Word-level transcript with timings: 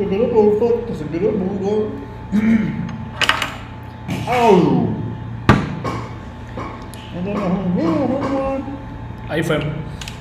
Se 0.00 0.08
quedó 0.08 0.30
perfecto, 0.30 0.94
se 0.94 1.04
quedó 1.08 1.30
muy 1.32 1.58
bien. 1.58 2.84
¡Au! 4.26 4.88
Ahí 9.28 9.42
fue. 9.42 9.60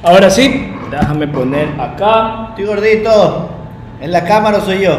Ahora 0.04 0.30
sí, 0.30 0.74
déjame 0.92 1.30
poner 1.30 1.80
acá. 1.80 2.48
Estoy 2.50 2.66
gordito. 2.66 3.52
En 4.02 4.12
la 4.12 4.26
cámara 4.26 4.60
soy 4.60 4.82
yo. 4.82 4.98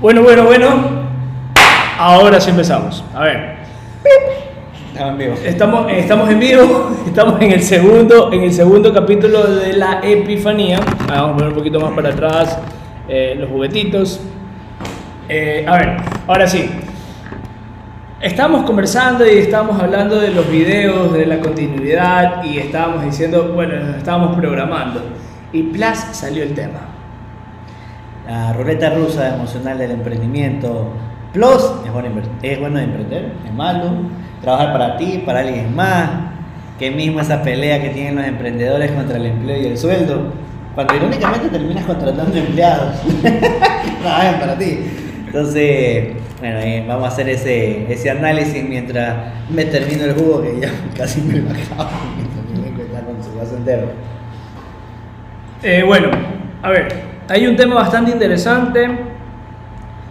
Bueno, 0.00 0.22
bueno, 0.22 0.44
bueno. 0.44 0.68
Ahora 1.98 2.40
sí 2.40 2.48
empezamos. 2.48 3.04
A 3.14 3.20
ver. 3.20 3.54
Estamos 4.94 5.10
en 5.10 5.18
vivo. 5.18 5.34
Estamos, 5.44 5.92
estamos 5.92 6.30
en 6.30 6.38
vivo, 6.38 6.90
estamos 7.08 7.42
en 7.42 7.50
el 7.50 7.62
segundo, 7.64 8.32
en 8.32 8.42
el 8.44 8.52
segundo 8.52 8.94
capítulo 8.94 9.42
de 9.42 9.72
la 9.72 10.00
Epifanía. 10.04 10.78
Ah, 11.08 11.22
Vamos 11.22 11.30
a 11.30 11.34
poner 11.34 11.48
un 11.48 11.54
poquito 11.56 11.80
más 11.80 11.92
para 11.94 12.10
atrás 12.10 12.56
eh, 13.08 13.34
los 13.36 13.50
juguetitos. 13.50 14.20
Eh, 15.28 15.64
a 15.66 15.78
ver, 15.78 15.96
ahora 16.28 16.46
sí. 16.46 16.70
Estamos 18.20 18.64
conversando 18.64 19.26
y 19.26 19.38
estábamos 19.38 19.82
hablando 19.82 20.20
de 20.20 20.30
los 20.30 20.48
videos, 20.48 21.12
de 21.12 21.26
la 21.26 21.40
continuidad 21.40 22.44
y 22.44 22.58
estábamos 22.58 23.04
diciendo, 23.04 23.50
bueno, 23.52 23.74
nos 23.74 23.96
estábamos 23.96 24.36
programando. 24.36 25.02
Y 25.52 25.64
Plus 25.64 25.98
salió 26.12 26.44
el 26.44 26.54
tema. 26.54 26.82
La 28.28 28.52
ruleta 28.52 28.90
rusa 28.90 29.34
emocional 29.34 29.76
del 29.76 29.90
emprendimiento. 29.90 30.92
Plus, 31.34 31.64
es 31.84 31.92
bueno, 31.92 32.08
es 32.42 32.60
bueno 32.60 32.78
emprender, 32.78 33.32
es 33.44 33.52
malo. 33.52 33.90
Trabajar 34.40 34.72
para 34.72 34.96
ti, 34.96 35.24
para 35.26 35.40
alguien 35.40 35.74
más. 35.74 36.08
Que 36.78 36.92
mismo 36.92 37.20
esa 37.20 37.42
pelea 37.42 37.82
que 37.82 37.88
tienen 37.88 38.14
los 38.14 38.24
emprendedores 38.24 38.92
contra 38.92 39.16
el 39.16 39.26
empleo 39.26 39.60
y 39.60 39.66
el 39.66 39.76
sueldo. 39.76 40.32
Cuando 40.76 40.94
irónicamente 40.94 41.48
terminas 41.48 41.84
contratando 41.86 42.38
empleados. 42.38 43.00
Trabajan 44.00 44.38
para 44.38 44.56
ti. 44.56 44.78
Entonces, 45.26 46.14
bueno, 46.38 46.58
eh, 46.60 46.84
vamos 46.86 47.04
a 47.04 47.08
hacer 47.08 47.28
ese, 47.28 48.10
análisis 48.10 48.62
mientras 48.62 49.16
me 49.50 49.64
termino 49.64 50.04
el 50.04 50.14
jugo 50.14 50.40
que 50.40 50.60
ya 50.60 50.70
casi 50.96 51.20
me 51.20 51.40
lo 51.40 51.50
acabo. 51.50 51.90
Con 53.36 53.48
su 53.48 53.56
entero. 53.56 53.88
Bueno, 55.86 56.10
a 56.62 56.70
ver, 56.70 56.88
hay 57.28 57.46
un 57.48 57.56
tema 57.56 57.74
bastante 57.74 58.12
interesante 58.12 59.13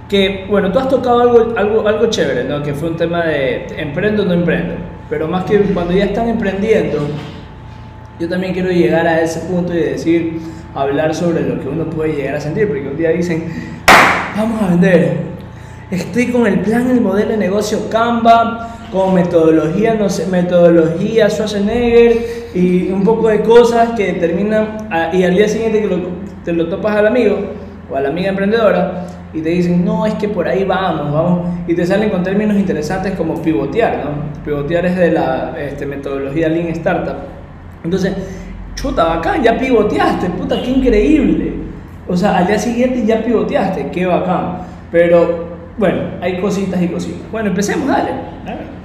que, 0.09 0.45
bueno, 0.49 0.71
tú 0.71 0.79
has 0.79 0.89
tocado 0.89 1.21
algo, 1.21 1.53
algo, 1.57 1.87
algo 1.87 2.05
chévere, 2.07 2.43
¿no? 2.43 2.61
Que 2.61 2.73
fue 2.73 2.89
un 2.89 2.97
tema 2.97 3.23
de 3.25 3.65
emprendo 3.77 4.23
o 4.23 4.25
no 4.25 4.33
emprendo. 4.33 4.75
Pero 5.09 5.27
más 5.27 5.45
que 5.45 5.59
cuando 5.59 5.93
ya 5.93 6.05
están 6.05 6.27
emprendiendo, 6.29 6.99
yo 8.19 8.29
también 8.29 8.53
quiero 8.53 8.69
llegar 8.69 9.07
a 9.07 9.21
ese 9.21 9.39
punto 9.41 9.73
y 9.73 9.77
decir, 9.79 10.39
hablar 10.75 11.13
sobre 11.15 11.41
lo 11.41 11.59
que 11.59 11.67
uno 11.67 11.85
puede 11.85 12.13
llegar 12.15 12.35
a 12.35 12.41
sentir, 12.41 12.67
porque 12.67 12.87
un 12.87 12.97
día 12.97 13.09
dicen, 13.09 13.45
vamos 14.35 14.61
a 14.61 14.67
vender, 14.69 15.17
estoy 15.91 16.27
con 16.27 16.47
el 16.47 16.59
plan, 16.59 16.89
el 16.89 17.01
modelo 17.01 17.31
de 17.31 17.37
negocio 17.37 17.89
Canva, 17.89 18.69
con 18.91 19.13
metodología, 19.15 19.95
no 19.95 20.09
sé, 20.09 20.27
metodología 20.27 21.29
Schwarzenegger 21.29 22.17
y 22.53 22.91
un 22.91 23.03
poco 23.03 23.29
de 23.29 23.41
cosas 23.41 23.89
que 23.97 24.13
terminan, 24.13 24.87
a- 24.91 25.13
y 25.15 25.23
al 25.23 25.35
día 25.35 25.47
siguiente 25.47 25.81
que 25.81 25.87
lo, 25.87 25.97
te 26.45 26.53
lo 26.53 26.67
topas 26.67 26.95
al 26.97 27.07
amigo 27.07 27.37
o 27.91 27.95
a 27.95 28.01
la 28.01 28.09
amiga 28.09 28.29
emprendedora 28.29 29.05
y 29.33 29.41
te 29.41 29.49
dicen, 29.49 29.83
no, 29.83 30.05
es 30.05 30.13
que 30.15 30.29
por 30.29 30.47
ahí 30.47 30.63
vamos, 30.63 31.11
vamos, 31.11 31.49
y 31.67 31.73
te 31.73 31.85
salen 31.85 32.09
con 32.09 32.23
términos 32.23 32.55
interesantes 32.55 33.13
como 33.13 33.41
pivotear, 33.41 34.05
¿no? 34.05 34.43
Pivotear 34.45 34.85
es 34.85 34.95
de 34.95 35.11
la 35.11 35.55
este, 35.59 35.85
metodología 35.85 36.49
Lean 36.49 36.67
Startup. 36.67 37.15
Entonces, 37.83 38.13
chuta, 38.75 39.03
bacán, 39.05 39.41
ya 39.41 39.57
pivoteaste, 39.57 40.29
puta, 40.29 40.61
qué 40.61 40.69
increíble. 40.69 41.53
O 42.07 42.15
sea, 42.15 42.37
al 42.37 42.47
día 42.47 42.59
siguiente 42.59 43.05
ya 43.05 43.23
pivoteaste, 43.23 43.89
qué 43.89 44.05
bacán. 44.05 44.59
Pero, 44.91 45.47
bueno, 45.77 46.01
hay 46.21 46.39
cositas 46.39 46.79
y 46.81 46.87
cositas. 46.87 47.31
Bueno, 47.31 47.49
empecemos, 47.49 47.87
dale. 47.87 48.11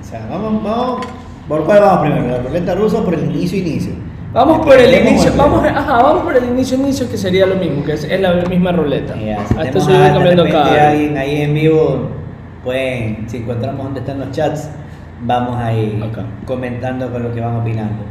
O 0.01 0.05
sea, 0.05 0.27
vamos, 0.31 0.63
vamos. 0.65 1.07
¿Por 1.47 1.65
cuál 1.65 1.81
vamos 1.81 2.09
primero? 2.09 2.29
¿La 2.29 2.43
ruleta 2.43 2.75
rusa 2.75 3.03
por 3.05 3.15
el 3.15 3.25
inicio 3.25 3.59
inicio? 3.59 3.93
Vamos 4.33 4.59
por 4.67 4.77
el 4.79 5.07
inicio, 5.09 5.33
vamos, 5.37 5.65
ajá, 5.65 6.03
vamos 6.03 6.23
por 6.23 6.37
el 6.37 6.45
inicio 6.45 6.77
inicio 6.77 7.11
que 7.11 7.17
sería 7.17 7.47
lo 7.47 7.57
mismo, 7.57 7.83
que 7.83 7.93
es, 7.95 8.05
es 8.05 8.21
la 8.21 8.35
misma 8.35 8.73
ruleta. 8.73 9.15
Ya, 9.17 9.47
si 9.47 9.57
A 9.57 9.63
esto 9.65 9.81
tenemos 9.81 9.85
se 9.85 9.93
va 9.93 9.99
a- 9.99 10.03
de 10.09 10.13
cambiando 10.15 10.45
repente 10.45 10.71
cada. 10.71 10.91
alguien 10.91 11.17
ahí 11.17 11.43
en 11.43 11.55
vivo, 11.55 12.09
pueden, 12.63 13.25
si 13.29 13.39
encontramos 13.39 13.85
dónde 13.85 14.01
están 14.01 14.19
los 14.21 14.31
chats, 14.33 14.71
vamos 15.23 15.57
ahí 15.57 15.99
Acá. 16.11 16.25
comentando 16.45 17.11
con 17.11 17.23
lo 17.23 17.33
que 17.35 17.41
van 17.41 17.57
opinando. 17.57 18.05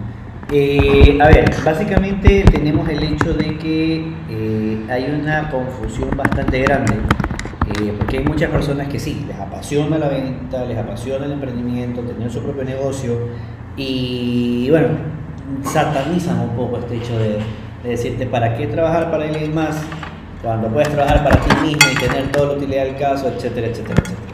Eh, 0.51 1.19
a 1.21 1.27
ver, 1.27 1.51
básicamente 1.63 2.43
tenemos 2.51 2.87
el 2.89 3.03
hecho 3.03 3.33
de 3.33 3.57
que 3.57 4.07
eh, 4.29 4.85
hay 4.89 5.19
una 5.21 5.49
confusión 5.51 6.09
bastante 6.15 6.61
grande, 6.63 6.93
eh, 7.79 7.93
porque 7.97 8.17
hay 8.19 8.23
muchas 8.23 8.49
personas 8.49 8.87
que 8.87 8.97
sí, 8.97 9.23
les 9.27 9.37
apasiona 9.37 9.97
la 9.99 10.07
venta, 10.07 10.65
les 10.65 10.77
apasiona 10.77 11.25
el 11.25 11.33
emprendimiento, 11.33 12.01
tener 12.01 12.31
su 12.31 12.41
propio 12.41 12.63
negocio, 12.63 13.19
y 13.75 14.69
bueno, 14.71 14.87
satanizan 15.63 16.39
un 16.39 16.49
poco 16.49 16.77
este 16.77 16.97
hecho 16.97 17.17
de, 17.17 17.37
de 17.83 17.89
decirte 17.89 18.25
para 18.25 18.55
qué 18.55 18.67
trabajar 18.67 19.11
para 19.11 19.25
alguien 19.25 19.53
más 19.53 19.81
cuando 20.41 20.67
puedes 20.67 20.89
trabajar 20.89 21.23
para 21.23 21.37
ti 21.37 21.67
mismo 21.67 21.89
y 21.91 21.95
tener 21.95 22.31
toda 22.31 22.47
la 22.47 22.53
utilidad 22.53 22.85
del 22.85 22.95
caso, 22.95 23.27
etcétera, 23.27 23.67
etcétera, 23.67 24.01
etcétera. 24.01 24.27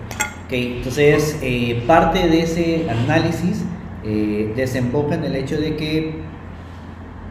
Ok, 0.46 0.52
entonces, 0.52 1.40
eh, 1.42 1.84
parte 1.88 2.28
de 2.28 2.42
ese 2.42 2.88
análisis 2.90 3.64
eh, 4.04 4.54
desemboca 4.56 5.16
en 5.16 5.24
el 5.24 5.36
hecho 5.36 5.60
de 5.60 5.76
que, 5.76 6.20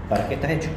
¿para 0.09 0.29
qué 0.29 0.35
estás 0.35 0.51
hecho? 0.53 0.71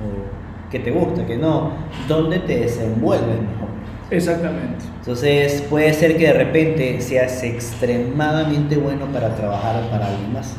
O 0.00 0.70
qué 0.70 0.78
te 0.78 0.90
gusta, 0.90 1.26
qué 1.26 1.36
no, 1.36 1.72
dónde 2.08 2.38
te 2.40 2.60
desenvuelves 2.60 3.40
mejor. 3.40 3.68
Exactamente. 4.10 4.84
Entonces, 5.00 5.62
puede 5.68 5.92
ser 5.92 6.16
que 6.16 6.26
de 6.26 6.32
repente 6.32 7.00
seas 7.00 7.42
extremadamente 7.42 8.76
bueno 8.76 9.06
para 9.06 9.34
trabajar 9.34 9.88
para 9.90 10.06
alguien 10.06 10.32
más. 10.32 10.56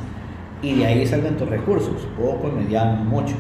Y 0.62 0.76
de 0.76 0.86
ahí 0.86 1.06
salgan 1.06 1.38
tus 1.38 1.50
recursos, 1.50 2.08
poco, 2.18 2.52
mediano, 2.52 3.04
mucho. 3.04 3.36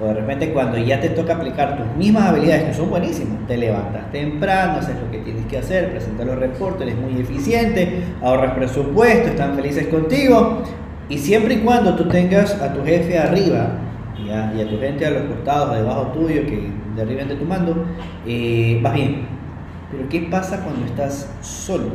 O 0.00 0.06
de 0.06 0.14
repente 0.14 0.52
cuando 0.52 0.76
ya 0.76 1.00
te 1.00 1.08
toca 1.10 1.36
aplicar 1.36 1.78
tus 1.78 1.96
mismas 1.96 2.24
habilidades, 2.24 2.64
que 2.64 2.74
son 2.74 2.90
buenísimas, 2.90 3.46
te 3.46 3.56
levantas 3.56 4.12
temprano, 4.12 4.78
haces 4.78 4.96
lo 5.02 5.10
que 5.10 5.18
tienes 5.18 5.46
que 5.46 5.56
hacer, 5.56 5.90
presentas 5.90 6.26
los 6.26 6.36
reportes, 6.38 6.82
eres 6.82 6.98
muy 6.98 7.18
eficiente, 7.18 8.02
ahorras 8.20 8.52
presupuesto, 8.54 9.28
están 9.28 9.54
felices 9.54 9.86
contigo. 9.86 10.62
Y 11.08 11.18
siempre 11.18 11.54
y 11.54 11.58
cuando 11.58 11.94
tú 11.94 12.08
tengas 12.08 12.60
a 12.60 12.74
tu 12.74 12.84
jefe 12.84 13.18
arriba 13.18 13.78
y 14.22 14.30
a, 14.30 14.52
y 14.54 14.64
tu 14.66 14.78
gente 14.78 15.06
a 15.06 15.10
los 15.10 15.22
costados, 15.22 15.76
debajo 15.76 16.08
tuyo, 16.08 16.42
que 16.44 16.70
derriben 16.94 17.28
de 17.28 17.36
tu 17.36 17.44
mando, 17.46 17.86
eh, 18.26 18.80
vas 18.82 18.92
bien. 18.92 19.26
Pero 19.90 20.08
¿qué 20.10 20.28
pasa 20.30 20.62
cuando 20.62 20.84
estás 20.84 21.30
solo? 21.40 21.90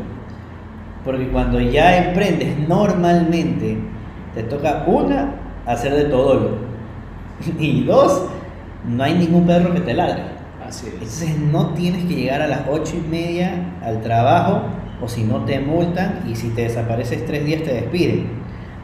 Porque 1.03 1.27
cuando 1.27 1.59
ya 1.59 2.07
emprendes 2.07 2.57
normalmente, 2.67 3.77
te 4.33 4.43
toca 4.43 4.83
una, 4.87 5.35
hacer 5.65 5.93
de 5.95 6.05
todo 6.05 6.33
lo. 6.35 6.71
Y 7.59 7.83
dos, 7.83 8.27
no 8.87 9.03
hay 9.03 9.15
ningún 9.15 9.45
perro 9.45 9.73
que 9.73 9.81
te 9.81 9.93
ladre. 9.93 10.23
Así 10.65 10.87
es. 10.87 10.93
Entonces 10.93 11.37
no 11.39 11.73
tienes 11.73 12.05
que 12.05 12.15
llegar 12.15 12.41
a 12.41 12.47
las 12.47 12.61
ocho 12.69 12.95
y 12.95 13.07
media 13.07 13.73
al 13.83 14.01
trabajo 14.01 14.63
o 15.01 15.07
si 15.07 15.23
no 15.23 15.43
te 15.45 15.59
multan 15.59 16.23
y 16.29 16.35
si 16.35 16.49
te 16.49 16.63
desapareces 16.63 17.25
tres 17.25 17.45
días 17.45 17.63
te 17.63 17.73
despiden. 17.73 18.41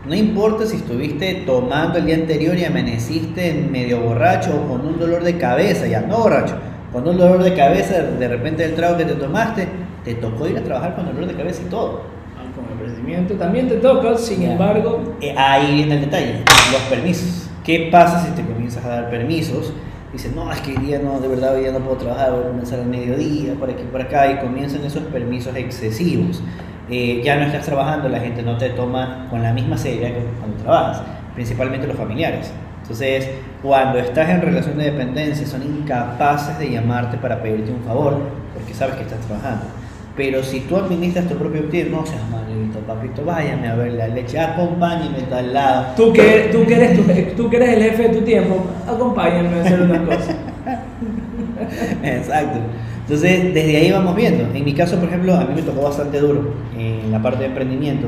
No 0.07 0.15
importa 0.15 0.65
si 0.65 0.77
estuviste 0.77 1.43
tomando 1.45 1.99
el 1.99 2.05
día 2.05 2.15
anterior 2.15 2.57
y 2.57 2.63
amaneciste 2.63 3.67
medio 3.69 4.01
borracho 4.01 4.55
o 4.55 4.69
con 4.69 4.87
un 4.87 4.97
dolor 4.97 5.23
de 5.23 5.37
cabeza, 5.37 5.85
ya 5.85 6.01
no 6.01 6.19
borracho, 6.19 6.55
con 6.93 7.07
un 7.07 7.17
dolor 7.17 7.43
de 7.43 7.53
cabeza 7.53 8.01
de 8.01 8.27
repente 8.27 8.63
del 8.63 8.75
trago 8.75 8.97
que 8.97 9.05
te 9.05 9.15
tomaste, 9.15 9.67
te 10.05 10.15
tocó 10.15 10.47
ir 10.47 10.57
a 10.57 10.63
trabajar 10.63 10.95
con 10.95 11.07
dolor 11.07 11.27
de 11.27 11.35
cabeza 11.35 11.61
y 11.65 11.69
todo. 11.69 12.16
Emprendimiento 13.07 13.35
también 13.35 13.69
te 13.69 13.75
toca, 13.77 14.17
sin 14.17 14.41
Ya. 14.41 14.51
embargo, 14.51 15.15
Eh, 15.21 15.33
ahí 15.37 15.75
viene 15.75 15.95
el 15.95 16.01
detalle, 16.01 16.43
los 16.71 16.81
permisos. 16.89 17.49
¿Qué 17.63 17.87
pasa 17.91 18.19
si 18.25 18.31
te 18.31 18.43
comienzas 18.43 18.83
a 18.83 18.89
dar 18.89 19.09
permisos? 19.09 19.71
Dices, 20.11 20.35
no, 20.35 20.51
es 20.51 20.59
que 20.59 20.71
hoy 20.71 20.85
día 20.85 20.99
no, 20.99 21.19
de 21.21 21.27
verdad 21.29 21.55
hoy 21.55 21.61
día 21.61 21.71
no 21.71 21.79
puedo 21.79 21.95
trabajar, 21.97 22.31
voy 22.31 22.43
a 22.43 22.47
comenzar 22.49 22.79
al 22.79 22.87
mediodía, 22.87 23.53
por 23.55 23.69
aquí, 23.69 23.83
por 23.89 24.01
acá, 24.01 24.29
y 24.31 24.37
comienzan 24.39 24.83
esos 24.83 25.03
permisos 25.03 25.55
excesivos. 25.55 26.41
Eh, 26.89 27.21
ya 27.23 27.37
no 27.37 27.45
estás 27.45 27.65
trabajando, 27.65 28.09
la 28.09 28.19
gente 28.19 28.41
no 28.43 28.57
te 28.57 28.69
toma 28.71 29.27
con 29.29 29.41
la 29.41 29.53
misma 29.53 29.77
seriedad 29.77 30.09
que 30.09 30.23
cuando 30.39 30.57
trabajas, 30.57 31.01
principalmente 31.33 31.87
los 31.87 31.95
familiares. 31.97 32.51
Entonces, 32.81 33.29
cuando 33.63 33.99
estás 33.99 34.29
en 34.29 34.41
relación 34.41 34.77
de 34.77 34.85
dependencia, 34.91 35.47
son 35.47 35.63
incapaces 35.63 36.59
de 36.59 36.71
llamarte 36.71 37.17
para 37.17 37.41
pedirte 37.41 37.71
un 37.71 37.81
favor, 37.83 38.17
porque 38.53 38.73
sabes 38.73 38.95
que 38.95 39.03
estás 39.03 39.19
trabajando. 39.21 39.65
Pero 40.17 40.43
si 40.43 40.61
tú 40.61 40.75
administras 40.77 41.27
tu 41.27 41.35
propio 41.35 41.63
tiempo, 41.65 41.97
no 42.01 42.05
seas 42.05 42.21
malito, 42.31 42.79
papito, 42.79 43.23
váyame 43.23 43.67
a 43.67 43.75
ver 43.75 43.93
la 43.93 44.07
leche, 44.07 44.39
acompáñeme 44.39 45.19
tal 45.29 45.53
lado. 45.53 45.85
tú 45.95 46.11
que, 46.11 46.49
tú, 46.51 46.65
que 46.65 46.73
eres 46.75 46.97
tu- 46.97 47.35
tú 47.43 47.49
que 47.49 47.57
eres 47.57 47.69
el 47.77 47.83
jefe 47.83 48.03
de 48.09 48.09
tu 48.17 48.21
tiempo, 48.25 48.65
acompáñame 48.87 49.59
a 49.59 49.61
hacer 49.63 49.81
una 49.81 50.03
cosa. 50.03 50.35
Exacto. 52.03 52.59
Entonces, 53.01 53.53
desde 53.53 53.77
ahí 53.77 53.91
vamos 53.91 54.15
viendo. 54.15 54.43
En 54.53 54.65
mi 54.65 54.73
caso, 54.73 54.97
por 54.97 55.07
ejemplo, 55.07 55.35
a 55.35 55.41
mí 55.45 55.53
me 55.55 55.61
tocó 55.61 55.81
bastante 55.83 56.19
duro 56.19 56.53
en 56.77 57.11
la 57.11 57.21
parte 57.21 57.39
de 57.39 57.45
emprendimiento. 57.45 58.07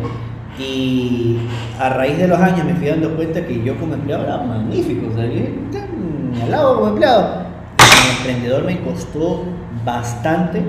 Y 0.59 1.37
a 1.79 1.89
raíz 1.89 2.17
de 2.17 2.27
los 2.27 2.37
años 2.39 2.65
me 2.65 2.73
fui 2.73 2.87
dando 2.87 3.15
cuenta 3.15 3.45
que 3.45 3.63
yo 3.63 3.77
como 3.77 3.93
empleado 3.93 4.25
era 4.25 4.37
magnífico, 4.39 5.07
o 5.09 5.15
sea, 5.15 5.25
yo 5.25 5.41
tan 5.71 6.41
al 6.43 6.51
lado 6.51 6.75
como 6.75 6.87
empleado. 6.89 7.43
Como 7.77 8.17
emprendedor 8.17 8.65
me 8.65 8.79
costó 8.81 9.45
bastante, 9.85 10.61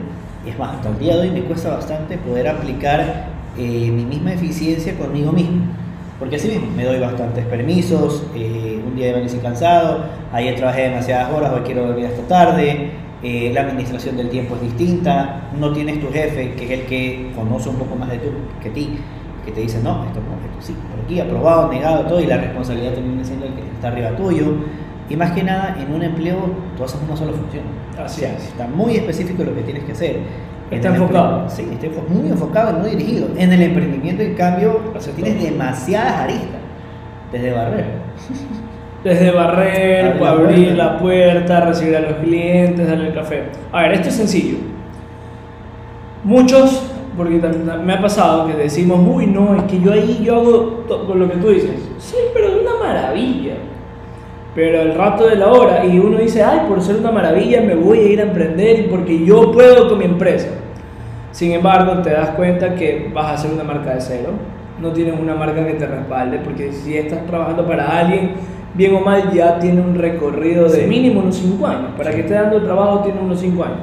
es 0.46 0.58
más, 0.58 0.76
hasta 0.76 0.88
el 0.88 0.98
día 0.98 1.16
de 1.16 1.22
hoy 1.22 1.30
me 1.30 1.42
cuesta 1.42 1.70
bastante 1.70 2.16
poder 2.18 2.48
aplicar 2.48 3.26
eh, 3.58 3.90
mi 3.90 4.04
misma 4.04 4.32
eficiencia 4.32 4.96
conmigo 4.96 5.32
mismo. 5.32 5.64
Porque 6.18 6.36
así 6.36 6.48
mismo, 6.48 6.68
me 6.76 6.84
doy 6.84 6.98
bastantes 6.98 7.46
permisos, 7.46 8.24
eh, 8.34 8.78
un 8.86 8.94
día 8.94 9.14
venir 9.14 9.40
cansado, 9.40 10.04
ayer 10.32 10.54
trabajé 10.54 10.82
demasiadas 10.82 11.32
horas, 11.32 11.52
hoy 11.54 11.62
quiero 11.64 11.86
dormir 11.86 12.06
hasta 12.06 12.22
tarde, 12.28 12.90
eh, 13.22 13.50
la 13.54 13.62
administración 13.62 14.18
del 14.18 14.28
tiempo 14.28 14.54
es 14.56 14.62
distinta, 14.62 15.48
no 15.58 15.72
tienes 15.72 15.98
tu 15.98 16.12
jefe, 16.12 16.52
que 16.54 16.64
es 16.64 16.70
el 16.80 16.86
que 16.86 17.32
conoce 17.34 17.70
un 17.70 17.76
poco 17.76 17.96
más 17.96 18.10
de 18.10 18.18
tú 18.18 18.28
que 18.62 18.68
ti, 18.68 18.98
que 19.46 19.52
te 19.52 19.60
dice, 19.60 19.80
no, 19.82 20.04
esto 20.04 20.20
no, 20.20 20.36
esto 20.46 20.60
sí, 20.60 20.76
por 20.90 21.02
aquí, 21.04 21.20
aprobado, 21.20 21.72
negado, 21.72 22.04
todo, 22.04 22.20
y 22.20 22.26
la 22.26 22.36
responsabilidad 22.36 22.92
termina 22.92 23.24
siendo 23.24 23.46
el 23.46 23.54
que 23.54 23.62
está 23.62 23.88
arriba 23.88 24.10
tuyo. 24.10 24.56
Y 25.10 25.16
más 25.16 25.32
que 25.32 25.42
nada, 25.42 25.76
en 25.78 25.92
un 25.92 26.02
empleo 26.02 26.38
tú 26.76 26.84
haces 26.84 27.00
una 27.06 27.16
sola 27.16 27.32
función. 27.32 27.64
Así 28.02 28.24
es. 28.24 28.44
Está 28.44 28.66
muy 28.68 28.94
específico 28.96 29.42
lo 29.44 29.54
que 29.54 29.62
tienes 29.62 29.84
que 29.84 29.92
hacer. 29.92 30.20
Está 30.70 30.88
En 30.88 30.94
enfocado. 30.94 31.50
Sí, 31.50 31.66
está 31.70 31.88
muy 32.08 32.28
enfocado 32.30 32.78
y 32.78 32.80
muy 32.80 32.90
dirigido. 32.96 33.28
En 33.36 33.52
el 33.52 33.60
emprendimiento, 33.60 34.22
en 34.22 34.34
cambio, 34.34 34.80
o 34.96 35.00
sea, 35.00 35.12
tienes 35.12 35.42
demasiadas 35.42 36.14
aristas. 36.20 36.60
Desde 37.32 37.52
barrer. 37.52 37.86
Desde 39.04 39.30
barrer, 39.30 40.06
Abrir 40.06 40.20
la 40.20 40.30
abrir 40.30 40.64
puerta. 40.66 40.74
la 40.84 40.98
puerta, 40.98 41.60
recibir 41.62 41.96
a 41.96 42.00
los 42.00 42.12
clientes, 42.16 42.86
darle 42.86 43.08
el 43.08 43.14
café. 43.14 43.44
A 43.72 43.82
ver, 43.82 43.92
esto 43.92 44.08
es 44.10 44.14
sencillo. 44.14 44.58
Muchos, 46.22 46.82
porque 47.16 47.40
me 47.82 47.92
ha 47.94 48.00
pasado 48.00 48.46
que 48.46 48.52
decimos, 48.54 49.00
uy, 49.10 49.26
no, 49.26 49.56
es 49.56 49.62
que 49.64 49.80
yo 49.80 49.92
ahí 49.92 50.20
yo 50.22 50.34
hago 50.36 50.84
con 51.06 51.18
lo 51.18 51.30
que 51.30 51.38
tú 51.38 51.48
dices. 51.48 51.70
Sí, 51.98 52.16
pero 52.34 52.50
de 52.54 52.60
una 52.60 52.74
maravilla. 52.78 53.54
Pero 54.54 54.82
el 54.82 54.94
rato 54.94 55.28
de 55.28 55.36
la 55.36 55.48
hora, 55.48 55.84
y 55.84 55.98
uno 55.98 56.18
dice, 56.18 56.42
ay, 56.42 56.66
por 56.68 56.82
ser 56.82 56.96
una 56.96 57.12
maravilla 57.12 57.60
me 57.60 57.74
voy 57.74 57.98
a 57.98 58.02
ir 58.02 58.20
a 58.20 58.24
emprender 58.24 58.80
y 58.80 58.82
porque 58.84 59.24
yo 59.24 59.52
puedo 59.52 59.88
con 59.88 59.98
mi 59.98 60.04
empresa. 60.04 60.48
Sin 61.30 61.52
embargo, 61.52 62.02
te 62.02 62.10
das 62.10 62.30
cuenta 62.30 62.74
que 62.74 63.10
vas 63.14 63.26
a 63.26 63.32
hacer 63.34 63.52
una 63.52 63.62
marca 63.62 63.94
de 63.94 64.00
cero, 64.00 64.30
no 64.80 64.92
tienes 64.92 65.14
una 65.18 65.34
marca 65.34 65.64
que 65.64 65.74
te 65.74 65.86
respalde, 65.86 66.38
porque 66.38 66.72
si 66.72 66.96
estás 66.96 67.24
trabajando 67.26 67.64
para 67.66 68.00
alguien, 68.00 68.32
bien 68.74 68.94
o 68.94 69.00
mal, 69.00 69.32
ya 69.32 69.58
tiene 69.58 69.80
un 69.80 69.94
recorrido 69.94 70.68
de 70.68 70.86
mínimo 70.86 71.20
unos 71.20 71.36
5 71.36 71.66
años. 71.66 71.90
Para 71.96 72.10
que 72.10 72.20
esté 72.20 72.34
dando 72.34 72.62
trabajo, 72.62 73.00
tiene 73.00 73.20
unos 73.20 73.40
5 73.40 73.62
años. 73.62 73.78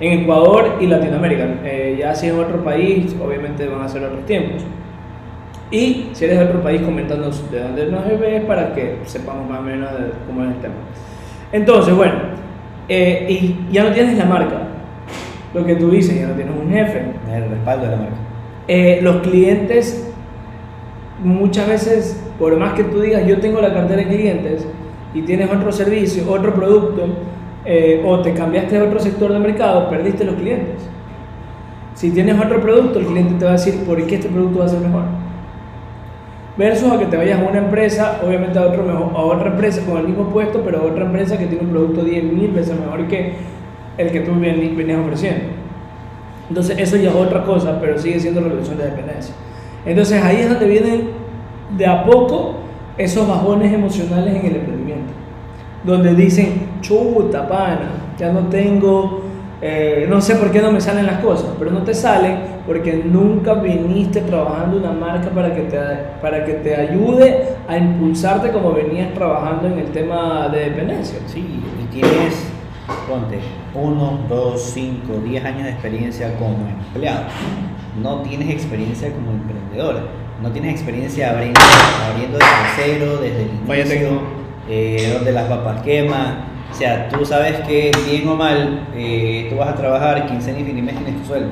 En 0.00 0.20
Ecuador 0.20 0.76
y 0.80 0.86
Latinoamérica. 0.86 1.44
Eh, 1.64 1.96
ya 1.98 2.14
si 2.14 2.28
es 2.28 2.32
otro 2.32 2.62
país, 2.62 3.14
obviamente 3.22 3.66
van 3.66 3.82
a 3.82 3.88
ser 3.88 4.04
otros 4.04 4.24
tiempos. 4.26 4.64
Y 5.70 6.10
si 6.12 6.24
eres 6.24 6.38
de 6.38 6.44
otro 6.46 6.62
país, 6.62 6.80
coméntanos 6.80 7.50
de 7.50 7.60
dónde 7.60 7.86
nos 7.86 8.06
ves 8.18 8.44
para 8.44 8.74
que 8.74 8.98
sepamos 9.04 9.48
más 9.48 9.60
o 9.60 9.62
menos 9.62 9.92
de 9.92 10.10
cómo 10.26 10.44
es 10.44 10.50
el 10.50 10.60
tema. 10.60 10.74
Entonces, 11.52 11.94
bueno, 11.94 12.14
eh, 12.88 13.26
y 13.28 13.72
ya 13.72 13.84
no 13.84 13.92
tienes 13.92 14.16
la 14.16 14.24
marca. 14.24 14.62
Lo 15.52 15.64
que 15.64 15.76
tú 15.76 15.90
dices, 15.90 16.18
ya 16.18 16.28
no 16.28 16.34
tienes 16.34 16.54
un 16.56 16.70
jefe. 16.70 17.02
El 17.30 17.50
respaldo 17.50 17.84
de 17.84 17.90
la 17.90 17.96
marca. 17.98 18.16
Eh, 18.66 19.00
los 19.02 19.16
clientes, 19.18 20.10
muchas 21.22 21.68
veces, 21.68 22.22
por 22.38 22.56
más 22.56 22.72
que 22.72 22.84
tú 22.84 23.00
digas, 23.00 23.26
yo 23.26 23.38
tengo 23.38 23.60
la 23.60 23.72
cartera 23.72 24.02
de 24.02 24.08
clientes 24.08 24.66
y 25.12 25.22
tienes 25.22 25.50
otro 25.50 25.72
servicio, 25.72 26.30
otro 26.30 26.54
producto, 26.54 27.06
eh, 27.64 28.02
o 28.06 28.20
te 28.20 28.32
cambiaste 28.32 28.78
a 28.78 28.84
otro 28.84 29.00
sector 29.00 29.32
de 29.32 29.38
mercado, 29.38 29.90
perdiste 29.90 30.24
los 30.24 30.36
clientes. 30.36 30.88
Si 31.94 32.10
tienes 32.10 32.40
otro 32.42 32.60
producto, 32.60 33.00
el 33.00 33.06
cliente 33.06 33.34
te 33.34 33.44
va 33.44 33.50
a 33.50 33.54
decir 33.54 33.74
por 33.84 34.02
qué 34.06 34.14
este 34.14 34.28
producto 34.28 34.60
va 34.60 34.64
a 34.66 34.68
ser 34.68 34.80
mejor. 34.80 35.17
Versus 36.58 36.90
a 36.92 36.98
que 36.98 37.06
te 37.06 37.16
vayas 37.16 37.40
a 37.40 37.44
una 37.44 37.58
empresa, 37.58 38.20
obviamente 38.26 38.58
a, 38.58 38.62
otro 38.62 38.82
mejor, 38.82 39.12
a 39.14 39.20
otra 39.20 39.50
empresa 39.52 39.80
con 39.86 39.98
el 39.98 40.08
mismo 40.08 40.24
puesto, 40.24 40.60
pero 40.64 40.80
a 40.80 40.82
otra 40.82 41.04
empresa 41.06 41.38
que 41.38 41.46
tiene 41.46 41.62
un 41.64 41.70
producto 41.70 42.02
10 42.02 42.24
mil 42.24 42.50
veces 42.50 42.78
mejor 42.78 43.06
que 43.06 43.34
el 43.96 44.10
que 44.10 44.20
tú 44.20 44.32
ven- 44.40 44.76
venías 44.76 44.98
ofreciendo. 44.98 45.44
Entonces 46.48 46.76
eso 46.78 46.96
ya 46.96 47.10
es 47.10 47.14
otra 47.16 47.44
cosa, 47.44 47.78
pero 47.80 47.96
sigue 47.98 48.18
siendo 48.18 48.40
relación 48.40 48.76
de 48.76 48.84
dependencia. 48.86 49.34
Entonces 49.86 50.20
ahí 50.22 50.38
es 50.40 50.48
donde 50.50 50.66
vienen 50.66 51.10
de 51.76 51.86
a 51.86 52.04
poco 52.04 52.54
esos 52.96 53.28
bajones 53.28 53.72
emocionales 53.72 54.34
en 54.34 54.46
el 54.46 54.56
emprendimiento. 54.56 55.12
Donde 55.84 56.14
dicen, 56.14 56.62
chuta, 56.80 57.46
pana, 57.46 57.90
ya 58.18 58.32
no 58.32 58.40
tengo, 58.48 59.22
eh, 59.60 60.06
no 60.08 60.20
sé 60.20 60.36
por 60.36 60.52
qué 60.52 60.60
no 60.60 60.70
me 60.70 60.80
salen 60.80 61.06
las 61.06 61.20
cosas, 61.20 61.50
pero 61.58 61.70
no 61.70 61.82
te 61.82 61.92
salen 61.92 62.38
porque 62.66 63.02
nunca 63.04 63.54
viniste 63.54 64.20
trabajando 64.20 64.76
una 64.76 64.92
marca 64.92 65.30
para 65.30 65.54
que 65.54 65.62
te, 65.62 65.78
para 66.22 66.44
que 66.44 66.54
te 66.54 66.76
ayude 66.76 67.56
a 67.66 67.76
impulsarte 67.76 68.50
como 68.52 68.72
venías 68.72 69.12
trabajando 69.14 69.66
en 69.66 69.78
el 69.78 69.86
tema 69.86 70.48
de 70.48 70.70
dependencia. 70.70 71.18
Sí, 71.26 71.60
y 71.82 71.86
tienes, 71.92 72.46
ponte, 73.08 73.38
1, 73.74 74.18
2, 74.28 74.62
5, 74.62 75.12
10 75.24 75.44
años 75.44 75.64
de 75.64 75.70
experiencia 75.70 76.34
como 76.38 76.56
empleado. 76.68 77.24
No 78.00 78.22
tienes 78.22 78.50
experiencia 78.50 79.12
como 79.12 79.32
emprendedor. 79.32 80.02
No 80.40 80.52
tienes 80.52 80.72
experiencia 80.72 81.30
abriendo, 81.30 81.60
abriendo 82.12 82.38
desde 82.38 82.52
cero, 82.76 83.18
desde 83.20 83.42
el 83.42 83.50
inicio, 83.50 84.20
eh, 84.68 85.10
donde 85.14 85.32
las 85.32 85.48
papas 85.48 85.82
queman. 85.82 86.47
O 86.70 86.74
sea, 86.74 87.08
tú 87.08 87.24
sabes 87.24 87.60
que 87.66 87.90
bien 88.08 88.28
o 88.28 88.36
mal, 88.36 88.86
eh, 88.94 89.46
tú 89.50 89.56
vas 89.56 89.70
a 89.70 89.74
trabajar 89.74 90.26
quincena 90.26 90.60
y 90.60 90.64
fin 90.64 90.76
de 90.76 90.82
mes 90.82 90.94
tu 91.20 91.26
sueldo. 91.26 91.50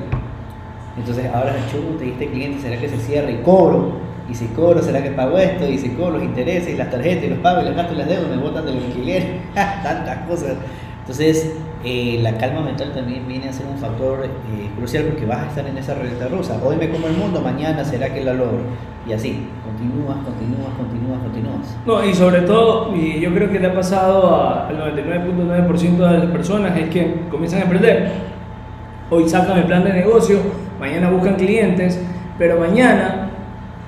Entonces 0.97 1.25
ahora 1.33 1.53
chuta, 1.71 2.03
y 2.03 2.09
este 2.09 2.27
cliente 2.27 2.61
será 2.61 2.77
que 2.79 2.89
se 2.89 2.97
cierra 2.97 3.29
y 3.29 3.37
cobro. 3.37 4.07
Y 4.29 4.33
si 4.33 4.47
cobro, 4.47 4.81
será 4.81 5.01
que 5.01 5.11
pago 5.11 5.37
esto. 5.37 5.67
Y 5.67 5.77
si 5.77 5.89
cobro 5.89 6.17
los 6.17 6.23
intereses 6.23 6.77
las 6.77 6.89
tarjetas 6.89 7.29
los 7.29 7.39
pagos 7.39 7.63
y 7.63 7.67
los 7.67 7.75
gastos 7.75 7.95
y 7.95 7.99
las 7.99 8.07
deudas, 8.07 8.29
me 8.29 8.37
botan 8.37 8.65
del 8.65 8.77
alquiler. 8.77 9.39
Tantas 9.53 10.17
cosas. 10.27 10.55
Entonces, 11.07 11.55
eh, 11.85 12.19
la 12.21 12.37
calma 12.37 12.59
mental 12.59 12.91
también 12.93 13.25
viene 13.25 13.47
a 13.47 13.53
ser 13.53 13.65
un 13.65 13.77
factor 13.77 14.25
eh, 14.25 14.69
crucial 14.75 15.05
porque 15.05 15.25
vas 15.25 15.39
a 15.39 15.47
estar 15.47 15.65
en 15.65 15.77
esa 15.77 15.95
ruleta 15.95 16.27
rusa. 16.27 16.59
Hoy 16.61 16.75
me 16.75 16.89
como 16.89 17.07
el 17.07 17.13
mundo, 17.13 17.39
mañana 17.39 17.85
será 17.85 18.13
que 18.13 18.25
la 18.25 18.33
logro. 18.33 18.59
Y 19.07 19.13
así, 19.13 19.47
continúas, 19.63 20.17
continúas, 20.17 20.73
continúas, 20.75 21.19
continúas. 21.21 21.77
No, 21.85 22.03
y 22.03 22.13
sobre 22.13 22.41
todo, 22.41 22.93
y 22.93 23.21
yo 23.21 23.33
creo 23.33 23.49
que 23.49 23.57
le 23.57 23.67
ha 23.67 23.73
pasado 23.73 24.67
al 24.67 24.77
99.9% 24.77 25.95
de 25.95 26.17
las 26.17 26.29
personas, 26.29 26.77
es 26.77 26.89
que 26.89 27.21
comienzan 27.31 27.61
a 27.61 27.63
emprender. 27.63 28.11
Hoy 29.09 29.29
sacan 29.29 29.59
el 29.59 29.63
plan 29.63 29.85
de 29.85 29.93
negocio, 29.93 30.39
mañana 30.77 31.09
buscan 31.09 31.35
clientes, 31.35 32.01
pero 32.37 32.59
mañana 32.59 33.29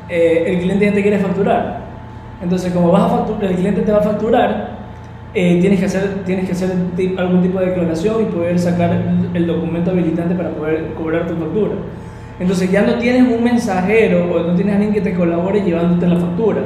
eh, 0.07 0.45
el 0.47 0.61
cliente 0.61 0.85
ya 0.85 0.93
te 0.93 1.01
quiere 1.01 1.19
facturar. 1.19 1.81
Entonces, 2.41 2.71
como 2.71 2.93
vas 2.93 3.11
a 3.11 3.17
facturar, 3.17 3.43
el 3.43 3.57
cliente 3.57 3.81
te 3.81 3.91
va 3.91 3.97
a 3.97 4.03
facturar, 4.03 4.78
eh, 5.33 5.59
tienes 5.61 5.79
que 5.79 5.85
hacer, 5.85 6.23
tienes 6.25 6.45
que 6.45 6.53
hacer 6.53 6.71
algún 7.17 7.43
tipo 7.43 7.59
de 7.59 7.67
declaración 7.67 8.23
y 8.23 8.25
poder 8.25 8.57
sacar 8.57 8.91
el, 9.33 9.45
documento 9.45 9.91
habilitante 9.91 10.33
para 10.33 10.49
poder 10.49 10.93
cobrar 10.95 11.27
tu 11.27 11.35
factura. 11.35 11.73
Entonces 12.39 12.71
ya 12.71 12.81
no 12.81 12.95
tienes 12.95 13.31
un 13.31 13.43
mensajero 13.43 14.25
o 14.31 14.39
no 14.39 14.55
tienes 14.55 14.75
alguien 14.75 14.93
que 14.93 15.01
te 15.01 15.13
colabore 15.13 15.61
llevándote 15.61 16.07
la 16.07 16.19
factura. 16.19 16.61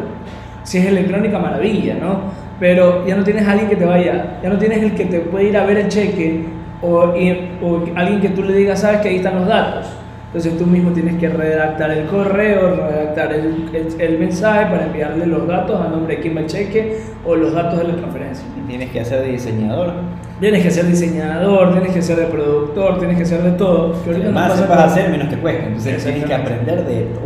Si 0.64 0.78
es 0.78 0.86
electrónica, 0.86 1.40
maravilla, 1.40 1.96
¿no? 1.96 2.22
Pero 2.60 3.06
ya 3.06 3.18
no 3.18 3.24
tienes 3.24 3.46
alguien 3.46 3.70
que 3.70 3.76
te 3.76 3.86
vaya, 3.86 4.40
ya 4.42 4.50
no 4.50 4.58
tienes 4.58 4.82
el 4.82 4.94
que 4.94 5.06
te 5.06 5.20
puede 5.20 5.50
ir 5.50 5.58
a 5.58 5.66
ver 5.66 5.78
el 5.78 5.88
cheque 5.90 6.46
o, 6.82 7.14
o 7.62 7.84
alguien 7.96 8.22
que 8.22 8.30
tú 8.30 8.44
le 8.44 8.54
digas, 8.54 8.80
sabes 8.80 9.02
que 9.02 9.10
ahí 9.10 9.16
están 9.18 9.36
los 9.36 9.48
datos. 9.48 9.88
Entonces 10.36 10.58
tú 10.58 10.66
mismo 10.66 10.90
tienes 10.92 11.16
que 11.20 11.30
redactar 11.30 11.92
el 11.92 12.06
correo, 12.08 12.76
redactar 12.76 13.32
el, 13.34 13.70
el- 13.72 14.02
el 14.02 14.18
mensaje 14.20 14.66
para 14.66 14.88
enviarle 14.88 15.28
los 15.28 15.48
datos 15.48 15.80
a 15.80 15.90
nombre 15.90 16.16
de 16.16 16.22
quien 16.24 16.36
el 16.40 16.48
cheque 16.48 16.98
o 17.24 17.36
los 17.36 17.54
datos 17.54 17.78
de 17.78 17.84
la 17.90 17.96
transferencia. 17.98 18.44
Y 18.58 18.68
tienes 18.68 18.90
que 18.90 19.00
hacer 19.02 19.22
de 19.22 19.28
diseñador. 19.34 19.94
Tienes 20.40 20.64
que 20.64 20.72
ser 20.72 20.88
diseñador, 20.88 21.74
tienes 21.74 21.92
que 21.94 22.02
ser 22.02 22.18
de 22.18 22.26
productor, 22.26 22.98
tienes 22.98 23.18
que 23.20 23.26
ser 23.26 23.44
de 23.44 23.52
todo. 23.52 23.94
que 24.04 24.12
no 24.18 24.32
Más 24.32 24.50
pasa 24.50 24.64
sepas 24.64 24.78
nada. 24.78 24.92
hacer, 24.92 25.10
menos 25.12 25.30
te 25.30 25.38
cuesta. 25.38 25.66
Entonces 25.68 26.04
tienes 26.04 26.26
que 26.26 26.34
aprender 26.34 26.84
de 26.86 27.00
esto. 27.04 27.20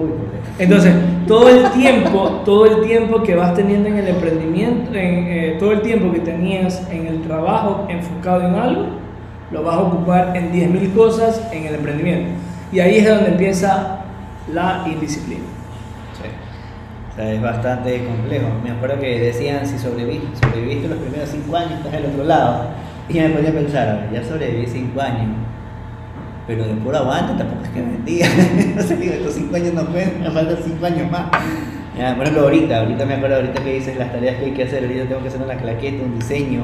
Entonces, 0.60 0.94
todo 1.28 1.48
el 1.50 1.72
tiempo, 1.72 2.42
todo 2.44 2.66
el 2.66 2.86
tiempo 2.86 3.24
que 3.24 3.36
vas 3.36 3.54
teniendo 3.54 3.88
en 3.88 3.98
el 4.00 4.08
emprendimiento, 4.10 4.94
en, 4.94 5.28
eh, 5.28 5.56
todo 5.60 5.72
el 5.72 5.82
tiempo 5.82 6.12
que 6.12 6.20
tenías 6.20 6.86
en 6.92 7.08
el 7.08 7.22
trabajo 7.22 7.86
enfocado 7.90 8.42
en 8.42 8.56
algo, 8.56 8.86
lo 9.52 9.64
vas 9.64 9.76
a 9.76 9.80
ocupar 9.80 10.36
en 10.36 10.52
10.000 10.52 10.94
cosas 10.94 11.42
en 11.54 11.66
el 11.68 11.76
emprendimiento. 11.76 12.32
Y 12.72 12.80
ahí 12.80 12.98
es 12.98 13.08
donde 13.08 13.32
empieza 13.32 14.00
la 14.54 14.86
indisciplina. 14.88 15.44
O 17.12 17.16
sea, 17.16 17.34
es 17.34 17.42
bastante 17.42 18.06
complejo. 18.06 18.48
Me 18.64 18.72
acuerdo 18.72 19.00
que 19.00 19.20
decían, 19.20 19.66
si 19.66 19.80
sobreviviste, 19.80 20.28
sobreviviste 20.36 20.88
los 20.88 21.00
primeros 21.00 21.30
cinco 21.30 21.56
años, 21.56 21.74
estás 21.74 21.94
al 21.94 22.06
otro 22.06 22.24
lado. 22.26 22.68
Y 23.10 23.20
me 23.20 23.30
ponía 23.30 23.50
a 23.50 23.54
pensar, 23.54 24.10
ya 24.12 24.24
sobreviví 24.24 24.68
cinco 24.68 25.02
años, 25.02 25.30
pero 26.46 26.66
de 26.66 26.74
puro 26.76 26.98
aguante 26.98 27.34
tampoco 27.38 27.64
es 27.64 27.70
que 27.70 27.82
me 27.82 27.92
vendía. 27.94 28.28
no 28.76 28.82
sé, 28.82 28.98
digo, 28.98 29.14
estos 29.14 29.34
cinco 29.36 29.56
años 29.56 29.74
no 29.74 29.86
pueden, 29.86 30.22
me 30.22 30.30
faltan 30.30 30.58
cinco 30.64 30.86
años 30.86 31.10
más. 31.10 31.26
Ya, 31.98 32.16
por 32.16 32.24
ejemplo, 32.24 32.44
ahorita, 32.44 32.80
ahorita 32.82 33.06
me 33.06 33.14
acuerdo, 33.16 33.38
ahorita 33.38 33.64
que 33.64 33.74
dices 33.74 33.98
las 33.98 34.12
tareas 34.12 34.36
que 34.38 34.46
hay 34.46 34.52
que 34.52 34.64
hacer, 34.64 34.84
ahorita 34.84 35.06
tengo 35.06 35.22
que 35.22 35.30
hacer 35.30 35.42
una 35.42 35.56
claqueta, 35.56 36.04
un 36.04 36.20
diseño 36.20 36.64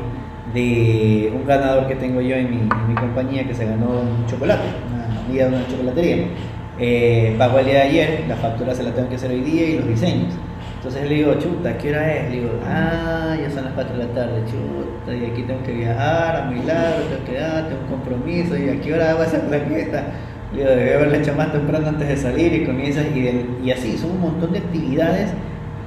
de 0.54 1.34
un 1.34 1.48
ganador 1.48 1.88
que 1.88 1.96
tengo 1.96 2.22
yo 2.22 2.36
en 2.36 2.48
en 2.48 2.88
mi 2.88 2.94
compañía 2.94 3.48
que 3.48 3.56
se 3.56 3.66
ganó 3.66 4.02
un 4.02 4.26
chocolate, 4.28 4.68
amiga 5.26 5.48
de 5.48 5.56
una 5.56 5.68
chocolatería. 5.68 6.18
eh, 6.80 7.36
pago 7.38 7.60
el 7.60 7.66
día 7.66 7.76
de 7.76 7.82
ayer, 7.82 8.26
la 8.28 8.36
factura 8.36 8.74
se 8.74 8.84
la 8.84 8.92
tengo 8.92 9.10
que 9.10 9.16
hacer 9.16 9.32
hoy 9.32 9.42
día 9.42 9.66
y 9.70 9.78
los 9.78 9.88
diseños. 9.88 10.34
Entonces 10.78 11.08
le 11.08 11.16
digo, 11.16 11.34
chuta, 11.36 11.78
¿qué 11.78 11.90
hora 11.92 12.14
es? 12.14 12.30
Le 12.30 12.36
digo, 12.42 12.50
ah, 12.66 13.36
ya 13.42 13.50
son 13.50 13.64
las 13.66 13.74
4 13.74 13.98
de 13.98 14.04
la 14.06 14.14
tarde, 14.14 14.42
chuta, 14.46 15.16
y 15.16 15.26
aquí 15.32 15.44
tengo 15.44 15.64
que 15.64 15.72
viajar 15.72 16.36
a 16.36 16.52
Milagro, 16.52 17.04
tengo 17.10 17.24
que 17.26 17.40
dar, 17.40 17.68
tengo 17.70 17.82
un 17.84 17.88
compromiso, 17.88 18.58
y 18.58 18.70
a 18.70 18.82
qué 18.82 18.94
hora 18.94 19.12
hago 19.12 19.24
esa 19.24 19.40
plaqueta. 19.48 20.04
Le 20.52 20.60
digo, 20.60 20.70
debe 20.72 20.94
haberla 20.96 21.18
hecho 21.18 21.34
más 21.36 21.52
temprano 21.54 21.88
antes 21.88 22.08
de 22.08 22.18
salir 22.18 22.54
y 22.54 22.66
comienzas, 22.66 23.06
y, 23.16 23.66
y 23.66 23.72
así, 23.72 23.98
son 23.98 24.12
un 24.12 24.22
montón 24.22 24.52
de 24.52 24.60
actividades 24.60 25.32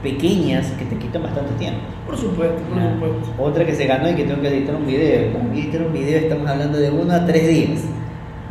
pequeñas 0.03 0.67
que 0.79 0.85
te 0.87 0.97
quitan 0.97 1.25
bastante 1.25 1.53
tiempo. 1.55 1.81
Por 2.07 2.17
supuesto, 2.17 2.57
por 2.71 3.09
supuesto. 3.11 3.43
Otra 3.43 3.67
que 3.67 3.75
se 3.75 3.87
ganó 3.87 4.09
y 4.09 4.15
que 4.15 4.25
tengo 4.25 4.41
que 4.41 4.49
editar 4.49 4.77
un 4.77 4.87
video. 4.87 5.33
Como 5.33 5.53
editar 5.53 5.83
un 5.83 5.93
video 5.93 6.19
estamos 6.21 6.49
hablando 6.49 6.79
de 6.79 6.91
uno 6.91 7.13
a 7.13 7.27
tres 7.27 7.49
días. 7.49 7.83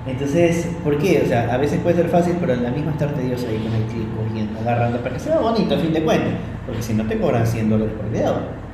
Entonces, 0.08 0.68
¿por 0.84 0.98
qué? 1.00 1.24
O 1.26 1.28
sea, 1.28 1.52
a 1.52 1.58
veces 1.58 1.80
puede 1.82 1.96
ser 1.96 2.10
fácil, 2.10 2.36
pero 2.40 2.56
la 2.56 2.70
misma 2.70 2.92
estar 2.92 3.10
tedioso 3.10 3.48
ahí 3.48 3.58
con 3.58 3.74
el 3.74 3.84
clip, 3.84 4.08
cogiendo, 4.16 4.60
agarrando, 4.60 5.00
para 5.00 5.14
que 5.16 5.20
sea 5.20 5.40
bonito 5.40 5.74
a 5.74 5.80
fin 5.80 5.94
de 5.94 6.04
cuentas, 6.04 6.34
porque 6.66 6.82
si 6.84 6.94
no 6.94 7.06
te 7.06 7.18
cobran 7.18 7.46
100 7.46 7.70
dólares 7.70 7.94
por 7.98 8.10
video. 8.12 8.66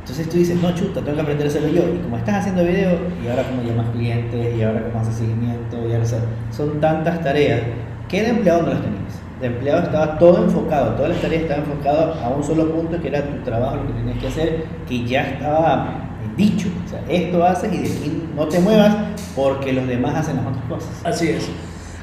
Entonces 0.00 0.28
tú 0.28 0.36
dices, 0.36 0.60
no, 0.60 0.74
chuta, 0.74 1.00
tengo 1.00 1.14
que 1.14 1.22
aprender 1.22 1.46
a 1.46 1.48
hacerlo 1.48 1.68
yo. 1.68 1.82
Y 1.94 1.98
como 2.02 2.18
estás 2.18 2.40
haciendo 2.40 2.62
video, 2.62 2.98
y 3.24 3.28
ahora 3.28 3.44
como 3.44 3.62
llamas 3.62 3.88
clientes, 3.94 4.54
y 4.54 4.62
ahora 4.62 4.82
como 4.82 5.00
haces 5.00 5.14
seguimiento, 5.14 5.88
y 5.88 5.92
ahora 5.94 6.04
son 6.50 6.80
tantas 6.80 7.22
tareas 7.22 7.62
que 8.06 8.20
de 8.20 8.28
empleado 8.28 8.62
no 8.62 8.68
las 8.68 8.82
tenías. 8.82 9.20
De 9.40 9.46
empleado 9.46 9.84
estaba 9.84 10.18
todo 10.18 10.44
enfocado, 10.44 10.92
todas 10.96 11.12
las 11.12 11.20
tareas 11.22 11.44
estaban 11.44 11.64
enfocadas 11.64 12.22
a 12.22 12.28
un 12.28 12.44
solo 12.44 12.70
punto, 12.70 13.00
que 13.00 13.08
era 13.08 13.22
tu 13.22 13.42
trabajo, 13.42 13.76
lo 13.76 13.86
que 13.86 13.92
tenías 13.94 14.18
que 14.18 14.26
hacer, 14.26 14.64
que 14.86 15.04
ya 15.06 15.22
estaba 15.22 16.03
dicho. 16.36 16.68
O 16.84 16.88
sea, 16.88 17.00
esto 17.08 17.44
haces 17.44 17.72
y 17.72 17.78
de 17.78 17.88
aquí 17.88 18.22
no 18.34 18.46
te 18.46 18.58
muevas 18.60 18.96
porque 19.34 19.72
los 19.72 19.86
demás 19.86 20.14
hacen 20.14 20.36
las 20.36 20.46
otras 20.46 20.64
cosas. 20.64 21.00
Así 21.04 21.28
es. 21.30 21.50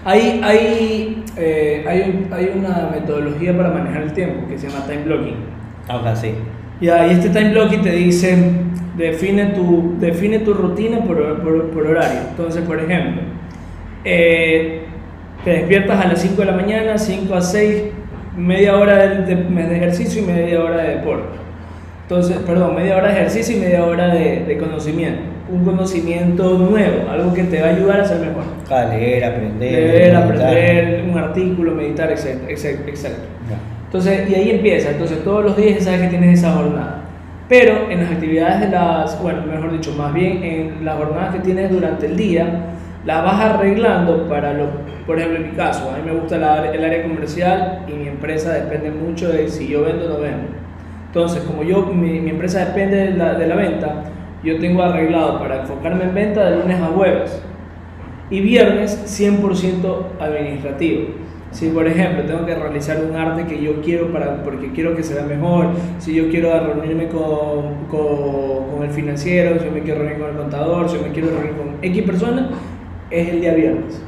Hay, 0.03 0.41
hay, 0.43 1.23
eh, 1.37 1.85
hay, 1.87 2.27
hay, 2.31 2.51
una 2.57 2.89
metodología 2.91 3.55
para 3.55 3.69
manejar 3.69 4.03
el 4.03 4.13
tiempo 4.13 4.47
que 4.47 4.57
se 4.57 4.67
llama 4.67 4.85
time 4.85 5.03
blocking. 5.03 5.35
Ahora 5.87 6.15
sí. 6.15 6.33
y 6.79 6.87
este 6.87 7.29
time 7.29 7.51
blocking 7.51 7.81
te 7.83 7.91
dice, 7.91 8.35
define 8.97 9.47
tu, 9.47 9.95
define 9.99 10.39
tu 10.39 10.53
rutina 10.53 11.03
por, 11.03 11.43
por, 11.43 11.69
por 11.69 11.85
horario. 11.85 12.21
Entonces, 12.31 12.63
por 12.63 12.79
ejemplo, 12.79 13.21
eh, 14.03 14.85
te 15.43 15.51
despiertas 15.51 16.03
a 16.03 16.07
las 16.07 16.19
5 16.21 16.35
de 16.35 16.45
la 16.45 16.53
mañana, 16.53 16.97
5 16.97 17.35
a 17.35 17.41
6, 17.41 17.83
media 18.37 18.77
hora 18.77 19.07
de, 19.07 19.35
de 19.35 19.75
ejercicio 19.75 20.23
y 20.23 20.25
media 20.25 20.63
hora 20.63 20.77
de 20.77 20.95
deporte 20.95 21.41
entonces, 22.11 22.39
perdón, 22.39 22.75
media 22.75 22.97
hora 22.97 23.07
de 23.07 23.13
ejercicio 23.13 23.55
y 23.55 23.61
media 23.61 23.85
hora 23.85 24.13
de, 24.13 24.57
conocimiento. 24.59 25.21
Un 25.49 25.63
conocimiento 25.63 26.57
nuevo, 26.57 27.09
algo 27.09 27.33
que 27.33 27.45
te 27.45 27.61
va 27.61 27.67
a 27.67 27.69
ayudar 27.69 28.01
a 28.01 28.05
ser 28.05 28.19
mejor. 28.19 28.43
A 28.69 28.83
leer, 28.93 29.23
aprender. 29.23 29.71
Leer, 29.71 30.15
aprender, 30.17 31.05
un 31.09 31.17
artículo, 31.17 31.71
meditar, 31.71 32.11
etc. 32.11 32.49
Exacto. 32.49 33.23
Entonces, 33.85 34.29
y 34.29 34.35
ahí 34.35 34.51
empieza. 34.51 34.89
Entonces, 34.89 35.23
todos 35.23 35.45
los 35.45 35.55
días 35.55 35.85
sabes 35.85 36.01
que 36.01 36.07
tienes 36.09 36.39
esa 36.39 36.51
jornada. 36.51 37.01
Pero 37.47 37.89
en 37.89 38.01
las 38.01 38.11
actividades 38.11 38.59
de 38.59 38.69
las, 38.71 39.21
bueno, 39.21 39.43
mejor 39.43 39.71
dicho, 39.71 39.93
más 39.93 40.13
bien 40.13 40.43
en 40.43 40.83
las 40.83 40.97
jornadas 40.97 41.35
que 41.35 41.39
tienes 41.39 41.71
durante 41.71 42.07
el 42.07 42.17
día, 42.17 42.73
las 43.05 43.23
vas 43.23 43.39
arreglando 43.39 44.27
para 44.27 44.51
lo, 44.51 44.65
por 45.07 45.17
ejemplo, 45.17 45.39
en 45.39 45.51
mi 45.51 45.55
caso, 45.55 45.89
a 45.89 45.97
mí 45.97 46.03
me 46.05 46.19
gusta 46.19 46.35
el 46.35 46.83
área 46.83 47.03
comercial 47.03 47.85
y 47.87 47.93
mi 47.93 48.09
empresa 48.09 48.51
depende 48.51 48.91
mucho 48.91 49.29
de 49.29 49.47
si 49.47 49.69
yo 49.69 49.83
vendo 49.83 50.07
o 50.07 50.09
no 50.09 50.19
vendo. 50.19 50.60
Entonces, 51.11 51.43
como 51.43 51.61
yo, 51.63 51.87
mi, 51.87 52.29
empresa 52.29 52.67
depende 52.67 52.95
de 52.95 53.11
la, 53.17 53.33
de 53.33 53.45
la, 53.45 53.55
venta, 53.57 54.03
yo 54.45 54.57
tengo 54.59 54.81
arreglado 54.81 55.39
para 55.39 55.63
enfocarme 55.63 56.05
en 56.05 56.15
venta 56.15 56.49
de 56.49 56.55
lunes 56.55 56.79
a 56.79 56.87
jueves 56.87 57.43
y 58.29 58.39
viernes 58.39 58.97
100% 59.19 60.21
administrativo. 60.21 61.09
Si 61.51 61.67
por 61.67 61.85
ejemplo 61.85 62.23
tengo 62.23 62.45
que 62.45 62.55
realizar 62.55 63.03
un 63.03 63.13
arte 63.13 63.43
que 63.43 63.61
yo 63.61 63.81
quiero 63.81 64.07
para, 64.13 64.41
porque 64.41 64.71
quiero 64.71 64.95
que 64.95 65.03
se 65.03 65.15
vea 65.15 65.25
mejor, 65.25 65.71
si 65.99 66.13
yo 66.13 66.29
quiero 66.29 66.57
reunirme 66.65 67.09
con, 67.09 67.87
con, 67.89 68.81
el 68.81 68.89
financiero, 68.91 69.59
si 69.59 69.65
yo 69.65 69.71
me 69.71 69.81
quiero 69.81 69.99
reunir 69.99 70.17
con 70.17 70.29
el 70.29 70.37
contador, 70.37 70.89
si 70.89 70.95
yo 70.95 71.01
me 71.01 71.09
quiero 71.09 71.27
reunir 71.31 71.57
con 71.57 71.75
X 71.81 72.03
personas, 72.03 72.45
es 73.09 73.27
el 73.27 73.41
día 73.41 73.53
viernes. 73.53 74.01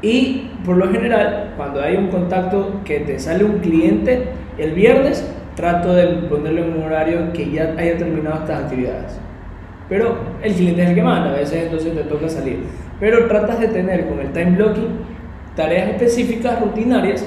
Y 0.00 0.52
por 0.64 0.76
lo 0.76 0.92
general, 0.92 1.54
cuando 1.56 1.82
hay 1.82 1.96
un 1.96 2.06
contacto 2.06 2.82
que 2.84 3.00
te 3.00 3.18
sale 3.18 3.42
un 3.42 3.58
cliente, 3.58 4.28
el 4.58 4.74
viernes 4.74 5.33
trato 5.56 5.94
de 5.94 6.06
ponerle 6.28 6.62
un 6.62 6.82
horario 6.82 7.32
que 7.32 7.50
ya 7.50 7.74
haya 7.76 7.96
terminado 7.96 8.40
estas 8.40 8.64
actividades. 8.64 9.18
Pero 9.88 10.16
el 10.42 10.54
cliente 10.54 10.82
es 10.82 10.88
el 10.90 10.94
que 10.94 11.02
manda, 11.02 11.30
a 11.30 11.34
veces 11.34 11.64
entonces 11.64 11.94
te 11.94 12.04
toca 12.04 12.28
salir. 12.28 12.64
Pero 12.98 13.26
tratas 13.26 13.60
de 13.60 13.68
tener 13.68 14.08
con 14.08 14.20
el 14.20 14.32
time 14.32 14.56
blocking 14.56 15.14
tareas 15.54 15.90
específicas, 15.90 16.60
rutinarias, 16.60 17.24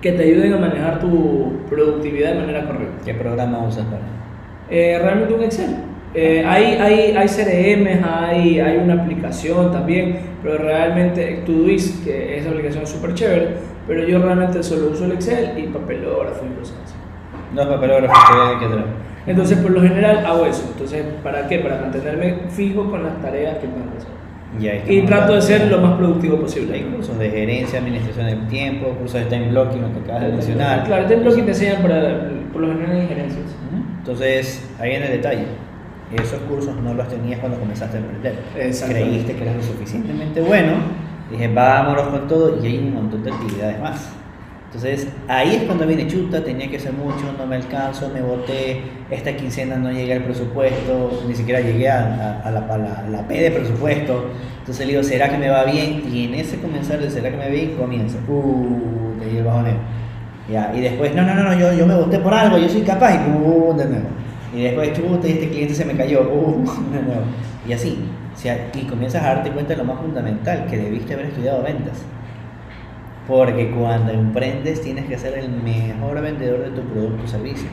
que 0.00 0.12
te 0.12 0.22
ayuden 0.22 0.54
a 0.54 0.58
manejar 0.58 0.98
tu 0.98 1.58
productividad 1.68 2.32
de 2.32 2.40
manera 2.40 2.66
correcta. 2.66 3.04
¿Qué 3.04 3.14
programa 3.14 3.66
usas 3.66 3.84
para? 3.84 4.02
Eh, 4.70 4.98
realmente 5.00 5.34
un 5.34 5.42
Excel. 5.42 5.76
Eh, 6.14 6.44
hay, 6.44 6.74
hay, 6.74 7.16
hay 7.16 7.28
CRM, 7.28 8.04
hay, 8.04 8.58
hay 8.58 8.76
una 8.78 9.02
aplicación 9.02 9.70
también, 9.70 10.18
pero 10.42 10.58
realmente 10.58 11.42
Todoist, 11.46 12.04
que 12.04 12.38
esa 12.38 12.50
aplicación 12.50 12.82
es 12.82 12.88
súper 12.88 13.14
chévere, 13.14 13.48
pero 13.86 14.04
yo 14.04 14.18
realmente 14.18 14.62
solo 14.62 14.90
uso 14.90 15.04
el 15.04 15.12
Excel 15.12 15.58
y 15.58 15.68
papelógrafo 15.68 16.44
y 16.46 16.58
cosas 16.58 16.78
así. 16.84 16.94
No 17.54 17.68
papelógrafos 17.68 18.18
que 18.28 18.34
hay 18.34 18.58
que 18.58 19.30
Entonces, 19.30 19.58
por 19.58 19.70
lo 19.70 19.82
general 19.82 20.24
hago 20.24 20.46
eso. 20.46 20.64
Entonces, 20.72 21.04
¿para 21.22 21.46
qué? 21.48 21.58
Para 21.58 21.80
mantenerme 21.80 22.38
fijo 22.48 22.90
con 22.90 23.02
las 23.02 23.20
tareas 23.20 23.58
que 23.58 23.66
tengo 23.66 23.90
que 23.90 23.98
hacer. 23.98 24.92
y 24.92 25.02
trato 25.02 25.34
de 25.34 25.42
ser 25.42 25.70
lo 25.70 25.80
más 25.80 25.96
productivo 25.96 26.36
posible. 26.38 26.74
Hay 26.74 26.82
cursos 26.84 27.18
de 27.18 27.30
gerencia, 27.30 27.78
administración 27.80 28.26
del 28.26 28.48
tiempo, 28.48 28.88
cursos 28.98 29.20
de 29.20 29.26
time 29.26 29.50
blocking, 29.50 29.82
lo 29.82 29.92
que 29.92 29.98
acabas 30.00 30.22
de 30.22 30.32
mencionar. 30.32 30.84
Claro, 30.84 31.06
time 31.06 31.22
blocking 31.22 31.44
te 31.44 31.50
enseñan 31.50 31.82
para, 31.82 32.30
por 32.52 32.62
lo 32.62 32.68
general 32.68 32.96
en 32.96 33.08
gerencias. 33.08 33.46
Entonces, 33.98 34.68
ahí 34.78 34.94
en 34.94 35.02
el 35.02 35.10
detalle. 35.10 35.44
Esos 36.12 36.40
cursos 36.40 36.74
no 36.82 36.92
los 36.94 37.06
tenías 37.06 37.38
cuando 37.38 37.58
comenzaste 37.58 37.98
a 37.98 38.00
emprender. 38.00 38.34
Creíste 38.52 39.34
que 39.36 39.42
eras 39.42 39.56
lo 39.56 39.62
suficientemente 39.62 40.40
bueno. 40.40 40.72
Dije, 41.30 41.46
vámonos 41.46 42.08
con 42.08 42.26
todo 42.26 42.58
y 42.60 42.66
hay 42.66 42.78
un 42.78 42.94
montón 42.94 43.22
de 43.22 43.30
actividades 43.30 43.80
más. 43.80 44.19
Entonces 44.72 45.08
ahí 45.26 45.56
es 45.56 45.62
cuando 45.64 45.84
viene 45.84 46.06
chuta, 46.06 46.44
tenía 46.44 46.70
que 46.70 46.76
hacer 46.76 46.92
mucho, 46.92 47.34
no 47.36 47.44
me 47.44 47.56
alcanzo, 47.56 48.08
me 48.14 48.22
boté, 48.22 48.82
esta 49.10 49.34
quincena 49.36 49.74
no 49.74 49.90
llegué 49.90 50.12
al 50.12 50.22
presupuesto, 50.22 51.24
ni 51.26 51.34
siquiera 51.34 51.60
llegué 51.60 51.88
a, 51.88 52.48
la, 53.10 53.26
P 53.26 53.34
de 53.34 53.50
presupuesto. 53.50 54.26
Entonces 54.60 54.86
le 54.86 54.92
digo, 54.92 55.02
¿será 55.02 55.28
que 55.28 55.38
me 55.38 55.48
va 55.48 55.64
bien? 55.64 56.04
Y 56.12 56.26
en 56.26 56.34
ese 56.34 56.60
comenzar 56.60 57.00
de 57.00 57.10
¿será 57.10 57.32
que 57.32 57.36
me 57.36 57.46
va 57.46 57.50
bien? 57.50 57.74
comienza, 57.74 58.18
uh, 58.28 59.18
te 59.18 59.38
el 59.38 59.42
bajoneo. 59.42 59.74
Ya, 60.48 60.72
y 60.72 60.80
después, 60.82 61.16
no, 61.16 61.22
no, 61.22 61.34
no, 61.34 61.58
yo, 61.58 61.72
yo 61.72 61.84
me 61.84 61.96
boté 61.96 62.20
por 62.20 62.32
algo, 62.32 62.56
yo 62.56 62.68
soy 62.68 62.82
capaz, 62.82 63.14
y 63.14 63.28
uh, 63.28 63.76
de 63.76 63.86
nuevo. 63.86 64.08
Y 64.54 64.62
después, 64.62 64.92
chuta, 64.92 65.26
y 65.26 65.32
este 65.32 65.48
cliente 65.48 65.74
se 65.74 65.84
me 65.84 65.96
cayó, 65.96 66.22
uh, 66.22 66.64
de 66.92 67.02
nuevo. 67.02 67.22
Y 67.68 67.72
así, 67.72 67.98
y 68.74 68.82
comienzas 68.84 69.24
a 69.24 69.34
darte 69.34 69.50
cuenta 69.50 69.72
de 69.72 69.78
lo 69.78 69.84
más 69.84 69.98
fundamental, 69.98 70.66
que 70.70 70.76
debiste 70.76 71.14
haber 71.14 71.26
estudiado 71.26 71.60
ventas. 71.64 72.04
Porque 73.30 73.70
cuando 73.70 74.10
emprendes 74.10 74.82
tienes 74.82 75.04
que 75.04 75.16
ser 75.16 75.38
el 75.38 75.50
mejor 75.50 76.20
vendedor 76.20 76.64
de 76.64 76.70
tu 76.70 76.82
producto 76.82 77.22
o 77.24 77.28
servicio. 77.28 77.68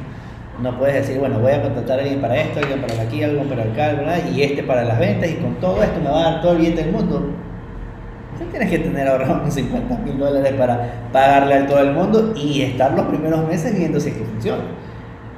No 0.61 0.77
puedes 0.77 0.93
decir, 0.93 1.19
bueno, 1.19 1.39
voy 1.39 1.51
a 1.51 1.63
contratar 1.63 1.97
a 1.97 2.03
alguien 2.03 2.21
para 2.21 2.39
esto, 2.39 2.59
alguien 2.59 2.79
para 2.79 3.01
aquí, 3.01 3.23
alguien 3.23 3.47
para 3.47 3.63
acá, 3.63 4.19
y 4.31 4.43
este 4.43 4.61
para 4.61 4.83
las 4.83 4.99
ventas, 4.99 5.27
y 5.31 5.33
con 5.37 5.55
todo 5.55 5.81
esto 5.81 5.99
me 5.99 6.11
va 6.11 6.19
a 6.19 6.31
dar 6.31 6.41
todo 6.43 6.51
el 6.51 6.59
bien 6.59 6.75
del 6.75 6.91
mundo. 6.91 7.31
Entonces 8.33 8.51
tienes 8.51 8.69
que 8.69 8.77
tener 8.77 9.07
ahorrado 9.07 9.41
unos 9.41 9.53
50 9.55 9.97
mil 9.97 10.19
dólares 10.19 10.53
para 10.53 11.09
pagarle 11.11 11.55
a 11.55 11.65
todo 11.65 11.79
el 11.79 11.91
mundo 11.91 12.33
y 12.35 12.61
estar 12.61 12.93
los 12.93 13.07
primeros 13.07 13.47
meses 13.47 13.75
viendo 13.75 13.99
si 13.99 14.09
es 14.09 14.15
que 14.15 14.25
funciona. 14.25 14.61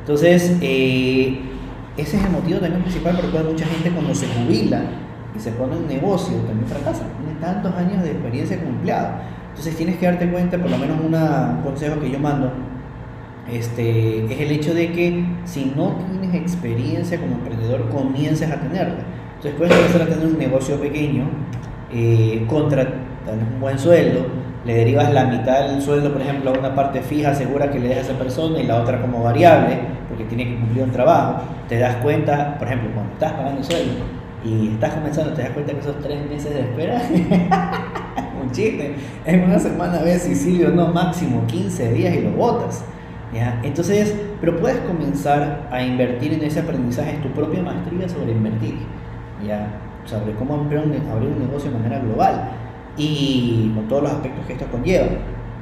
Entonces, 0.02 0.58
eh, 0.62 1.40
ese 1.96 2.18
es 2.18 2.24
el 2.26 2.32
motivo 2.32 2.60
también 2.60 2.82
principal 2.82 3.16
por 3.16 3.24
el 3.24 3.32
cual 3.32 3.46
mucha 3.46 3.66
gente 3.66 3.90
cuando 3.90 4.14
se 4.14 4.28
jubila 4.28 4.82
y 5.34 5.40
se 5.40 5.52
pone 5.52 5.78
un 5.78 5.88
negocio 5.88 6.36
también 6.40 6.68
fracasa. 6.68 7.06
Tiene 7.24 7.40
tantos 7.40 7.74
años 7.76 8.04
de 8.04 8.12
experiencia 8.12 8.60
como 8.60 8.84
entonces 9.50 9.76
tienes 9.76 9.98
que 9.98 10.06
darte 10.06 10.30
cuenta, 10.30 10.58
por 10.58 10.70
lo 10.70 10.78
menos 10.78 10.98
un 11.00 11.62
consejo 11.64 12.00
que 12.00 12.10
yo 12.10 12.20
mando, 12.20 12.52
este, 13.52 14.26
es 14.26 14.40
el 14.40 14.52
hecho 14.52 14.74
de 14.74 14.92
que 14.92 15.26
si 15.46 15.74
no 15.76 15.98
tienes 16.12 16.36
experiencia 16.36 17.20
como 17.20 17.34
emprendedor, 17.36 17.90
comiences 17.90 18.50
a 18.52 18.60
tenerla. 18.60 19.04
Entonces 19.36 19.54
puedes 19.58 19.76
empezar 19.76 20.04
a 20.04 20.06
tener 20.06 20.28
un 20.28 20.38
negocio 20.38 20.80
pequeño, 20.80 21.24
eh, 21.92 22.46
contra 22.48 22.84
un 22.84 23.60
buen 23.60 23.80
sueldo, 23.80 24.28
le 24.66 24.74
derivas 24.74 25.12
la 25.14 25.26
mitad 25.26 25.68
del 25.68 25.82
sueldo, 25.82 26.12
por 26.12 26.22
ejemplo, 26.22 26.52
a 26.52 26.60
una 26.60 26.76
parte 26.76 27.02
fija, 27.02 27.34
segura 27.34 27.72
que 27.72 27.80
le 27.80 27.90
dejas 27.90 28.10
a 28.10 28.12
esa 28.12 28.20
persona 28.20 28.60
y 28.60 28.68
la 28.68 28.82
otra 28.82 29.02
como 29.02 29.24
variable, 29.24 29.80
porque 30.10 30.26
tiene 30.26 30.46
que 30.46 30.56
cumplir 30.60 30.84
un 30.84 30.92
trabajo, 30.92 31.42
te 31.68 31.80
das 31.80 31.96
cuenta, 31.98 32.58
por 32.58 32.68
ejemplo, 32.68 32.90
cuando 32.94 33.14
estás 33.14 33.34
pagando 33.34 33.64
sueldo 33.64 34.04
y 34.44 34.68
estás 34.70 34.94
comenzando, 34.94 35.34
te 35.34 35.42
das 35.42 35.52
cuenta 35.52 35.74
que 35.74 35.80
esos 35.80 36.00
tres 36.00 36.30
meses 36.30 36.54
de 36.54 36.60
espera 36.62 37.02
un 38.42 38.52
chiste. 38.52 38.96
En 39.26 39.44
una 39.44 39.60
semana 39.60 40.02
ves 40.02 40.24
Sicilio, 40.24 40.70
no, 40.70 40.88
máximo 40.88 41.46
15 41.48 41.94
días 41.94 42.16
y 42.16 42.22
lo 42.22 42.32
botas. 42.32 42.84
¿ya? 43.34 43.60
Entonces, 43.64 44.16
pero 44.42 44.60
puedes 44.60 44.80
comenzar 44.80 45.68
a 45.72 45.82
invertir 45.82 46.34
en 46.34 46.44
ese 46.44 46.60
aprendizaje, 46.60 47.18
tu 47.24 47.30
propia 47.30 47.62
maestría 47.62 48.10
sobre 48.10 48.32
invertir, 48.32 48.78
¿ya? 49.46 49.68
sobre 50.06 50.34
cómo 50.34 50.56
abrir 50.56 50.80
un, 50.80 51.40
negocio 51.40 51.72
de 51.72 51.78
manera 51.78 52.00
global. 52.00 52.52
y 52.98 53.72
con 53.76 53.88
todos 53.88 54.04
los 54.04 54.12
aspectos 54.12 54.46
que 54.46 54.54
esto 54.54 54.66
conlleva. 54.72 55.08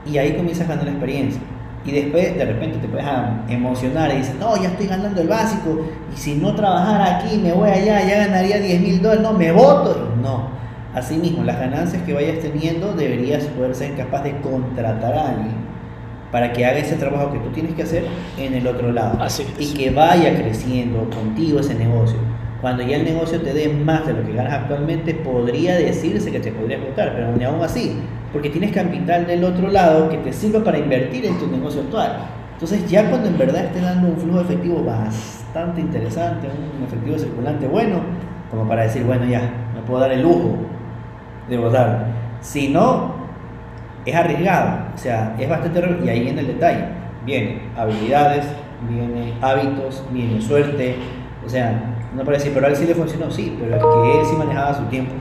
Y 0.05 0.17
ahí 0.17 0.35
comienzas 0.35 0.67
ganando 0.67 0.89
experiencia. 0.89 1.41
Y 1.87 1.91
después 1.91 2.37
de 2.37 2.43
repente 2.43 2.79
te 2.79 2.87
puedes 2.89 3.05
emocionar 3.47 4.11
y 4.13 4.17
dices, 4.17 4.35
no, 4.37 4.61
ya 4.61 4.67
estoy 4.69 4.87
ganando 4.87 5.21
el 5.21 5.27
básico, 5.29 5.79
y 6.13 6.17
si 6.17 6.35
no 6.35 6.53
trabajara 6.53 7.17
aquí, 7.17 7.37
me 7.37 7.53
voy 7.53 7.69
allá, 7.69 8.05
ya 8.05 8.27
ganaría 8.27 8.59
10 8.59 8.81
mil 8.81 9.01
dólares, 9.01 9.23
no, 9.23 9.33
me 9.33 9.51
voto. 9.53 10.15
No. 10.21 10.49
Asimismo, 10.97 11.43
las 11.43 11.59
ganancias 11.59 12.01
que 12.01 12.13
vayas 12.13 12.39
teniendo 12.39 12.91
deberías 12.93 13.43
poder 13.43 13.75
ser 13.75 13.95
capaz 13.95 14.23
de 14.23 14.35
contratar 14.41 15.13
a 15.13 15.29
alguien 15.29 15.53
para 16.31 16.51
que 16.51 16.65
haga 16.65 16.79
ese 16.79 16.95
trabajo 16.95 17.31
que 17.31 17.37
tú 17.37 17.49
tienes 17.49 17.75
que 17.75 17.83
hacer 17.83 18.03
en 18.39 18.55
el 18.55 18.65
otro 18.65 18.91
lado. 18.91 19.21
Así 19.21 19.45
Y 19.59 19.75
que 19.75 19.91
vaya 19.91 20.33
creciendo 20.35 21.07
contigo 21.11 21.59
ese 21.59 21.75
negocio. 21.75 22.17
Cuando 22.61 22.81
ya 22.81 22.97
el 22.97 23.03
negocio 23.03 23.39
te 23.39 23.53
dé 23.53 23.69
más 23.69 24.07
de 24.07 24.13
lo 24.13 24.25
que 24.25 24.33
ganas 24.33 24.53
actualmente, 24.53 25.13
podría 25.13 25.75
decirse 25.75 26.31
que 26.31 26.39
te 26.39 26.51
podría 26.51 26.79
votar, 26.79 27.13
pero 27.13 27.31
ni 27.37 27.43
aún 27.43 27.63
así, 27.63 27.99
porque 28.33 28.49
tienes 28.49 28.71
capital 28.71 29.27
del 29.27 29.43
otro 29.43 29.69
lado 29.69 30.09
que 30.09 30.17
te 30.17 30.33
sirva 30.33 30.63
para 30.63 30.79
invertir 30.79 31.27
en 31.27 31.37
tu 31.37 31.45
negocio 31.45 31.81
actual. 31.81 32.17
Entonces 32.53 32.89
ya 32.89 33.07
cuando 33.07 33.27
en 33.27 33.37
verdad 33.37 33.65
esté 33.65 33.81
dando 33.81 34.07
un 34.07 34.17
flujo 34.17 34.41
efectivo 34.41 34.83
bastante 34.83 35.79
interesante, 35.79 36.47
un 36.47 36.83
efectivo 36.83 37.19
circulante 37.19 37.67
bueno, 37.67 38.01
como 38.49 38.67
para 38.67 38.81
decir, 38.81 39.03
bueno, 39.03 39.27
ya, 39.27 39.41
me 39.75 39.81
puedo 39.81 39.99
dar 39.99 40.11
el 40.11 40.23
lujo 40.23 40.55
de 41.49 41.57
votar. 41.57 42.07
Si 42.41 42.69
no, 42.69 43.15
es 44.05 44.15
arriesgado, 44.15 44.79
o 44.93 44.97
sea, 44.97 45.35
es 45.37 45.49
bastante 45.49 45.81
y 46.03 46.09
ahí 46.09 46.21
viene 46.21 46.41
el 46.41 46.47
detalle. 46.47 46.85
Viene 47.25 47.61
habilidades, 47.75 48.45
viene 48.89 49.33
hábitos, 49.41 50.03
viene 50.11 50.41
suerte, 50.41 50.95
o 51.45 51.49
sea, 51.49 51.95
no 52.15 52.23
parece 52.23 52.45
decir, 52.45 52.53
pero 52.53 52.67
a 52.67 52.69
él 52.69 52.75
sí 52.75 52.85
le 52.85 52.95
funcionó, 52.95 53.29
sí, 53.29 53.57
pero 53.59 53.75
es 53.75 53.81
que 53.81 54.19
él 54.19 54.25
sí 54.25 54.35
manejaba 54.37 54.73
su 54.73 54.83
tiempo, 54.85 55.13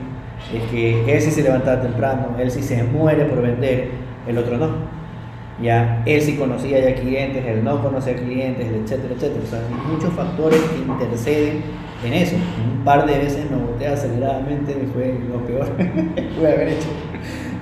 es 0.53 0.63
que 0.71 1.13
él 1.13 1.21
sí 1.21 1.31
se 1.31 1.43
levantaba 1.43 1.81
temprano, 1.81 2.35
él 2.39 2.49
sí 2.49 2.63
se 2.63 2.83
muere 2.83 3.25
por 3.25 3.41
vender, 3.41 3.91
el 4.27 4.37
otro 4.37 4.57
no. 4.57 4.97
Ya, 5.61 6.03
él 6.05 6.21
sí 6.21 6.35
conocía 6.35 6.79
ya 6.79 6.93
clientes, 6.93 7.43
él 7.43 7.63
no 7.63 7.81
conocía 7.81 8.15
clientes, 8.15 8.67
etcétera, 8.67 9.15
etcétera. 9.15 9.41
O 9.43 9.47
sea, 9.47 9.59
muchos 9.91 10.13
factores 10.13 10.59
que 10.59 10.77
interceden 10.79 11.63
en 12.03 12.13
eso. 12.13 12.35
Un 12.35 12.83
par 12.83 13.05
de 13.05 13.17
veces 13.17 13.49
me 13.49 13.57
boté 13.57 13.87
aceleradamente 13.87 14.71
y 14.71 14.85
fue 14.87 15.19
lo 15.31 15.45
peor 15.45 15.65
que 16.15 16.21
pude 16.21 16.53
haber 16.53 16.69
hecho. 16.69 16.87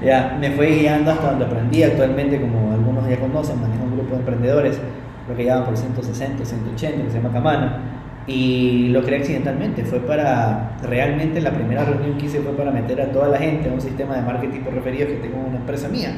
Ya, 0.03 0.37
me 0.39 0.51
fue 0.51 0.67
guiando 0.67 1.11
hasta 1.11 1.31
donde 1.31 1.45
aprendí. 1.45 1.83
Actualmente, 1.83 2.39
como 2.39 2.73
algunos 2.73 3.07
ya 3.07 3.19
conocen, 3.19 3.61
manejo 3.61 3.83
un 3.83 3.93
grupo 3.93 4.11
de 4.11 4.19
emprendedores, 4.19 4.79
lo 5.27 5.35
que 5.35 5.45
llaman 5.45 5.65
por 5.65 5.77
160, 5.77 6.45
180, 6.45 7.03
que 7.03 7.09
se 7.09 7.17
llama 7.17 7.31
Camana. 7.31 7.79
Y 8.27 8.89
lo 8.89 9.03
creé 9.03 9.19
accidentalmente. 9.19 9.83
Fue 9.85 9.99
para, 9.99 10.77
realmente 10.83 11.41
la 11.41 11.51
primera 11.51 11.85
reunión 11.85 12.17
que 12.17 12.25
hice 12.25 12.41
fue 12.41 12.53
para 12.53 12.71
meter 12.71 13.01
a 13.01 13.11
toda 13.11 13.29
la 13.29 13.37
gente 13.37 13.69
a 13.69 13.73
un 13.73 13.81
sistema 13.81 14.15
de 14.15 14.21
marketing 14.23 14.61
por 14.61 14.73
referidos 14.73 15.09
que 15.11 15.17
tengo 15.17 15.37
en 15.37 15.45
una 15.45 15.57
empresa 15.57 15.87
mía. 15.87 16.09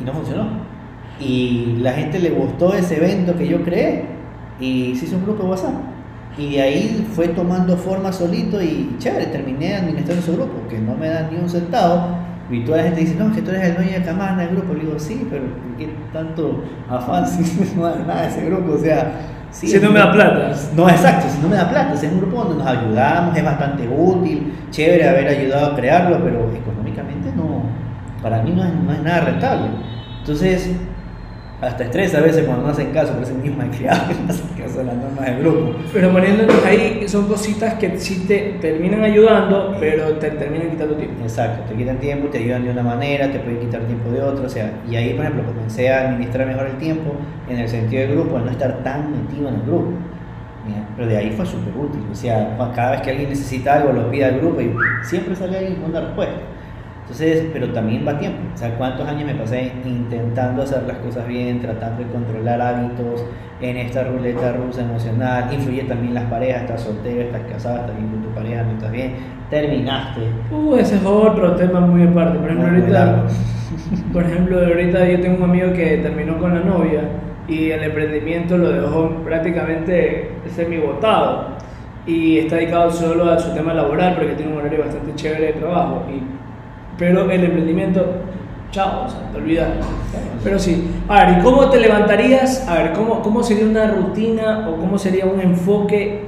Y 0.00 0.04
no 0.04 0.12
funcionó. 0.12 0.48
Y 1.20 1.76
la 1.80 1.92
gente 1.92 2.18
le 2.18 2.30
gustó 2.30 2.74
ese 2.74 2.96
evento 2.96 3.36
que 3.36 3.46
yo 3.46 3.62
creé 3.62 4.04
y 4.58 4.94
se 4.96 5.06
hizo 5.06 5.16
un 5.16 5.24
grupo 5.24 5.44
de 5.44 5.50
WhatsApp. 5.50 5.74
Y 6.38 6.52
de 6.52 6.62
ahí 6.62 7.08
fue 7.14 7.28
tomando 7.28 7.76
forma 7.76 8.12
solito 8.12 8.62
y 8.62 8.96
chévere, 8.98 9.26
terminé 9.26 9.76
administrando 9.76 10.22
ese 10.22 10.32
grupo, 10.32 10.66
que 10.68 10.78
no 10.78 10.94
me 10.94 11.08
da 11.08 11.28
ni 11.30 11.38
un 11.38 11.48
centavo, 11.48 12.16
y 12.50 12.64
toda 12.64 12.78
la 12.78 12.84
gente 12.84 13.00
dice, 13.00 13.14
no, 13.14 13.32
que 13.32 13.40
tú 13.40 13.50
eres 13.50 13.64
el 13.64 13.76
dueño 13.76 13.92
de 13.92 14.02
Camana 14.02 14.42
del 14.42 14.56
grupo. 14.56 14.74
Le 14.74 14.80
digo, 14.80 14.98
sí, 14.98 15.26
pero 15.30 15.44
¿por 15.44 15.76
qué 15.78 15.88
tanto 16.12 16.62
afán 16.88 17.26
si 17.28 17.74
no 17.76 17.84
da 17.84 17.96
nada 18.06 18.28
ese 18.28 18.44
grupo? 18.44 18.72
O 18.72 18.78
sea, 18.78 19.12
si 19.50 19.78
no 19.78 19.90
me 19.90 19.98
da 19.98 20.12
plata. 20.12 20.52
No, 20.76 20.88
exacto, 20.88 21.28
si 21.30 21.40
no 21.40 21.48
me 21.48 21.56
da 21.56 21.68
plata. 21.70 21.94
Es 21.94 22.02
un 22.02 22.18
grupo 22.18 22.44
donde 22.44 22.62
nos 22.62 22.66
ayudamos, 22.66 23.36
es 23.36 23.44
bastante 23.44 23.88
útil, 23.88 24.52
chévere 24.70 25.08
haber 25.08 25.28
ayudado 25.28 25.72
a 25.72 25.76
crearlo, 25.76 26.18
pero 26.22 26.50
económicamente 26.54 27.32
no, 27.34 27.62
para 28.22 28.42
mí 28.42 28.52
no 28.52 28.64
es, 28.64 28.74
no 28.74 28.92
es 28.92 29.02
nada 29.02 29.20
rentable. 29.20 29.68
Entonces, 30.20 30.70
hasta 31.62 31.84
estrés 31.84 32.12
a 32.16 32.20
veces 32.20 32.44
cuando 32.44 32.64
no 32.66 32.72
hacen 32.72 32.90
caso, 32.90 33.14
por 33.14 33.22
ese 33.22 33.34
mismo 33.34 33.58
malcriado 33.58 34.08
que 34.08 34.14
no 34.26 34.30
hacen 34.30 34.48
caso 34.48 34.80
a 34.80 34.82
las 34.82 34.96
normas 34.96 35.24
del 35.24 35.38
grupo. 35.38 35.74
Pero 35.92 36.10
poniéndonos 36.10 36.64
ahí, 36.64 37.04
son 37.06 37.28
cositas 37.28 37.74
que 37.74 37.96
sí 37.98 38.24
te 38.26 38.58
terminan 38.60 39.04
ayudando, 39.04 39.76
pero 39.78 40.08
te 40.14 40.30
terminan 40.32 40.70
quitando 40.70 40.96
tiempo. 40.96 41.22
Exacto, 41.22 41.62
te 41.68 41.76
quitan 41.76 41.98
tiempo, 41.98 42.28
te 42.28 42.38
ayudan 42.38 42.64
de 42.64 42.70
una 42.72 42.82
manera, 42.82 43.30
te 43.30 43.38
pueden 43.38 43.60
quitar 43.60 43.82
tiempo 43.82 44.10
de 44.10 44.20
otra, 44.20 44.46
o 44.46 44.48
sea, 44.48 44.72
y 44.90 44.96
ahí, 44.96 45.14
por 45.14 45.24
ejemplo, 45.24 45.46
comencé 45.46 45.88
a 45.88 46.08
administrar 46.08 46.48
mejor 46.48 46.66
el 46.66 46.78
tiempo 46.78 47.14
en 47.48 47.58
el 47.58 47.68
sentido 47.68 48.02
del 48.02 48.12
grupo, 48.16 48.38
a 48.38 48.40
no 48.40 48.50
estar 48.50 48.82
tan 48.82 49.12
metido 49.12 49.48
en 49.48 49.54
el 49.54 49.62
grupo. 49.62 49.92
Pero 50.96 51.08
de 51.08 51.16
ahí 51.16 51.30
fue 51.30 51.46
súper 51.46 51.74
útil, 51.76 52.02
o 52.10 52.14
sea, 52.14 52.56
cada 52.74 52.92
vez 52.92 53.00
que 53.00 53.10
alguien 53.10 53.30
necesita 53.30 53.76
algo, 53.76 53.92
lo 53.92 54.10
pide 54.10 54.26
al 54.26 54.38
grupo 54.38 54.60
y 54.60 54.72
siempre 55.02 55.34
sale 55.34 55.58
alguien 55.58 55.76
con 55.76 55.90
una 55.90 56.00
respuesta. 56.00 56.40
Entonces, 57.02 57.46
pero 57.52 57.68
también 57.72 58.06
va 58.06 58.18
tiempo. 58.18 58.38
O 58.54 58.56
sea, 58.56 58.74
¿cuántos 58.76 59.06
años 59.08 59.26
me 59.26 59.34
pasé 59.34 59.72
intentando 59.84 60.62
hacer 60.62 60.84
las 60.84 60.98
cosas 60.98 61.26
bien, 61.26 61.60
tratando 61.60 62.04
de 62.04 62.10
controlar 62.10 62.60
hábitos 62.60 63.24
en 63.60 63.76
esta 63.76 64.04
ruleta 64.04 64.52
rusa 64.52 64.82
emocional? 64.82 65.52
Influye 65.52 65.82
también 65.82 66.14
las 66.14 66.24
parejas, 66.24 66.62
estás 66.62 66.82
soltero, 66.82 67.22
estás 67.22 67.42
casado, 67.50 67.80
estás 67.80 67.96
bien 67.96 68.08
con 68.08 68.22
tu 68.22 68.28
pareja, 68.30 68.62
no 68.62 68.72
estás 68.72 68.92
bien, 68.92 69.14
terminaste. 69.50 70.20
Uh, 70.52 70.76
ese 70.76 70.96
es 70.96 71.04
otro 71.04 71.56
tema 71.56 71.80
muy 71.80 72.04
aparte. 72.04 72.38
Por 72.38 72.50
ejemplo, 72.50 72.68
ahorita, 72.68 73.24
por 74.12 74.22
ejemplo, 74.22 74.58
ahorita 74.58 75.08
yo 75.08 75.20
tengo 75.20 75.44
un 75.44 75.50
amigo 75.50 75.72
que 75.72 75.98
terminó 75.98 76.38
con 76.38 76.54
la 76.54 76.60
novia 76.60 77.02
y 77.48 77.70
el 77.70 77.82
emprendimiento 77.82 78.56
lo 78.56 78.70
dejó 78.70 79.10
prácticamente 79.24 80.30
semi-botado 80.54 81.48
y 82.06 82.38
está 82.38 82.56
dedicado 82.56 82.90
solo 82.90 83.30
a 83.30 83.38
su 83.38 83.52
tema 83.54 83.74
laboral 83.74 84.14
porque 84.16 84.34
tiene 84.34 84.52
un 84.52 84.58
horario 84.58 84.80
bastante 84.80 85.14
chévere 85.14 85.46
de 85.46 85.52
trabajo 85.54 86.04
y 86.10 86.41
pero 86.98 87.30
el 87.30 87.44
emprendimiento, 87.44 88.04
chao, 88.70 89.06
o 89.06 89.08
sea, 89.08 89.30
te 89.30 89.38
olvidas. 89.38 89.68
Pero 90.44 90.58
sí. 90.58 90.90
A 91.08 91.24
ver, 91.24 91.38
¿y 91.38 91.42
cómo 91.42 91.68
te 91.70 91.80
levantarías? 91.80 92.66
A 92.68 92.82
ver, 92.82 92.92
¿cómo, 92.92 93.22
¿cómo 93.22 93.42
sería 93.42 93.64
una 93.64 93.86
rutina 93.88 94.68
o 94.68 94.76
cómo 94.76 94.98
sería 94.98 95.26
un 95.26 95.40
enfoque 95.40 96.24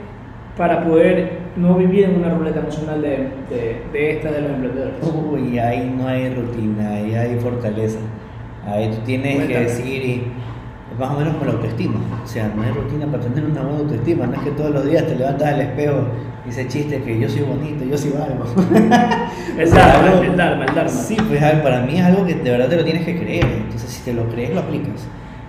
para 0.56 0.84
poder 0.84 1.44
no 1.56 1.74
vivir 1.74 2.04
en 2.04 2.16
una 2.16 2.30
ruleta 2.30 2.60
emocional 2.60 3.02
de, 3.02 3.28
de, 3.50 3.82
de 3.92 4.10
esta 4.12 4.30
de 4.30 4.40
los 4.40 4.50
emprendedores? 4.50 4.94
Uy, 5.02 5.58
ahí 5.58 5.94
no 5.96 6.06
hay 6.06 6.32
rutina, 6.34 6.90
ahí 6.90 7.14
hay 7.14 7.38
fortaleza. 7.40 7.98
Ahí 8.66 8.88
tú 8.88 8.96
tienes 9.04 9.46
que 9.46 9.60
decir, 9.60 10.22
más 10.98 11.10
o 11.10 11.18
menos 11.18 11.36
con 11.36 11.46
la 11.46 11.54
autoestima. 11.54 11.94
O 12.22 12.26
sea, 12.26 12.52
no 12.54 12.62
hay 12.62 12.70
rutina 12.70 13.06
para 13.06 13.22
tener 13.22 13.44
una 13.44 13.62
buena 13.62 13.78
autoestima. 13.78 14.26
No 14.26 14.34
es 14.34 14.40
que 14.40 14.50
todos 14.50 14.70
los 14.70 14.84
días 14.84 15.06
te 15.06 15.16
levantas 15.16 15.54
al 15.54 15.60
espejo 15.60 16.06
y 16.46 16.50
ese 16.50 16.68
chiste 16.68 17.02
que 17.02 17.18
yo 17.18 17.28
soy 17.28 17.42
bonito, 17.42 17.84
yo 17.84 17.96
soy 17.96 18.12
valgo. 18.12 18.44
es 19.58 19.72
algo, 19.72 20.22
el 20.22 20.36
Dharma, 20.36 20.64
el 20.64 20.74
Dharma. 20.74 20.90
Sí, 20.90 21.16
pues 21.28 21.40
para 21.40 21.80
mí 21.80 21.98
es 21.98 22.04
algo 22.04 22.24
que 22.24 22.34
de 22.34 22.50
verdad 22.50 22.68
te 22.68 22.76
lo 22.76 22.84
tienes 22.84 23.04
que 23.04 23.18
creer. 23.18 23.44
Entonces, 23.44 23.90
si 23.90 24.02
te 24.02 24.12
lo 24.12 24.28
crees, 24.28 24.54
lo 24.54 24.60
aplicas. 24.60 25.06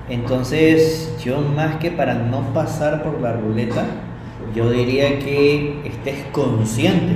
Entonces, 0.09 1.15
yo 1.23 1.41
más 1.41 1.77
que 1.77 1.91
para 1.91 2.13
no 2.13 2.41
pasar 2.53 3.03
por 3.03 3.19
la 3.21 3.33
ruleta, 3.33 3.83
yo 4.55 4.69
diría 4.69 5.19
que 5.19 5.81
estés 5.83 6.25
consciente 6.31 7.15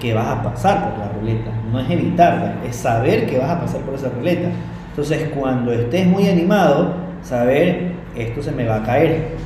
que 0.00 0.12
vas 0.12 0.26
a 0.26 0.42
pasar 0.42 0.90
por 0.90 0.98
la 0.98 1.08
ruleta. 1.08 1.50
No 1.72 1.80
es 1.80 1.90
evitarla, 1.90 2.56
es 2.66 2.76
saber 2.76 3.26
que 3.26 3.38
vas 3.38 3.50
a 3.50 3.60
pasar 3.60 3.80
por 3.82 3.94
esa 3.94 4.08
ruleta. 4.10 4.48
Entonces, 4.90 5.30
cuando 5.34 5.72
estés 5.72 6.06
muy 6.06 6.28
animado, 6.28 7.05
saber 7.26 7.92
esto 8.16 8.42
se 8.42 8.52
me 8.52 8.64
va 8.64 8.76
a 8.76 8.82
caer 8.82 9.36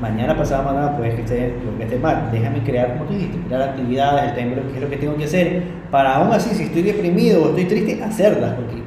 mañana, 0.00 0.36
pasado 0.36 0.64
mañana, 0.64 0.96
puede 0.96 1.14
que 1.14 1.22
esté, 1.22 1.54
que 1.78 1.84
esté 1.84 1.98
mal. 1.98 2.28
Déjame 2.32 2.62
crear, 2.62 2.94
como 2.94 3.04
tú 3.04 3.14
dijiste, 3.14 3.38
crear 3.46 3.62
actividades, 3.62 4.36
el 4.36 4.54
qué 4.54 4.74
es 4.74 4.80
lo 4.80 4.90
que 4.90 4.96
tengo 4.96 5.16
que 5.16 5.24
hacer, 5.24 5.62
para 5.90 6.16
aún 6.16 6.32
así, 6.32 6.54
si 6.54 6.64
estoy 6.64 6.82
deprimido 6.82 7.42
o 7.42 7.48
estoy 7.48 7.64
triste, 7.64 8.02
hacerlas, 8.02 8.54
porque 8.54 8.82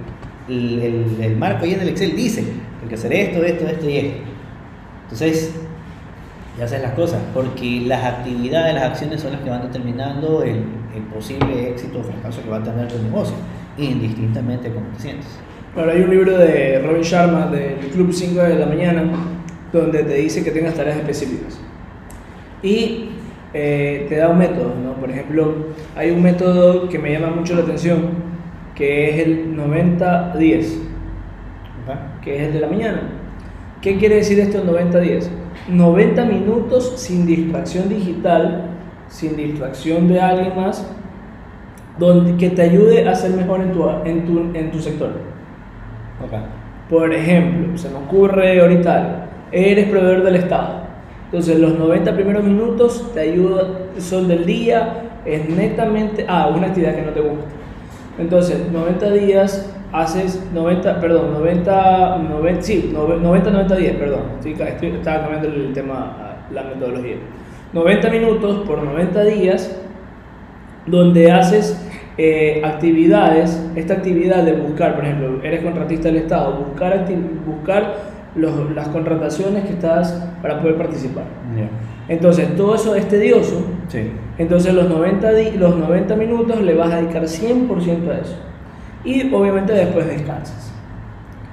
el, 0.47 1.35
marco 1.37 1.65
ahí 1.65 1.73
en 1.73 1.81
el 1.81 1.89
Excel 1.89 2.15
dice, 2.15 2.43
hay 2.81 2.89
que 2.89 2.95
hacer 2.95 3.13
esto, 3.13 3.43
esto, 3.43 3.67
esto 3.67 3.89
y 3.89 3.97
esto. 3.97 4.21
Entonces, 5.03 5.55
ya 6.57 6.65
haces 6.65 6.81
las 6.81 6.91
cosas, 6.91 7.21
porque 7.33 7.83
las 7.85 8.03
actividades, 8.03 8.75
las 8.75 8.83
acciones 8.83 9.21
son 9.21 9.31
las 9.31 9.41
que 9.41 9.49
van 9.49 9.61
determinando 9.61 10.43
el, 10.43 10.63
el 10.95 11.03
posible 11.13 11.69
éxito 11.69 11.99
o 11.99 12.03
fracaso 12.03 12.43
que 12.43 12.49
va 12.49 12.57
a 12.57 12.63
tener 12.63 12.87
tu 12.87 13.01
negocio, 13.01 13.35
indistintamente 13.77 14.71
cómo 14.71 14.87
te 14.95 14.99
sientes. 14.99 15.39
Bueno, 15.75 15.91
hay 15.91 16.01
un 16.01 16.09
libro 16.09 16.35
de 16.35 16.79
Robin 16.79 17.03
Sharma 17.03 17.45
del 17.45 17.77
Club 17.91 18.11
5 18.11 18.41
de 18.41 18.55
la 18.55 18.65
mañana 18.65 19.03
donde 19.71 20.01
te 20.01 20.15
dice 20.15 20.43
que 20.43 20.49
tengas 20.49 20.73
tareas 20.73 20.97
específicas. 20.97 21.59
Y 22.63 23.09
eh, 23.53 24.07
te 24.09 24.15
da 24.15 24.29
un 24.29 24.39
método, 24.39 24.73
¿no? 24.83 24.93
Por 24.93 25.11
ejemplo, 25.11 25.67
hay 25.95 26.09
un 26.09 26.23
método 26.23 26.89
que 26.89 26.97
me 26.97 27.11
llama 27.11 27.35
mucho 27.35 27.53
la 27.53 27.61
atención, 27.61 28.09
que 28.73 29.11
es 29.11 29.27
el 29.27 29.55
90-10, 29.55 30.65
que 32.23 32.35
es 32.35 32.41
el 32.47 32.53
de 32.53 32.59
la 32.61 32.67
mañana. 32.67 33.01
¿Qué 33.79 33.97
quiere 33.97 34.15
decir 34.15 34.39
esto 34.39 34.63
90-10? 34.63 35.27
90 35.69 36.25
minutos 36.25 36.93
sin 36.97 37.27
distracción 37.27 37.89
digital, 37.89 38.71
sin 39.07 39.37
distracción 39.37 40.07
de 40.07 40.19
alguien 40.19 40.55
más, 40.55 40.83
donde, 41.99 42.37
que 42.37 42.49
te 42.49 42.63
ayude 42.63 43.07
a 43.07 43.13
ser 43.13 43.31
mejor 43.31 43.61
en 43.61 43.71
tu, 43.71 43.87
en 44.03 44.25
tu, 44.25 44.57
en 44.57 44.71
tu 44.71 44.79
sector. 44.79 45.28
Por 46.89 47.13
ejemplo, 47.13 47.77
se 47.77 47.89
me 47.89 47.97
ocurre 47.97 48.59
ahorita 48.59 49.27
eres 49.51 49.89
proveedor 49.89 50.23
del 50.23 50.35
Estado. 50.35 50.81
Entonces 51.25 51.59
los 51.59 51.77
90 51.77 52.13
primeros 52.15 52.43
minutos 52.43 53.11
te 53.13 53.19
ayuda, 53.19 53.67
son 53.99 54.27
del 54.27 54.45
día, 54.45 55.03
es 55.25 55.47
netamente, 55.47 56.25
ah, 56.27 56.51
una 56.55 56.67
actividad 56.67 56.95
que 56.95 57.01
no 57.03 57.11
te 57.11 57.21
gusta. 57.21 57.45
Entonces, 58.17 58.69
90 58.71 59.11
días 59.11 59.73
haces 59.93 60.43
90, 60.53 60.99
perdón, 60.99 61.33
90, 61.33 62.17
90 62.17 62.61
sí, 62.61 62.91
90, 62.93 63.51
90 63.51 63.75
días, 63.75 63.95
perdón. 63.95 64.21
Estoy, 64.37 64.67
estoy, 64.67 64.89
estaba 64.89 65.21
cambiando 65.21 65.47
el 65.47 65.73
tema, 65.73 66.37
la 66.51 66.63
metodología. 66.63 67.17
90 67.73 68.09
minutos 68.09 68.67
por 68.67 68.83
90 68.83 69.23
días, 69.25 69.79
donde 70.85 71.31
haces 71.31 71.88
eh, 72.21 72.61
actividades, 72.65 73.65
esta 73.77 73.93
actividad 73.93 74.43
de 74.43 74.51
buscar, 74.51 74.93
por 74.95 75.05
ejemplo, 75.05 75.41
eres 75.41 75.63
contratista 75.63 76.09
del 76.09 76.17
Estado, 76.17 76.65
buscar, 76.65 77.07
buscar 77.45 77.93
los, 78.35 78.75
las 78.75 78.89
contrataciones 78.89 79.63
que 79.63 79.71
estás 79.71 80.11
para 80.41 80.59
poder 80.59 80.75
participar. 80.75 81.23
Entonces, 82.09 82.57
todo 82.57 82.75
eso 82.75 82.93
es 82.93 83.07
tedioso. 83.07 83.65
Sí. 83.87 84.11
Entonces, 84.37 84.73
los 84.73 84.89
90, 84.89 85.31
los 85.59 85.77
90 85.77 86.15
minutos 86.17 86.61
le 86.61 86.73
vas 86.73 86.91
a 86.91 86.97
dedicar 86.97 87.23
100% 87.23 88.09
a 88.09 88.17
eso. 88.17 88.35
Y 89.05 89.33
obviamente 89.33 89.71
después 89.71 90.05
descansas. 90.05 90.73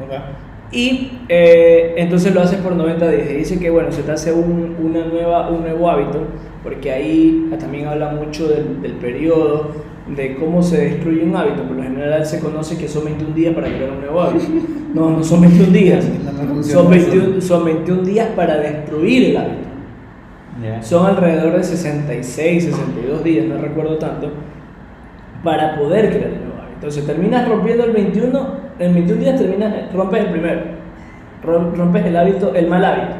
Okay. 0.04 0.18
Y 0.72 1.12
eh, 1.28 1.94
entonces 1.96 2.34
lo 2.34 2.40
haces 2.40 2.58
por 2.58 2.74
90 2.74 3.08
días. 3.08 3.30
Y 3.30 3.34
dice 3.34 3.60
que, 3.60 3.70
bueno, 3.70 3.92
se 3.92 4.02
te 4.02 4.10
hace 4.10 4.32
un, 4.32 4.74
una 4.82 5.04
nueva, 5.04 5.48
un 5.48 5.60
nuevo 5.60 5.88
hábito, 5.88 6.24
porque 6.64 6.90
ahí 6.90 7.48
también 7.60 7.86
habla 7.86 8.08
mucho 8.10 8.48
del, 8.48 8.82
del 8.82 8.94
periodo, 8.94 9.70
de 10.08 10.36
cómo 10.36 10.62
se 10.62 10.90
destruye 10.90 11.24
un 11.24 11.34
hábito. 11.34 11.62
Por 11.62 11.76
lo 11.76 11.82
general 11.82 12.24
se 12.24 12.40
conoce 12.40 12.78
que 12.78 12.88
son 12.88 13.04
21 13.04 13.34
días 13.34 13.54
para 13.54 13.68
crear 13.68 13.90
un 13.90 14.00
nuevo 14.00 14.20
hábito. 14.20 14.46
No, 14.94 15.10
no 15.10 15.24
son 15.24 15.40
21 15.40 15.72
días. 15.72 16.06
son, 16.62 16.90
21, 16.90 17.40
son 17.40 17.64
21 17.64 18.02
días 18.02 18.28
para 18.36 18.56
destruir 18.58 19.30
el 19.30 19.36
hábito. 19.36 19.66
Son 20.80 21.06
alrededor 21.06 21.56
de 21.56 21.62
66, 21.62 22.64
62 22.64 23.22
días, 23.22 23.46
no 23.46 23.58
recuerdo 23.58 23.98
tanto, 23.98 24.30
para 25.44 25.76
poder 25.76 26.08
crear 26.08 26.30
el 26.30 26.38
nuevo 26.40 26.54
hábito. 26.60 26.74
Entonces 26.74 27.06
terminas 27.06 27.48
rompiendo 27.48 27.84
el 27.84 27.92
21, 27.92 28.48
en 28.78 28.94
21 28.94 29.20
días 29.20 29.38
terminas, 29.38 29.92
rompes 29.92 30.24
el 30.24 30.30
primero, 30.30 30.60
rompes 31.42 32.06
el 32.06 32.16
hábito, 32.16 32.54
el 32.54 32.68
mal 32.68 32.84
hábito. 32.84 33.16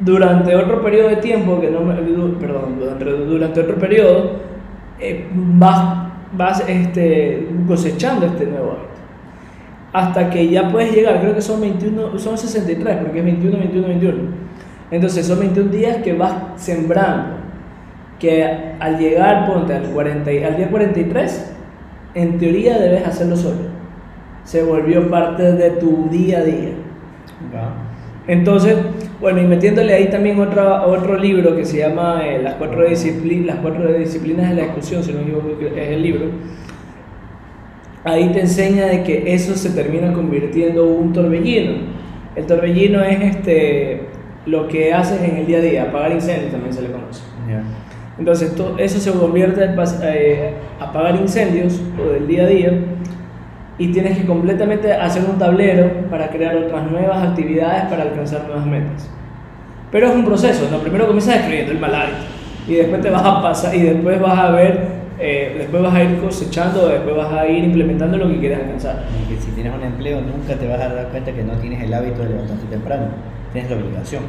Durante 0.00 0.54
otro 0.54 0.82
periodo 0.82 1.08
de 1.08 1.16
tiempo, 1.16 1.60
que 1.60 1.70
no 1.70 1.80
me, 1.80 1.94
perdón, 1.94 2.78
durante 3.28 3.60
otro 3.60 3.76
periodo, 3.76 4.32
eh, 5.02 5.28
vas, 5.32 6.08
vas 6.36 6.64
este, 6.68 7.48
cosechando 7.66 8.26
este 8.26 8.46
nuevo 8.46 8.72
hábito. 8.72 8.88
Hasta 9.92 10.30
que 10.30 10.48
ya 10.48 10.70
puedes 10.70 10.94
llegar, 10.94 11.20
creo 11.20 11.34
que 11.34 11.42
son 11.42 11.60
21, 11.60 12.18
son 12.18 12.38
63, 12.38 12.96
porque 12.96 13.18
es 13.18 13.24
21, 13.24 13.58
21, 13.58 13.88
21. 13.88 14.18
Entonces 14.90 15.26
son 15.26 15.40
21 15.40 15.70
días 15.70 15.96
que 15.98 16.14
vas 16.14 16.34
sembrando. 16.56 17.36
Que 18.18 18.74
al 18.78 18.98
llegar, 18.98 19.46
ponte 19.46 19.74
al, 19.74 19.84
40, 19.84 20.30
al 20.30 20.56
día 20.56 20.70
43, 20.70 21.52
en 22.14 22.38
teoría 22.38 22.78
debes 22.78 23.06
hacerlo 23.06 23.36
solo. 23.36 23.72
Se 24.44 24.62
volvió 24.62 25.10
parte 25.10 25.52
de 25.52 25.70
tu 25.72 26.08
día 26.10 26.38
a 26.38 26.42
día. 26.42 26.72
Entonces, 28.28 28.76
bueno, 29.20 29.40
y 29.40 29.46
metiéndole 29.46 29.94
ahí 29.94 30.08
también 30.08 30.38
otro, 30.38 30.84
otro 30.86 31.18
libro 31.18 31.56
que 31.56 31.64
se 31.64 31.78
llama 31.78 32.22
eh, 32.24 32.40
las, 32.42 32.54
cuatro 32.54 32.82
las 32.82 33.56
cuatro 33.56 33.92
disciplinas 33.92 34.50
de 34.50 34.56
la 34.56 34.62
discusión, 34.62 35.02
si 35.02 35.12
no 35.12 35.18
me 35.18 35.24
equivoco, 35.24 35.48
es 35.60 35.88
el 35.88 36.02
libro. 36.02 36.26
Ahí 38.04 38.30
te 38.32 38.40
enseña 38.40 38.86
de 38.86 39.02
que 39.02 39.32
eso 39.32 39.54
se 39.54 39.70
termina 39.70 40.12
convirtiendo 40.12 40.84
en 40.86 40.92
un 40.92 41.12
torbellino. 41.12 41.72
El 42.34 42.46
torbellino 42.46 43.02
es 43.02 43.36
este, 43.36 44.02
lo 44.46 44.68
que 44.68 44.92
haces 44.92 45.20
en 45.22 45.36
el 45.36 45.46
día 45.46 45.58
a 45.58 45.60
día, 45.60 45.82
apagar 45.84 46.12
incendios 46.12 46.52
también 46.52 46.72
se 46.72 46.82
le 46.82 46.90
conoce. 46.90 47.22
Entonces, 48.18 48.54
eso 48.78 49.00
se 49.00 49.10
convierte 49.18 49.64
en 49.64 49.74
eh, 50.04 50.52
apagar 50.78 51.16
incendios 51.16 51.80
o 52.00 52.12
del 52.12 52.26
día 52.26 52.44
a 52.44 52.46
día 52.46 52.72
y 53.78 53.92
tienes 53.92 54.18
que 54.18 54.26
completamente 54.26 54.92
hacer 54.92 55.24
un 55.24 55.38
tablero 55.38 55.90
para 56.10 56.28
crear 56.28 56.56
otras 56.56 56.90
nuevas 56.90 57.28
actividades 57.28 57.84
para 57.84 58.02
alcanzar 58.02 58.44
nuevas 58.46 58.66
metas. 58.66 59.10
Pero 59.90 60.08
es 60.08 60.14
un 60.14 60.24
proceso, 60.24 60.68
¿no? 60.70 60.78
Primero 60.78 61.06
comienzas 61.06 61.36
escribiendo 61.36 61.72
el 61.72 61.78
mal 61.78 61.94
hábito 61.94 62.18
y 62.68 62.74
después 62.74 63.00
te 63.00 63.10
vas 63.10 63.24
a 63.24 63.42
pasar 63.42 63.74
y 63.74 63.82
después 63.82 64.20
vas 64.20 64.38
a 64.38 64.50
ver, 64.50 64.80
eh, 65.18 65.56
después 65.58 65.82
vas 65.82 65.94
a 65.94 66.02
ir 66.02 66.18
cosechando, 66.20 66.88
después 66.88 67.16
vas 67.16 67.32
a 67.32 67.46
ir 67.46 67.64
implementando 67.64 68.16
lo 68.18 68.28
que 68.28 68.38
quieres 68.38 68.58
alcanzar. 68.58 69.04
si 69.38 69.50
tienes 69.52 69.74
un 69.74 69.82
empleo 69.82 70.20
nunca 70.20 70.54
te 70.54 70.68
vas 70.68 70.80
a 70.80 70.94
dar 70.94 71.08
cuenta 71.08 71.32
que 71.32 71.42
no 71.42 71.54
tienes 71.54 71.82
el 71.82 71.92
hábito 71.92 72.22
de 72.22 72.30
levantarte 72.30 72.66
temprano 72.66 73.31
tienes 73.52 73.70
la 73.70 73.76
obligación. 73.76 74.22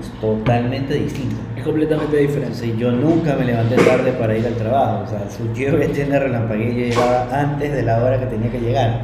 Es 0.00 0.08
totalmente 0.20 0.94
distinto. 0.94 1.36
Es 1.56 1.64
completamente 1.64 2.16
diferente. 2.16 2.76
yo 2.76 2.90
nunca 2.90 3.36
me 3.36 3.44
levanté 3.44 3.76
tarde 3.76 4.12
para 4.12 4.36
ir 4.36 4.46
al 4.46 4.54
trabajo. 4.54 5.04
O 5.04 5.06
sea, 5.06 5.30
su 5.30 5.52
yo 5.54 5.76
tienda 5.92 6.18
relampagué, 6.18 6.74
yo 6.74 6.86
llegaba 6.86 7.28
antes 7.32 7.72
de 7.72 7.82
la 7.82 8.02
hora 8.02 8.18
que 8.18 8.26
tenía 8.26 8.50
que 8.50 8.60
llegar. 8.60 9.02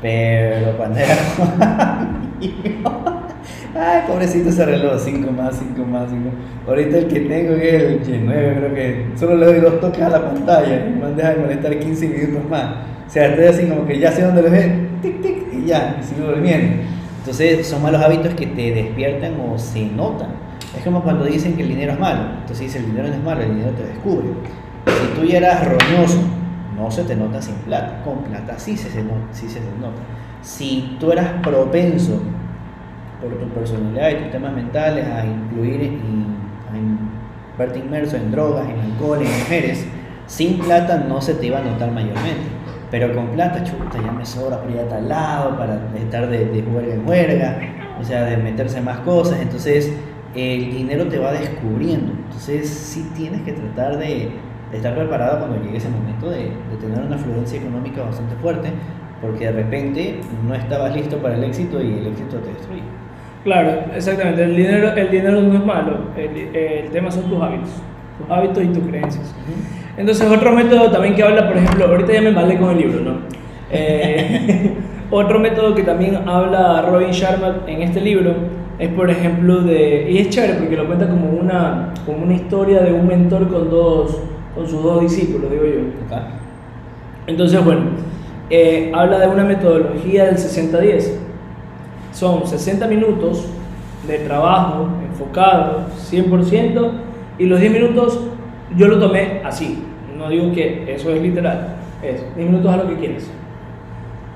Pero 0.00 0.76
cuando 0.76 0.98
era 0.98 1.16
Ay, 3.74 4.02
pobrecito 4.06 4.48
ese 4.48 4.64
reloj, 4.64 4.98
5 4.98 5.30
más, 5.30 5.56
5 5.58 5.84
más, 5.84 6.10
5. 6.10 6.30
Ahorita 6.66 6.98
el 6.98 7.08
que 7.08 7.20
tengo 7.20 7.54
es 7.54 7.82
el 7.82 8.02
G9, 8.02 8.56
creo 8.56 8.74
que 8.74 9.06
solo 9.16 9.36
le 9.36 9.46
doy 9.46 9.60
dos 9.60 9.80
toques 9.80 10.02
a 10.02 10.08
la 10.08 10.22
pantalla 10.22 10.86
me 11.00 11.12
deja 11.14 11.34
de 11.34 11.40
molestar 11.40 11.78
15 11.78 12.08
minutos 12.08 12.50
más. 12.50 12.64
O 13.06 13.10
sea, 13.10 13.28
estoy 13.28 13.44
así 13.46 13.66
como 13.66 13.86
que 13.86 13.98
ya 13.98 14.10
sé 14.10 14.22
dónde 14.22 14.42
lo 14.42 14.50
ve, 14.50 14.88
tic, 15.02 15.20
tic, 15.20 15.52
y 15.52 15.66
ya, 15.66 15.98
y 16.00 16.04
sigo 16.04 16.28
durmiendo. 16.28 16.82
Entonces 17.28 17.66
son 17.66 17.82
malos 17.82 18.00
hábitos 18.00 18.32
que 18.32 18.46
te 18.46 18.72
despiertan 18.72 19.34
o 19.38 19.58
se 19.58 19.84
notan. 19.84 20.30
Es 20.74 20.82
como 20.82 21.02
cuando 21.02 21.26
dicen 21.26 21.56
que 21.56 21.62
el 21.62 21.68
dinero 21.68 21.92
es 21.92 22.00
malo. 22.00 22.22
Entonces 22.40 22.60
dice 22.60 22.78
el 22.78 22.86
dinero 22.86 23.08
no 23.08 23.14
es 23.14 23.22
malo, 23.22 23.42
el 23.42 23.50
dinero 23.50 23.70
te 23.72 23.82
descubre. 23.82 24.28
Si 24.86 25.20
tú 25.20 25.26
ya 25.26 25.36
eras 25.36 25.68
roñoso, 25.68 26.22
no 26.74 26.90
se 26.90 27.04
te 27.04 27.14
nota 27.14 27.42
sin 27.42 27.56
plata. 27.56 28.02
Con 28.02 28.22
plata 28.22 28.58
sí 28.58 28.78
se, 28.78 28.88
se 28.88 29.02
nota. 29.02 30.00
Si 30.40 30.96
tú 30.98 31.12
eras 31.12 31.34
propenso 31.42 32.18
por 33.20 33.38
tu 33.38 33.46
personalidad 33.50 34.08
y 34.08 34.14
tus 34.22 34.30
temas 34.30 34.54
mentales 34.54 35.06
a 35.06 35.26
incluir 35.26 35.82
y 35.82 35.98
a 36.72 37.58
verte 37.58 37.80
inmerso 37.80 38.16
en 38.16 38.30
drogas, 38.30 38.70
en 38.70 38.80
alcohol, 38.80 39.18
en 39.20 39.38
mujeres, 39.40 39.86
sin 40.26 40.60
plata 40.60 41.04
no 41.06 41.20
se 41.20 41.34
te 41.34 41.44
iba 41.44 41.58
a 41.58 41.62
notar 41.62 41.90
mayormente. 41.90 42.57
Pero 42.90 43.14
con 43.14 43.28
plata, 43.28 43.62
chuta, 43.64 44.00
ya 44.02 44.12
me 44.12 44.24
sobra 44.24 44.58
para 44.60 44.72
ir 44.72 44.78
a 44.80 44.88
tal 44.88 45.08
lado, 45.08 45.58
para 45.58 45.78
estar 45.98 46.28
de, 46.28 46.46
de 46.46 46.62
juerga 46.62 46.94
en 46.94 47.04
juerga, 47.04 47.58
o 48.00 48.04
sea, 48.04 48.24
de 48.24 48.36
meterse 48.38 48.80
más 48.80 48.98
cosas. 49.00 49.40
Entonces, 49.40 49.92
el 50.34 50.72
dinero 50.72 51.06
te 51.06 51.18
va 51.18 51.32
descubriendo. 51.32 52.12
Entonces, 52.12 52.68
sí 52.68 53.10
tienes 53.16 53.42
que 53.42 53.52
tratar 53.52 53.98
de, 53.98 54.30
estar 54.72 54.94
preparado 54.94 55.38
cuando 55.38 55.62
llegue 55.64 55.78
ese 55.78 55.88
momento 55.88 56.30
de, 56.30 56.50
tener 56.80 57.04
una 57.04 57.18
fluencia 57.18 57.58
económica 57.58 58.02
bastante 58.02 58.34
fuerte, 58.36 58.70
porque 59.20 59.46
de 59.46 59.52
repente 59.52 60.20
no 60.46 60.54
estabas 60.54 60.94
listo 60.94 61.18
para 61.18 61.34
el 61.34 61.44
éxito 61.44 61.82
y 61.82 61.98
el 61.98 62.06
éxito 62.06 62.36
te 62.38 62.52
destruye. 62.52 62.82
Claro, 63.44 63.84
exactamente. 63.94 64.44
El 64.44 64.56
dinero, 64.56 64.92
el 64.94 65.10
dinero 65.10 65.40
no 65.40 65.54
es 65.54 65.64
malo. 65.64 65.98
El, 66.16 66.90
tema 66.90 67.10
son 67.10 67.30
tus 67.30 67.42
hábitos. 67.42 67.70
Tus 68.18 68.30
hábitos 68.30 68.64
y 68.64 68.66
tus 68.68 68.84
creencias. 68.84 69.34
Entonces, 69.98 70.30
otro 70.30 70.52
método 70.52 70.92
también 70.92 71.16
que 71.16 71.24
habla, 71.24 71.48
por 71.48 71.56
ejemplo, 71.56 71.86
ahorita 71.86 72.12
ya 72.12 72.22
me 72.22 72.30
vale 72.30 72.56
con 72.56 72.70
el 72.70 72.78
libro, 72.78 73.00
¿no? 73.00 73.14
Eh, 73.68 74.76
otro 75.10 75.40
método 75.40 75.74
que 75.74 75.82
también 75.82 76.16
habla 76.28 76.82
Robin 76.82 77.10
Sharma 77.10 77.62
en 77.66 77.82
este 77.82 78.00
libro 78.00 78.32
es, 78.78 78.90
por 78.90 79.10
ejemplo, 79.10 79.60
de. 79.62 80.08
Y 80.08 80.18
es 80.18 80.30
chévere 80.30 80.54
porque 80.54 80.76
lo 80.76 80.86
cuenta 80.86 81.08
como 81.08 81.28
una, 81.30 81.92
como 82.06 82.22
una 82.22 82.34
historia 82.34 82.80
de 82.80 82.92
un 82.92 83.08
mentor 83.08 83.48
con, 83.48 83.68
dos, 83.68 84.20
con 84.54 84.68
sus 84.68 84.80
dos 84.80 85.00
discípulos, 85.00 85.50
digo 85.50 85.64
yo. 85.64 85.80
Entonces, 87.26 87.64
bueno, 87.64 87.82
eh, 88.50 88.92
habla 88.94 89.18
de 89.18 89.26
una 89.26 89.42
metodología 89.42 90.26
del 90.26 90.36
60-10. 90.36 91.14
Son 92.12 92.46
60 92.46 92.86
minutos 92.86 93.48
de 94.06 94.18
trabajo 94.20 94.90
enfocado 95.10 95.86
100% 96.08 96.90
y 97.40 97.46
los 97.46 97.58
10 97.58 97.72
minutos 97.72 98.20
yo 98.76 98.86
lo 98.86 99.00
tomé 99.00 99.42
así 99.44 99.87
no 100.18 100.28
digo 100.28 100.52
que 100.52 100.92
eso 100.92 101.10
es 101.10 101.22
literal, 101.22 101.76
es 102.02 102.24
10 102.36 102.50
minutos 102.50 102.72
a 102.72 102.76
lo 102.78 102.88
que 102.88 102.96
quieres. 102.96 103.30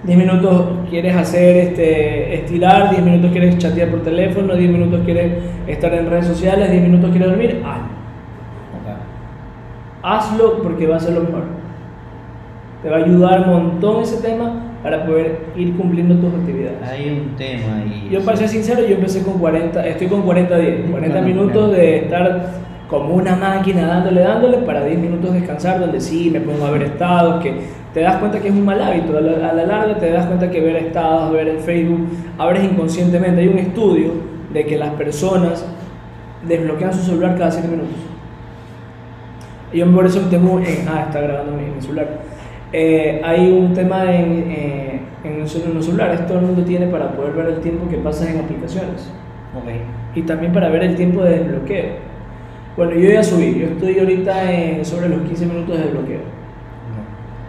10 0.05 0.19
minutos 0.19 0.67
quieres 0.89 1.15
hacer 1.15 1.57
este, 1.57 2.35
estirar, 2.35 2.91
10 2.91 3.03
minutos 3.05 3.31
quieres 3.33 3.59
chatear 3.59 3.89
por 3.89 4.03
teléfono, 4.03 4.55
10 4.55 4.71
minutos 4.71 5.01
quieres 5.05 5.33
estar 5.67 5.93
en 5.95 6.09
redes 6.09 6.27
sociales, 6.27 6.71
10 6.71 6.83
minutos 6.83 7.11
quieres 7.11 7.29
dormir, 7.29 7.63
hazlo. 7.65 8.03
Hazlo 10.05 10.63
porque 10.63 10.87
va 10.87 10.97
a 10.97 11.01
ser 11.01 11.15
lo 11.15 11.21
mejor. 11.21 11.45
Te 12.83 12.91
va 12.91 12.97
a 12.97 13.01
ayudar 13.01 13.43
un 13.43 13.51
montón 13.51 14.03
ese 14.03 14.21
tema 14.21 14.73
para 14.83 15.07
poder 15.07 15.39
ir 15.57 15.77
cumpliendo 15.77 16.17
tus 16.17 16.35
actividades. 16.35 16.83
Hay 16.83 17.09
un 17.11 17.37
tema 17.37 17.85
y... 17.87 18.09
Yo 18.11 18.25
para 18.25 18.37
ser 18.37 18.49
sincero, 18.49 18.81
yo 18.85 18.97
empecé 18.97 19.23
con 19.23 19.39
40, 19.39 19.87
estoy 19.87 20.09
con 20.09 20.23
40 20.23 20.59
días, 20.59 20.75
40 20.91 21.21
minutos 21.23 21.71
de 21.71 21.99
estar 21.99 22.51
como 22.93 23.15
una 23.15 23.35
máquina 23.35 23.87
dándole, 23.87 24.21
dándole 24.21 24.59
para 24.59 24.85
10 24.85 24.99
minutos 24.99 25.33
descansar, 25.33 25.81
donde 25.81 25.99
sí 25.99 26.29
me 26.31 26.41
pongo 26.41 26.67
a 26.67 26.71
ver 26.71 26.83
estados, 26.83 27.43
que 27.43 27.55
te 27.95 28.01
das 28.01 28.19
cuenta 28.19 28.39
que 28.39 28.49
es 28.49 28.55
un 28.55 28.67
mal 28.67 28.83
hábito, 28.83 29.17
a 29.17 29.21
la, 29.23 29.55
larga 29.55 29.99
te 29.99 30.11
das 30.11 30.27
cuenta 30.27 30.51
que 30.51 30.61
ver 30.61 30.77
estados, 30.77 31.33
ver 31.33 31.49
en 31.49 31.61
Facebook, 31.61 32.07
abres 32.37 32.65
inconscientemente. 32.65 33.41
Hay 33.41 33.49
un 33.49 33.59
estudio 33.59 34.11
de 34.53 34.67
que 34.67 34.77
las 34.77 34.91
personas 34.91 35.67
desbloquean 36.47 36.93
su 36.93 37.01
celular 37.01 37.35
cada 37.39 37.51
7 37.51 37.67
minutos. 37.67 37.97
Y 39.73 39.79
yo 39.79 39.91
por 39.91 40.05
eso 40.05 40.21
tengo, 40.29 40.61
en, 40.61 40.87
ah, 40.87 41.05
está 41.07 41.23
grabando 41.23 41.53
mi, 41.53 41.81
celular. 41.81 42.09
Eh, 42.75 43.23
hay 43.25 43.51
un 43.53 43.73
tema 43.73 44.15
en, 44.15 44.51
eh, 44.51 45.01
en, 45.25 45.41
los, 45.41 45.51
celulares, 45.51 46.27
todo 46.27 46.41
el 46.41 46.45
mundo 46.45 46.63
tiene 46.63 46.89
para 46.89 47.11
poder 47.13 47.33
ver 47.33 47.47
el 47.47 47.61
tiempo 47.61 47.89
que 47.89 47.97
pasas 47.97 48.29
en 48.29 48.41
aplicaciones 48.41 49.11
Ok. 49.55 49.71
y 50.15 50.23
también 50.23 50.53
para 50.53 50.69
ver 50.69 50.83
el 50.83 50.95
tiempo 50.95 51.23
de 51.23 51.39
desbloqueo. 51.39 52.12
Bueno, 52.77 52.95
yo 52.95 53.11
ya 53.11 53.23
subí, 53.23 53.59
yo 53.59 53.67
estoy 53.67 53.99
ahorita 53.99 54.51
en 54.51 54.85
sobre 54.85 55.09
los 55.09 55.23
15 55.23 55.47
minutos 55.47 55.77
de 55.77 55.85
desbloqueo. 55.85 56.21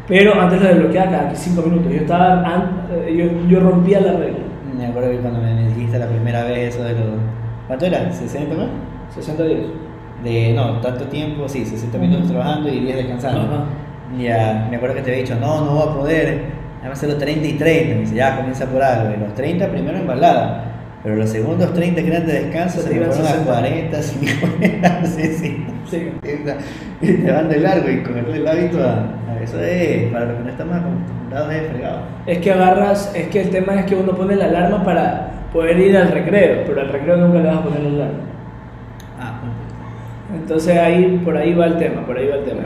Pero 0.08 0.40
antes 0.40 0.62
lo 0.62 0.68
desbloqueaba 0.68 1.12
cada 1.12 1.36
5 1.36 1.62
minutos. 1.62 1.92
Yo, 1.92 2.02
estaba, 2.02 2.70
eh, 2.92 3.16
yo, 3.16 3.48
yo 3.48 3.60
rompía 3.62 4.02
la 4.02 4.14
regla. 4.14 4.40
Me 4.78 4.88
acuerdo 4.88 5.12
que 5.12 5.18
cuando 5.20 5.40
me 5.40 5.68
dijiste 5.70 5.98
la 5.98 6.08
primera 6.08 6.44
vez 6.44 6.76
eso 6.76 6.84
de 6.84 6.94
los... 6.94 7.04
¿Cuánto 7.68 7.86
era? 7.86 8.12
¿60 8.12 8.58
más? 8.58 8.68
60 9.16 9.44
días. 9.44 9.62
De, 10.24 10.54
no, 10.54 10.80
tanto 10.82 11.06
tiempo, 11.06 11.48
sí, 11.48 11.66
60 11.66 11.98
minutos 11.98 12.28
trabajando 12.30 12.70
y 12.70 12.82
10 12.82 12.98
descansando. 12.98 13.42
Ajá. 13.42 13.66
Ya, 14.20 14.68
me 14.70 14.76
acuerdo 14.76 14.96
que 14.96 15.02
te 15.02 15.12
había 15.12 15.24
dicho, 15.24 15.36
no, 15.40 15.66
no 15.66 15.76
voy 15.76 15.90
a 15.90 15.96
poder, 15.96 16.44
vamos 16.82 16.90
a 16.90 16.94
hacerlo 16.94 17.18
30 17.18 17.48
y 17.48 17.54
30. 17.54 17.96
Me 17.96 18.02
dice, 18.02 18.16
ya, 18.16 18.36
comienza 18.36 18.66
por 18.66 18.84
algo. 18.84 19.14
Y 19.16 19.20
los 19.20 19.34
30 19.34 19.68
primero 19.70 19.98
en 19.98 20.08
balada, 20.08 20.73
pero 21.04 21.18
los 21.18 21.30
segundos 21.30 21.74
30 21.74 22.02
que 22.02 22.08
eran 22.08 22.26
de 22.26 22.34
descanso 22.34 22.82
Se 22.82 22.88
se 22.88 22.96
iban 22.96 23.10
a 23.10 23.13
60. 23.13 23.44
40, 23.46 24.02
50, 24.02 25.06
60. 25.06 25.74
Sí. 25.92 26.12
Y 27.02 27.13
te 27.13 27.32
van 27.32 27.50
de 27.50 27.60
largo 27.60 27.89
y 27.89 28.02
con 28.04 28.18
el 28.18 28.48
hábito 28.48 28.82
a, 28.82 29.06
a 29.30 29.44
eso 29.44 29.60
es, 29.60 30.12
para 30.13 30.26
los 30.26 30.38
que 30.38 30.44
no 30.44 30.50
estamos 30.50 30.76
acostumbrados 30.78 31.54
es 31.54 31.70
fregado. 31.70 32.00
Es 32.26 32.38
que 32.38 32.52
agarras, 32.52 33.12
es 33.13 33.28
que 33.28 33.42
el 33.42 33.50
tema 33.50 33.80
es 33.80 33.86
que 33.86 33.96
uno 33.96 34.13
pone 34.13 34.36
la 34.38 34.46
alarma 34.46 34.84
para 34.84 35.32
poder 35.52 35.78
ir 35.78 35.98
al 35.98 36.10
recreo, 36.10 36.63
pero 36.66 36.82
al 36.82 36.89
recreo 36.89 37.18
nunca 37.18 37.39
le 37.39 37.48
vas 37.50 37.58
a 37.58 37.63
poner 37.63 37.82
la 37.82 37.89
alarma. 37.89 38.20
Ah, 39.20 39.39
Entonces 40.34 40.78
ahí, 40.78 41.22
por 41.24 41.36
ahí 41.36 41.54
va 41.54 41.66
el 41.66 41.78
tema, 41.78 42.06
por 42.06 42.18
ahí 42.18 42.28
va 42.30 42.36
el 42.36 42.46
tema. 42.46 42.63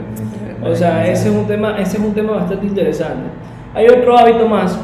O 0.62 0.74
sea, 0.74 1.06
ese 1.08 1.28
es 1.28 1.34
un 1.34 1.46
tema, 1.46 1.76
ese 1.78 1.96
es 1.96 2.02
un 2.02 2.14
tema 2.14 2.32
bastante 2.34 2.66
interesante. 2.66 3.30
Hay 3.74 3.86
otro 3.88 4.16
hábito 4.16 4.48
más 4.48 4.78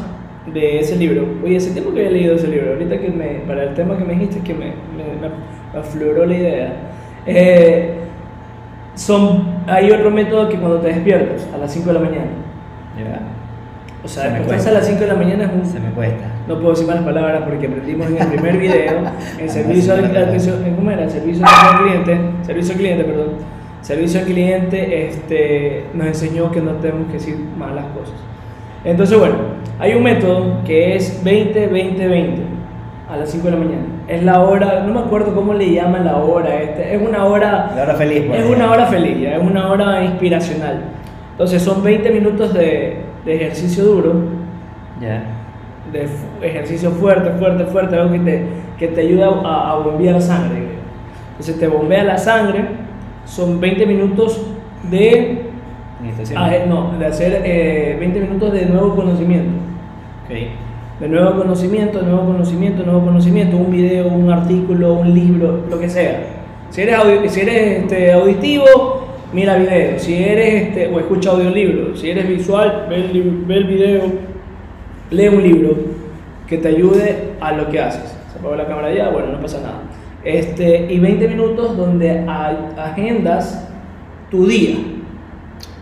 de 0.52 0.80
ese 0.80 0.96
libro. 0.96 1.26
Oye, 1.44 1.56
ese 1.56 1.70
tiempo 1.70 1.92
que 1.92 2.00
había 2.00 2.10
leído 2.12 2.34
ese 2.36 2.48
libro, 2.48 2.72
ahorita 2.72 2.98
que 2.98 3.08
me, 3.08 3.26
para 3.46 3.64
el 3.64 3.74
tema 3.74 3.96
que 3.96 4.04
me 4.04 4.12
dijiste, 4.14 4.40
que 4.40 4.52
me, 4.54 4.66
me, 4.66 5.04
me- 5.20 5.78
afloró 5.78 6.26
la 6.26 6.34
idea. 6.34 6.72
Eh, 7.26 7.94
son, 8.94 9.44
hay 9.66 9.90
otro 9.90 10.10
método 10.10 10.48
que 10.48 10.56
cuando 10.56 10.78
te 10.78 10.88
despiertas 10.88 11.48
a 11.52 11.58
las 11.58 11.72
5 11.72 11.86
de 11.88 11.94
la 11.94 12.00
mañana. 12.00 12.26
Ya, 12.96 13.20
O 14.04 14.08
sea, 14.08 14.24
Se 14.24 14.28
despertarse 14.30 14.68
a 14.68 14.72
las 14.72 14.86
5 14.86 15.00
de 15.00 15.06
la 15.08 15.14
mañana 15.14 15.44
es 15.44 15.50
un, 15.52 15.64
se 15.66 15.80
me 15.80 15.90
cuesta. 15.90 16.24
no 16.46 16.54
puedo 16.58 16.70
decir 16.70 16.86
malas 16.86 17.02
palabras 17.04 17.42
porque 17.44 17.66
aprendimos 17.66 18.06
en 18.08 18.18
el 18.18 18.28
primer 18.28 18.56
video 18.58 19.02
en 19.38 19.48
servicio 19.48 19.94
al 19.94 20.00
¿cómo 20.76 20.90
era? 20.90 21.08
servicio 21.10 21.44
al 21.44 21.78
cliente, 21.82 22.18
servicio 22.42 22.72
al 22.74 22.78
cliente, 22.78 23.04
perdón. 23.04 23.28
Servicio 23.80 24.20
al 24.20 24.26
cliente 24.26 25.06
este, 25.08 25.86
nos 25.94 26.06
enseñó 26.06 26.50
que 26.52 26.60
no 26.60 26.72
tenemos 26.74 27.06
que 27.08 27.14
decir 27.14 27.36
malas 27.58 27.84
cosas. 27.86 28.14
Entonces, 28.84 29.18
bueno, 29.18 29.34
hay 29.78 29.94
un 29.94 30.02
método 30.02 30.58
que 30.64 30.96
es 30.96 31.24
20-20-20 31.24 32.36
a 33.08 33.16
las 33.16 33.30
5 33.30 33.44
de 33.46 33.50
la 33.50 33.56
mañana. 33.56 33.82
Es 34.08 34.22
la 34.22 34.40
hora, 34.42 34.84
no 34.86 34.92
me 34.94 35.00
acuerdo 35.00 35.34
cómo 35.34 35.54
le 35.54 35.72
llaman 35.72 36.04
la 36.04 36.16
hora, 36.18 36.60
este, 36.62 36.94
es 36.94 37.00
una 37.02 37.24
hora 37.24 37.72
La 37.74 37.82
hora 37.84 37.94
feliz. 37.94 38.24
es 38.32 38.44
una 38.46 38.70
hora 38.70 38.86
feliz, 38.86 39.18
ya, 39.20 39.36
es 39.36 39.42
una 39.42 39.70
hora 39.70 40.04
inspiracional. 40.04 40.80
Entonces 41.32 41.62
son 41.62 41.82
20 41.82 42.10
minutos 42.10 42.52
de, 42.54 42.98
de 43.24 43.34
ejercicio 43.36 43.84
duro, 43.84 44.12
Ya. 45.00 45.22
de 45.92 46.06
ejercicio 46.46 46.90
fuerte, 46.90 47.30
fuerte, 47.38 47.64
fuerte, 47.64 47.96
algo 47.96 48.12
que 48.12 48.18
te, 48.20 48.42
que 48.78 48.88
te 48.88 49.00
ayuda 49.00 49.28
a, 49.44 49.72
a 49.72 49.78
bombear 49.78 50.20
sangre. 50.20 50.62
Entonces 51.30 51.58
te 51.58 51.66
bombea 51.66 52.04
la 52.04 52.18
sangre, 52.18 52.64
son 53.24 53.58
20 53.60 53.86
minutos 53.86 54.46
de, 54.90 55.43
Meditación. 56.04 56.38
ah, 56.42 56.54
eh, 56.54 56.64
no, 56.68 56.92
de 56.98 57.06
hacer 57.06 57.42
eh, 57.44 57.96
20 57.98 58.20
minutos 58.20 58.52
de 58.52 58.66
nuevo 58.66 58.94
conocimiento. 58.94 59.50
Ok. 60.26 60.36
De 61.00 61.08
nuevo 61.08 61.32
conocimiento, 61.36 62.02
nuevo 62.02 62.24
conocimiento, 62.26 62.84
nuevo 62.84 63.04
conocimiento, 63.04 63.56
un 63.56 63.70
video, 63.72 64.06
un 64.08 64.30
artículo, 64.30 64.94
un 64.94 65.12
libro, 65.12 65.64
lo 65.68 65.80
que 65.80 65.88
sea. 65.88 66.20
Si 66.70 66.82
eres, 66.82 66.96
audi- 66.98 67.28
si 67.28 67.40
eres 67.40 67.82
este, 67.82 68.12
auditivo, 68.12 69.06
mira 69.32 69.56
video. 69.56 69.98
Si 69.98 70.14
eres, 70.14 70.68
este, 70.68 70.86
o 70.94 71.00
escucha 71.00 71.30
audiolibro. 71.30 71.96
Si 71.96 72.10
eres 72.10 72.28
visual, 72.28 72.86
ve 72.88 72.96
el, 72.96 73.44
ve 73.46 73.54
el 73.56 73.64
video, 73.64 74.02
lee 75.10 75.28
un 75.28 75.42
libro 75.42 75.74
que 76.46 76.58
te 76.58 76.68
ayude 76.68 77.30
a 77.40 77.52
lo 77.52 77.68
que 77.68 77.80
haces. 77.80 78.16
Se 78.32 78.38
apagó 78.38 78.54
la 78.54 78.66
cámara 78.66 78.92
ya, 78.94 79.08
bueno, 79.10 79.32
no 79.32 79.40
pasa 79.40 79.60
nada. 79.62 79.80
Este, 80.24 80.92
y 80.92 80.98
20 81.00 81.28
minutos 81.28 81.76
donde 81.76 82.24
agendas 82.76 83.68
tu 84.30 84.46
día 84.46 84.76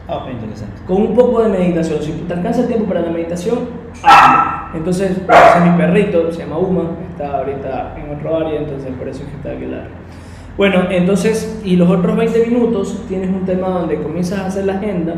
Ah, 0.09 0.17
ok, 0.17 0.33
interesante. 0.33 0.83
con 0.87 1.03
un 1.03 1.15
poco 1.15 1.43
de 1.43 1.49
meditación. 1.49 2.03
Si 2.03 2.13
te 2.13 2.35
alcanza 2.35 2.63
el 2.63 2.69
tiempo 2.69 2.87
para 2.87 3.01
la 3.01 3.11
meditación, 3.11 3.59
hazlo. 4.03 4.53
Entonces, 4.75 5.11
es 5.11 5.63
mi 5.65 5.77
perrito, 5.77 6.33
se 6.33 6.41
llama 6.41 6.59
Uma, 6.59 6.83
está 7.11 7.39
ahorita 7.39 7.95
en 7.97 8.17
otro 8.17 8.37
área, 8.37 8.61
entonces 8.61 8.91
por 8.99 9.09
eso 9.09 9.23
es 9.23 9.29
que 9.29 9.37
está 9.37 9.51
aquí 9.51 9.67
lado. 9.67 9.85
Bueno, 10.57 10.85
entonces, 10.91 11.61
y 11.65 11.77
los 11.77 11.89
otros 11.89 12.17
20 12.17 12.47
minutos 12.47 13.05
tienes 13.09 13.29
un 13.29 13.45
tema 13.45 13.69
donde 13.69 14.03
comienzas 14.03 14.41
a 14.41 14.47
hacer 14.47 14.67
la 14.67 14.75
agenda 14.75 15.15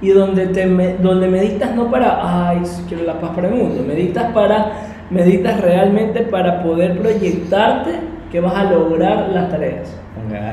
y 0.00 0.08
donde, 0.08 0.46
te, 0.46 0.66
donde 1.02 1.28
meditas 1.28 1.74
no 1.74 1.90
para, 1.90 2.48
ay, 2.48 2.62
quiero 2.88 3.04
la 3.04 3.20
paz 3.20 3.32
para 3.34 3.48
el 3.48 3.54
mundo, 3.54 3.82
meditas 3.86 4.32
para, 4.32 4.72
meditas 5.10 5.60
realmente 5.60 6.20
para 6.22 6.62
poder 6.62 6.98
proyectarte 6.98 7.90
que 8.30 8.40
vas 8.40 8.54
a 8.54 8.64
lograr 8.64 9.28
las 9.30 9.50
tareas. 9.50 9.94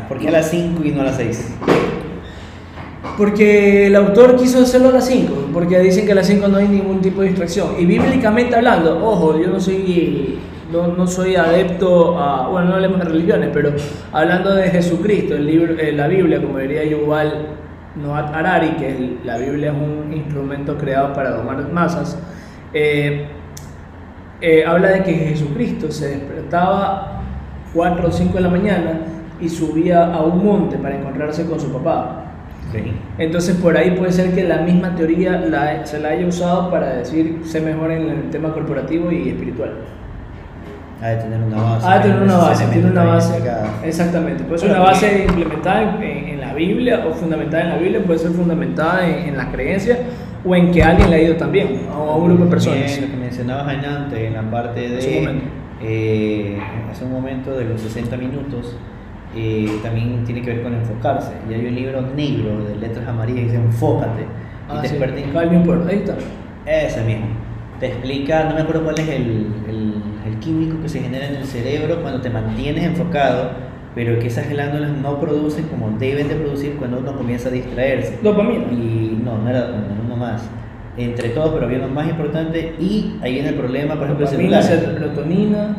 ¿Por 0.09 0.17
qué 0.17 0.29
a 0.29 0.31
las 0.31 0.49
5 0.49 0.83
y 0.83 0.91
no 0.91 1.01
a 1.01 1.05
las 1.05 1.15
6? 1.17 1.57
Porque 3.17 3.87
el 3.87 3.95
autor 3.95 4.35
quiso 4.35 4.61
hacerlo 4.61 4.89
a 4.89 4.91
las 4.91 5.07
5, 5.07 5.49
porque 5.51 5.79
dicen 5.79 6.05
que 6.05 6.11
a 6.11 6.15
las 6.15 6.27
5 6.27 6.47
no 6.49 6.57
hay 6.57 6.67
ningún 6.67 7.01
tipo 7.01 7.21
de 7.21 7.29
distracción. 7.29 7.69
Y 7.79 7.85
bíblicamente 7.85 8.55
hablando, 8.55 9.03
ojo, 9.03 9.39
yo 9.39 9.47
no 9.47 9.59
soy, 9.59 10.37
no, 10.71 10.89
no 10.89 11.07
soy 11.07 11.35
adepto 11.35 12.19
a, 12.19 12.47
bueno, 12.47 12.69
no 12.69 12.75
hablemos 12.75 12.99
de 12.99 13.05
religiones, 13.05 13.49
pero 13.51 13.71
hablando 14.11 14.53
de 14.53 14.69
Jesucristo, 14.69 15.35
el 15.35 15.47
libro, 15.47 15.73
eh, 15.79 15.93
la 15.93 16.07
Biblia, 16.07 16.39
como 16.39 16.59
diría 16.59 16.85
Yuval 16.85 17.47
Noat 17.95 18.35
Harari, 18.35 18.69
que 18.75 19.17
la 19.23 19.37
Biblia 19.37 19.71
es 19.71 19.77
un 19.77 20.13
instrumento 20.13 20.77
creado 20.77 21.11
para 21.13 21.31
domar 21.31 21.71
masas, 21.73 22.19
eh, 22.71 23.25
eh, 24.41 24.63
habla 24.63 24.89
de 24.89 25.01
que 25.01 25.13
Jesucristo 25.13 25.89
se 25.89 26.09
despertaba 26.09 27.23
4 27.73 28.07
o 28.07 28.11
5 28.11 28.33
de 28.35 28.41
la 28.41 28.49
mañana 28.49 29.01
y 29.41 29.49
subía 29.49 30.13
a 30.13 30.21
un 30.21 30.45
monte 30.45 30.77
para 30.77 30.95
encontrarse 30.95 31.47
con 31.47 31.59
su 31.59 31.71
papá. 31.73 32.26
Entonces 33.17 33.55
por 33.55 33.77
ahí 33.77 33.91
puede 33.91 34.11
ser 34.11 34.33
que 34.33 34.43
la 34.43 34.57
misma 34.57 34.95
teoría 34.95 35.31
la- 35.39 35.85
se 35.85 35.99
la 35.99 36.09
haya 36.09 36.25
usado 36.27 36.69
para 36.69 36.95
decir 36.97 37.39
se 37.43 37.61
mejor 37.61 37.91
en 37.91 38.09
el 38.09 38.29
tema 38.29 38.53
corporativo 38.53 39.11
y 39.11 39.29
espiritual. 39.29 39.71
Ha 41.01 41.09
de 41.09 41.15
tener 41.17 41.39
una 41.41 41.61
base. 41.61 41.85
Ah, 41.87 42.01
tiene 42.01 42.17
una 42.17 42.25
esos 42.25 42.41
base, 42.49 42.65
tiene 42.73 42.89
una 42.91 43.03
base. 43.03 43.33
Exactamente. 43.83 44.43
Puede 44.43 44.59
ser 44.59 44.71
una 44.71 44.79
base 44.79 45.25
implementada 45.27 45.81
en, 45.83 46.03
en- 46.03 46.37
la 46.41 46.53
Biblia 46.53 47.05
o 47.07 47.13
fundamentada 47.13 47.63
en 47.63 47.69
la 47.69 47.77
Biblia, 47.77 48.01
puede 48.03 48.17
ser 48.19 48.31
fundamentada 48.31 49.07
en, 49.07 49.29
en 49.29 49.37
la 49.37 49.51
creencia 49.51 49.97
o 50.43 50.55
en 50.55 50.71
que 50.71 50.81
alguien 50.81 51.09
le 51.11 51.15
ha 51.17 51.21
ido 51.21 51.35
también 51.35 51.81
o 51.95 52.11
a 52.11 52.15
un 52.15 52.25
grupo 52.29 52.45
de 52.45 52.49
personas. 52.49 52.79
Bien, 52.97 53.01
lo 53.01 53.11
que 53.11 53.17
mencionabas 53.17 53.73
en 53.75 53.85
antes, 53.85 54.19
en 54.19 54.33
la 54.33 54.41
parte 54.49 54.97
Hace 54.97 55.07
un 55.09 55.13
de. 55.13 55.19
momento. 55.21 55.45
eh, 55.83 56.57
hace 56.89 57.05
un 57.05 57.11
momento 57.11 57.51
de 57.55 57.65
los 57.65 57.81
60 57.81 58.17
minutos, 58.17 58.75
eh, 59.35 59.79
también 59.83 60.23
tiene 60.25 60.41
que 60.41 60.53
ver 60.53 60.63
con 60.63 60.73
enfocarse. 60.73 61.31
Y 61.49 61.53
hay 61.53 61.65
un 61.65 61.75
libro 61.75 62.01
negro 62.15 62.63
de 62.65 62.75
letras 62.75 63.07
amarillas 63.07 63.39
que 63.41 63.45
dice 63.45 63.55
Enfócate. 63.57 64.21
Y 64.21 64.25
Ah, 64.69 64.81
te 64.81 64.87
sí. 64.89 64.95
explica- 64.95 65.39
ahí 65.89 65.97
está. 65.97 66.15
Ese 66.65 67.03
mismo. 67.03 67.27
Te 67.79 67.87
explica, 67.87 68.43
no 68.45 68.55
me 68.55 68.61
acuerdo 68.61 68.83
cuál 68.83 68.99
es 68.99 69.07
el, 69.07 69.47
el, 69.69 69.93
el 70.25 70.39
químico 70.39 70.81
que 70.81 70.89
se 70.89 70.99
genera 70.99 71.27
en 71.27 71.35
el 71.35 71.45
cerebro 71.45 72.01
cuando 72.01 72.19
te 72.21 72.29
mantienes 72.29 72.83
enfocado, 72.83 73.51
pero 73.95 74.17
que 74.19 74.27
esas 74.27 74.49
glándulas 74.49 74.91
no 74.91 75.19
producen 75.19 75.65
como 75.67 75.89
deben 75.97 76.27
de 76.27 76.35
producir 76.35 76.73
cuando 76.77 76.97
uno 76.99 77.15
comienza 77.15 77.49
a 77.49 77.51
distraerse. 77.51 78.17
Dopamina. 78.23 78.65
Y 78.71 79.21
no, 79.23 79.37
no 79.37 79.49
era 79.49 79.61
dopamina, 79.67 79.95
uno 80.05 80.15
más. 80.17 80.49
Entre 80.97 81.29
todos, 81.29 81.51
pero 81.53 81.67
había 81.67 81.77
uno 81.77 81.89
más 81.89 82.09
importante 82.09 82.73
y 82.79 83.17
ahí 83.21 83.33
viene 83.33 83.49
el 83.49 83.55
problema, 83.55 83.93
por 83.93 84.05
ejemplo, 84.05 84.25
el 84.25 84.31
Dopamina, 84.31 84.61
celular. 84.63 84.95
serotonina. 84.95 85.77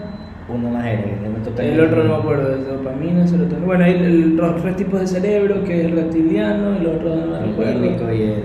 Uno 0.49 0.71
más 0.71 0.85
que 0.85 0.97
no 0.97 1.45
totalmente- 1.45 1.73
El 1.75 1.81
otro 1.81 2.05
no 2.05 2.09
me 2.15 2.19
acuerdo, 2.21 2.55
es 2.57 2.67
dopamina, 2.67 3.27
serotonina. 3.27 3.67
Bueno, 3.67 3.85
hay 3.85 3.93
el- 3.93 4.37
los 4.37 4.63
tres 4.63 4.77
tipos 4.77 5.01
de 5.01 5.07
cerebro, 5.07 5.63
que 5.65 5.81
es 5.81 5.85
el 5.87 5.93
reptiliano, 5.93 6.77
el 6.77 6.87
otro 6.87 7.17
no 7.17 7.27
me 7.27 7.39
El 7.39 7.51
recuerdo. 7.51 7.73
límbico 7.81 8.13
y 8.13 8.23
el 8.23 8.43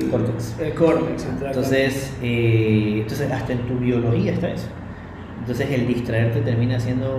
El- 0.00 0.10
córtex. 0.10 0.60
El 0.60 0.72
córtex. 0.74 1.26
Entonces, 1.44 2.16
eh, 2.22 2.98
entonces, 3.02 3.30
hasta 3.30 3.52
en 3.52 3.58
tu 3.60 3.74
biología 3.78 4.32
está 4.32 4.48
eso. 4.50 4.68
Entonces, 5.40 5.70
el 5.70 5.86
distraerte 5.86 6.40
termina 6.40 6.80
siendo 6.80 7.18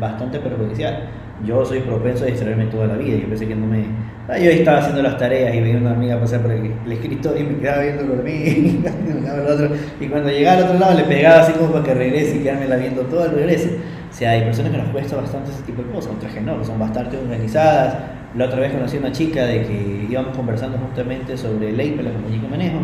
bastante 0.00 0.38
perjudicial. 0.38 1.08
Yo 1.44 1.64
soy 1.66 1.80
propenso 1.80 2.24
a 2.24 2.28
distraerme 2.28 2.66
toda 2.66 2.86
la 2.86 2.96
vida. 2.96 3.18
Yo 3.18 3.28
pensé 3.28 3.46
que 3.46 3.54
no 3.54 3.66
me. 3.66 3.84
Ah, 4.28 4.38
Yo 4.38 4.50
estaba 4.50 4.78
haciendo 4.78 5.02
las 5.02 5.16
tareas 5.16 5.54
y 5.54 5.60
veía 5.60 5.78
una 5.78 5.92
amiga 5.92 6.20
pasar 6.20 6.42
por 6.42 6.50
el, 6.52 6.70
el 6.84 6.92
escritorio 6.92 7.42
y 7.42 7.46
me 7.46 7.58
quedaba 7.58 7.82
viendo 7.82 8.04
dormir. 8.04 8.46
y 8.58 8.72
me 8.82 9.20
quedaba 9.20 9.38
al 9.38 9.46
otro. 9.46 9.70
Y 9.98 10.08
cuando 10.08 10.28
llegaba 10.30 10.58
al 10.58 10.64
otro 10.64 10.78
lado 10.78 10.94
le 10.98 11.04
pegaba 11.04 11.40
así 11.40 11.52
como 11.52 11.72
para 11.72 11.84
que 11.84 11.94
regrese 11.94 12.36
y 12.36 12.40
quedármela 12.42 12.76
viendo 12.76 13.02
todo 13.06 13.24
el 13.24 13.32
regreso. 13.32 13.70
O 14.10 14.12
sea, 14.12 14.32
hay 14.32 14.42
personas 14.44 14.72
que 14.72 14.78
nos 14.78 14.88
cuesta 14.90 15.16
bastante 15.16 15.50
ese 15.50 15.62
tipo 15.62 15.82
de 15.82 15.90
cosas, 15.90 16.14
otras 16.14 16.32
que 16.34 16.40
no, 16.42 16.58
que 16.58 16.64
son 16.64 16.78
bastante 16.78 17.16
organizadas, 17.16 17.96
La 18.34 18.46
otra 18.46 18.60
vez 18.60 18.72
conocí 18.72 18.96
a 18.98 19.00
una 19.00 19.12
chica 19.12 19.44
de 19.46 19.62
que 19.64 20.06
íbamos 20.10 20.36
conversando 20.36 20.78
justamente 20.78 21.36
sobre 21.36 21.72
ley 21.72 21.92
para 21.92 22.04
la 22.08 22.14
compañía 22.14 22.40
que 22.42 22.48
manejo 22.48 22.80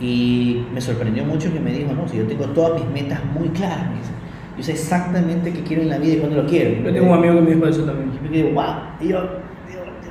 y 0.00 0.68
me 0.72 0.80
sorprendió 0.80 1.24
mucho 1.24 1.52
que 1.52 1.60
me 1.60 1.72
dijo, 1.72 1.92
no, 1.92 2.06
si 2.08 2.18
yo 2.18 2.26
tengo 2.26 2.46
todas 2.50 2.80
mis 2.80 2.90
metas 2.92 3.20
muy 3.24 3.48
claras, 3.50 3.90
me 3.90 3.96
dice. 3.98 4.12
yo 4.56 4.62
sé 4.62 4.72
exactamente 4.72 5.52
qué 5.52 5.62
quiero 5.62 5.82
en 5.82 5.88
la 5.90 5.98
vida 5.98 6.14
y 6.14 6.18
cuándo 6.18 6.42
lo 6.42 6.48
quiero. 6.48 6.82
Yo 6.82 6.92
tengo 6.92 7.08
un 7.08 7.14
amigo 7.18 7.34
que 7.36 7.40
me 7.42 7.54
dijo 7.54 7.66
eso 7.66 7.84
también. 7.84 8.10
Y 8.18 8.28
me 8.28 8.36
digo, 8.36 8.50
wow, 8.50 8.74
y 9.00 9.08
yo, 9.08 9.18
yo, 9.18 9.37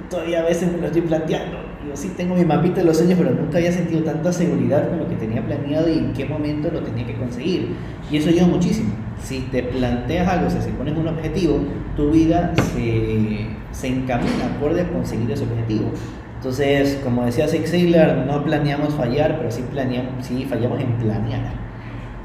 todavía 0.10 0.42
a 0.42 0.44
veces 0.44 0.72
me 0.72 0.80
lo 0.80 0.88
estoy 0.88 1.02
planteando. 1.02 1.58
Yo 1.88 1.96
sí 1.96 2.14
tengo 2.18 2.36
mi 2.36 2.44
mapita 2.44 2.82
de 2.82 2.86
los 2.86 2.98
sueños, 2.98 3.18
pero 3.18 3.34
nunca 3.34 3.58
había 3.58 3.72
sentido 3.72 4.04
tanta 4.04 4.32
seguridad 4.34 4.90
con 4.90 5.00
lo 5.00 5.08
que 5.08 5.16
tenía 5.16 5.46
planeado 5.46 5.90
y 5.90 5.98
en 5.98 6.14
qué 6.14 6.26
momento 6.26 6.70
lo 6.72 6.82
tenía 6.82 7.06
que 7.06 7.16
conseguir. 7.16 7.76
Y 8.12 8.18
eso 8.18 8.30
ayuda 8.30 8.48
muchísimo. 8.48 8.94
Si 9.24 9.42
te 9.52 9.64
planteas 9.64 10.28
algo, 10.28 10.48
o 10.48 10.50
sea, 10.50 10.62
si 10.62 10.72
pones 10.72 10.98
un 10.98 11.08
objetivo, 11.08 11.60
tu 11.96 12.12
vida 12.12 12.54
se, 12.74 13.48
se 13.72 13.88
encamina 13.88 14.56
acorde 14.56 14.82
a 14.82 14.90
conseguir 14.90 15.32
ese 15.32 15.44
objetivo. 15.44 15.92
Entonces, 16.36 17.00
como 17.04 17.26
decía 17.26 17.48
Zig 17.48 17.68
Ziglar, 17.68 18.26
no 18.28 18.44
planeamos 18.44 18.94
fallar, 18.94 19.38
pero 19.38 19.52
sí, 19.52 19.64
planeamos, 19.72 20.26
sí 20.26 20.46
fallamos 20.48 20.80
en 20.80 20.94
planear. 20.98 21.52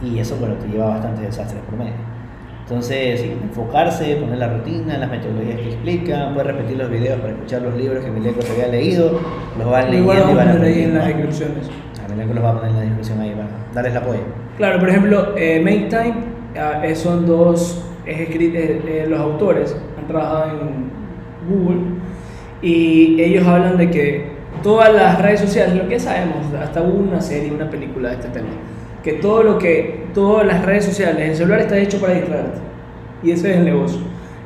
Y 0.03 0.19
eso, 0.19 0.37
bueno, 0.37 0.57
te 0.57 0.69
lleva 0.69 0.89
bastante 0.89 1.23
desastres 1.23 1.63
por 1.63 1.79
medio. 1.79 1.95
Entonces, 2.63 3.21
sí, 3.21 3.33
enfocarse, 3.43 4.17
poner 4.17 4.39
la 4.39 4.49
rutina, 4.49 4.97
las 4.97 5.11
metodologías 5.11 5.57
que 5.57 5.69
explican, 5.69 6.33
puedes 6.35 6.55
repetir 6.55 6.79
los 6.79 6.91
videos 6.91 7.21
para 7.21 7.33
escuchar 7.33 7.63
los 7.63 7.75
libros 7.75 8.05
que 8.05 8.11
Milenko 8.11 8.41
se 8.43 8.53
había 8.53 8.69
leído, 8.69 9.21
los 9.59 9.71
van 9.71 9.91
leyendo 9.91 10.13
Igual 10.13 10.31
y 10.31 10.35
van 10.35 10.49
a 10.49 10.53
poner 10.53 10.73
ahí 10.73 10.83
en 10.85 10.95
las 10.95 11.07
descripciones. 11.07 11.71
A 12.05 12.09
Milenko 12.09 12.35
los 12.35 12.45
va 12.45 12.51
a 12.51 12.55
poner 12.55 12.71
en 12.71 12.77
la 12.77 12.83
descripción 12.83 13.21
ahí 13.21 13.31
para 13.35 13.49
darles 13.75 13.93
el 13.93 13.99
apoyo. 13.99 14.21
Claro, 14.57 14.79
por 14.79 14.89
ejemplo, 14.89 15.35
eh, 15.37 15.61
Make 15.61 15.89
Time 15.89 16.15
ah, 16.57 16.87
eh, 16.87 16.95
son 16.95 17.27
dos, 17.27 17.85
es 18.07 18.19
eh, 18.19 18.83
eh, 18.87 19.07
los 19.09 19.21
autores 19.21 19.77
han 19.99 20.07
trabajado 20.07 20.51
en 20.51 20.91
Google 21.49 21.81
y 22.61 23.21
ellos 23.21 23.47
hablan 23.47 23.77
de 23.77 23.91
que 23.91 24.33
todas 24.63 24.93
las 24.93 25.21
redes 25.21 25.41
sociales, 25.41 25.75
lo 25.75 25.89
que 25.89 25.99
sabemos, 25.99 26.53
hasta 26.61 26.83
hubo 26.83 26.99
una 26.99 27.21
serie, 27.21 27.53
una 27.53 27.69
película 27.69 28.11
de 28.11 28.15
este 28.17 28.29
tema, 28.29 28.49
que 29.03 29.15
todo 29.15 29.43
lo 29.43 29.59
que, 29.59 30.05
todas 30.15 30.47
las 30.47 30.65
redes 30.65 30.85
sociales, 30.85 31.31
el 31.31 31.37
celular 31.37 31.61
está 31.61 31.79
hecho 31.79 32.01
para 32.01 32.15
distraerte 32.15 32.59
y 33.23 33.31
ese 33.31 33.51
es 33.51 33.57
el 33.59 33.65
negocio. 33.65 34.01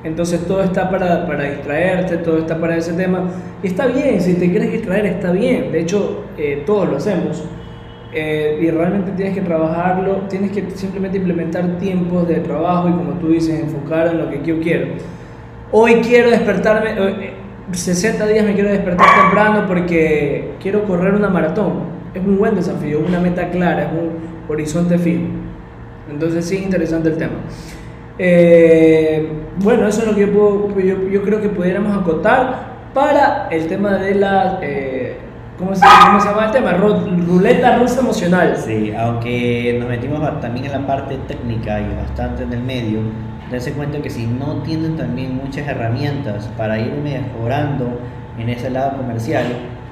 Entonces 0.05 0.47
todo 0.47 0.62
está 0.62 0.88
para, 0.88 1.27
para 1.27 1.45
distraerte, 1.45 2.19
todo 2.19 2.38
está 2.38 2.59
para 2.59 2.77
ese 2.77 2.92
tema. 2.92 3.25
Y 3.62 3.69
está 3.69 3.87
bien, 3.87 4.21
si 4.21 4.35
te 4.35 4.51
quieres 4.51 4.71
distraer 4.71 5.07
está 5.07 5.33
bien. 5.33 5.73
De 5.73 5.81
hecho, 5.81 6.25
eh, 6.37 6.62
todos 6.64 6.88
lo 6.88 6.97
hacemos. 6.97 7.45
Eh, 8.12 8.61
y 8.62 8.71
realmente 8.71 9.11
tienes 9.12 9.35
que 9.35 9.40
trabajarlo, 9.40 10.23
tienes 10.29 10.53
que 10.53 10.71
simplemente 10.71 11.19
implementar 11.19 11.79
tiempos 11.79 12.27
de 12.29 12.37
trabajo 12.37 12.88
y 12.88 12.92
como 12.92 13.12
tú 13.14 13.29
dices, 13.29 13.61
enfocar 13.61 14.09
en 14.09 14.19
lo 14.19 14.31
que 14.31 14.42
yo 14.45 14.61
quiero. 14.61 14.87
Hoy 15.73 15.97
quiero 15.97 16.31
despertarme, 16.31 16.90
eh, 16.97 17.33
60 17.73 18.27
días 18.27 18.45
me 18.45 18.55
quiero 18.55 18.71
despertar 18.71 19.07
temprano 19.23 19.64
porque 19.66 20.53
quiero 20.61 20.85
correr 20.85 21.14
una 21.14 21.29
maratón. 21.29 21.95
Es 22.16 22.24
un 22.26 22.38
buen 22.38 22.55
desafío, 22.55 23.00
una 23.07 23.20
meta 23.20 23.50
clara, 23.50 23.83
es 23.83 23.88
un 23.92 24.11
horizonte 24.48 24.96
fijo. 24.98 25.24
Entonces 26.11 26.44
sí, 26.46 26.57
interesante 26.62 27.09
el 27.11 27.16
tema. 27.18 27.35
Eh, 28.18 29.29
bueno, 29.59 29.87
eso 29.87 30.00
es 30.02 30.09
lo 30.09 30.14
que 30.14 30.22
yo, 30.22 30.33
puedo- 30.33 30.81
yo, 30.81 31.09
yo 31.09 31.22
creo 31.22 31.40
que 31.40 31.48
pudiéramos 31.50 31.96
acotar 31.96 32.76
para 32.94 33.48
el 33.50 33.66
tema 33.66 33.94
de 33.98 34.14
la... 34.14 34.59
eh, 34.62 35.16
¿cómo, 35.59 35.74
se, 35.74 35.85
cómo 36.07 36.20
se 36.20 36.29
llama 36.29 36.46
el 36.46 36.52
tema? 36.52 36.72
Ru- 36.79 37.26
ruleta 37.26 37.76
rusa 37.76 38.00
emocional. 38.00 38.57
Sí, 38.57 38.92
aunque 38.96 39.76
nos 39.79 39.88
metimos 39.88 40.40
también 40.40 40.66
en 40.66 40.72
la 40.72 40.87
parte 40.87 41.16
técnica 41.29 41.81
y 41.81 41.94
bastante 41.94 42.44
en 42.44 42.52
el 42.55 42.62
medio, 42.62 43.00
dense 43.50 43.72
cuenta 43.72 43.98
que 44.00 44.09
si 44.09 44.26
no 44.26 44.62
tienen 44.62 44.96
también 44.96 45.37
muchas 45.37 45.68
herramientas 45.68 46.50
para 46.57 46.79
ir 46.79 46.94
mejorando 47.05 48.00
en 48.38 48.48
ese 48.48 48.70
lado 48.70 48.96
comercial, 48.96 49.44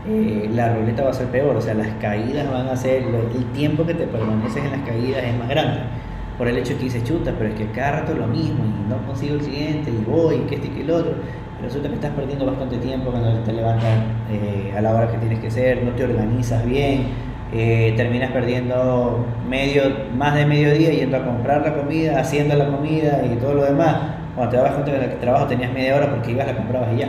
eh, 0.06 0.50
la 0.52 0.74
ruleta 0.74 1.02
va 1.02 1.10
a 1.10 1.14
ser 1.14 1.28
peor, 1.28 1.56
o 1.56 1.60
sea, 1.60 1.74
las 1.74 1.88
caídas 2.00 2.50
van 2.50 2.68
a 2.68 2.76
ser, 2.76 3.04
el 3.04 3.44
tiempo 3.52 3.86
que 3.86 3.94
te 3.94 4.06
permaneces 4.06 4.62
en 4.62 4.70
las 4.70 4.80
caídas 4.82 5.24
es 5.24 5.38
más 5.38 5.48
grande. 5.48 5.80
Por 6.36 6.48
el 6.48 6.58
hecho 6.58 6.76
que 6.76 6.84
dices, 6.84 7.04
chuta, 7.04 7.32
pero 7.38 7.50
es 7.50 7.56
que 7.56 7.70
cada 7.70 8.00
rato 8.00 8.14
lo 8.14 8.26
mismo 8.26 8.64
y 8.64 8.88
no 8.88 8.98
consigo 9.06 9.36
el 9.36 9.40
cliente 9.40 9.90
y 9.90 10.04
voy, 10.04 10.40
que 10.48 10.56
este 10.56 10.66
y 10.66 10.70
que 10.70 10.80
el 10.82 10.90
otro. 10.90 11.14
Resulta 11.62 11.88
que 11.88 11.94
estás 11.94 12.10
perdiendo 12.10 12.44
bastante 12.44 12.76
tiempo 12.78 13.10
cuando 13.10 13.32
te 13.40 13.52
levantas 13.52 14.00
eh, 14.30 14.74
a 14.76 14.80
la 14.82 14.94
hora 14.94 15.10
que 15.10 15.16
tienes 15.18 15.38
que 15.38 15.50
ser, 15.50 15.82
no 15.82 15.92
te 15.92 16.04
organizas 16.04 16.66
bien, 16.66 17.06
eh, 17.52 17.94
terminas 17.96 18.32
perdiendo 18.32 19.24
medio, 19.48 19.84
más 20.16 20.34
de 20.34 20.44
medio 20.44 20.74
día 20.74 20.90
yendo 20.90 21.16
a 21.16 21.24
comprar 21.24 21.62
la 21.62 21.74
comida, 21.74 22.20
haciendo 22.20 22.56
la 22.56 22.66
comida 22.66 23.22
y 23.24 23.36
todo 23.36 23.54
lo 23.54 23.64
demás. 23.64 23.96
Cuando 24.34 24.50
te 24.50 24.56
dabas 24.56 24.72
cuenta 24.72 24.92
que 24.92 25.14
el 25.14 25.20
trabajo 25.20 25.46
tenías 25.46 25.72
media 25.72 25.96
hora 25.96 26.10
porque 26.10 26.32
ibas, 26.32 26.46
la 26.46 26.56
comprabas 26.56 26.88
y 26.92 26.98
ya. 26.98 27.08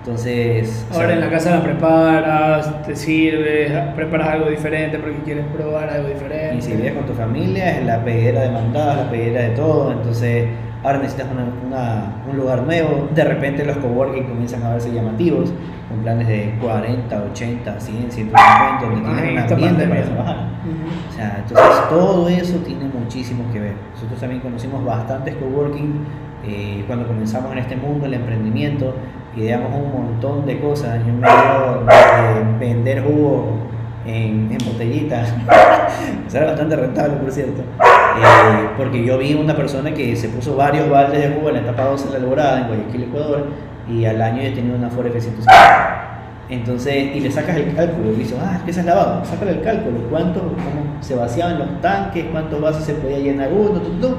Entonces, 0.00 0.86
o 0.90 0.94
Ahora 0.94 1.06
sea, 1.08 1.14
en 1.16 1.20
la 1.20 1.30
casa 1.30 1.50
la 1.56 1.62
preparas, 1.62 2.82
te 2.84 2.96
sirves, 2.96 3.70
preparas 3.94 4.28
algo 4.28 4.48
diferente 4.48 4.98
porque 4.98 5.18
quieres 5.18 5.44
probar 5.54 5.90
algo 5.90 6.08
diferente. 6.08 6.56
Y 6.56 6.62
si 6.62 6.72
vives 6.72 6.94
con 6.94 7.04
tu 7.04 7.12
familia, 7.12 7.78
es 7.78 7.84
la 7.86 8.02
pedidera 8.02 8.42
de 8.42 8.50
mandados, 8.50 8.96
la 9.04 9.10
pedidera 9.10 9.42
de 9.42 9.50
todo. 9.50 9.92
Entonces, 9.92 10.46
ahora 10.82 10.98
necesitas 10.98 11.26
una- 11.30 11.66
una- 11.66 12.14
un 12.30 12.36
lugar 12.38 12.62
nuevo. 12.62 13.08
De 13.14 13.24
repente, 13.24 13.62
los 13.64 13.76
coworking 13.76 14.24
comienzan 14.24 14.62
a 14.62 14.70
verse 14.70 14.90
llamativos, 14.90 15.52
con 15.90 15.98
planes 15.98 16.28
de 16.28 16.54
40, 16.62 17.22
80, 17.32 17.78
100, 17.78 18.10
150, 18.10 18.78
donde 18.80 18.96
Ay, 19.10 19.14
tienen 19.16 19.32
un 19.32 19.38
esta 19.38 19.54
ambiente 19.54 19.86
para 19.86 20.02
trabajar. 20.02 20.36
Ujú. 20.36 21.10
O 21.10 21.12
sea, 21.16 21.36
entonces 21.46 21.88
todo 21.90 22.28
eso 22.30 22.56
tiene 22.58 22.84
muchísimo 22.86 23.44
que 23.52 23.60
ver. 23.60 23.74
Nosotros 23.94 24.18
también 24.18 24.40
conocimos 24.40 24.82
bastantes 24.82 25.34
coworking 25.34 26.06
eh, 26.42 26.84
cuando 26.86 27.06
comenzamos 27.06 27.52
en 27.52 27.58
este 27.58 27.76
mundo, 27.76 28.06
el 28.06 28.14
emprendimiento, 28.14 28.94
ideamos 29.36 29.72
un 29.74 29.92
montón 29.92 30.46
de 30.46 30.60
cosas. 30.60 30.98
Yo 31.06 31.12
me 31.12 31.26
dio 31.26 31.84
de 31.86 32.58
vender 32.58 33.02
jugo 33.02 33.58
en, 34.06 34.50
en 34.50 34.58
botellitas. 34.66 35.34
Era 36.32 36.46
bastante 36.46 36.76
rentable, 36.76 37.16
por 37.16 37.30
cierto. 37.30 37.62
Eh, 37.62 38.68
porque 38.76 39.04
yo 39.04 39.18
vi 39.18 39.34
una 39.34 39.54
persona 39.54 39.92
que 39.92 40.16
se 40.16 40.28
puso 40.28 40.56
varios 40.56 40.88
baldes 40.88 41.20
de 41.20 41.34
jugo 41.34 41.48
en 41.48 41.56
la 41.56 41.60
etapa 41.62 41.84
12 41.84 42.06
de 42.06 42.12
la 42.12 42.18
Alborada, 42.18 42.60
en 42.60 42.66
Guayaquil, 42.68 43.02
Ecuador, 43.04 43.46
y 43.88 44.04
al 44.04 44.20
año 44.20 44.42
ya 44.42 44.54
tenía 44.54 44.74
una 44.74 44.90
Ford 44.90 45.06
F-150. 45.06 46.00
Entonces, 46.48 47.14
y 47.14 47.20
le 47.20 47.30
sacas 47.30 47.56
el 47.56 47.74
cálculo, 47.74 48.12
y 48.12 48.16
dices, 48.16 48.36
ah, 48.40 48.60
es 48.66 48.84
lavado, 48.84 49.24
sácale 49.24 49.52
el 49.52 49.62
cálculo, 49.62 49.98
cuánto, 50.10 50.40
cómo 50.40 51.00
se 51.00 51.14
vaciaban 51.14 51.60
los 51.60 51.80
tanques, 51.80 52.26
cuántos 52.32 52.60
vasos 52.60 52.82
se 52.84 52.94
podía 52.94 53.18
llenar 53.18 53.50
uno, 53.52 53.80
tu, 53.80 53.90
tu, 54.00 54.16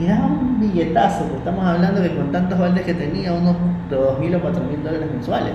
y 0.00 0.06
era 0.06 0.24
un 0.24 0.58
billetazo, 0.58 1.24
porque 1.24 1.38
estamos 1.38 1.64
hablando 1.64 2.02
que 2.02 2.16
con 2.16 2.32
tantos 2.32 2.58
baldes 2.58 2.84
que 2.86 2.94
tenía, 2.94 3.34
unos 3.34 3.56
2.000 3.90 4.36
o 4.36 4.40
4.000 4.40 4.82
dólares 4.82 5.10
mensuales. 5.12 5.54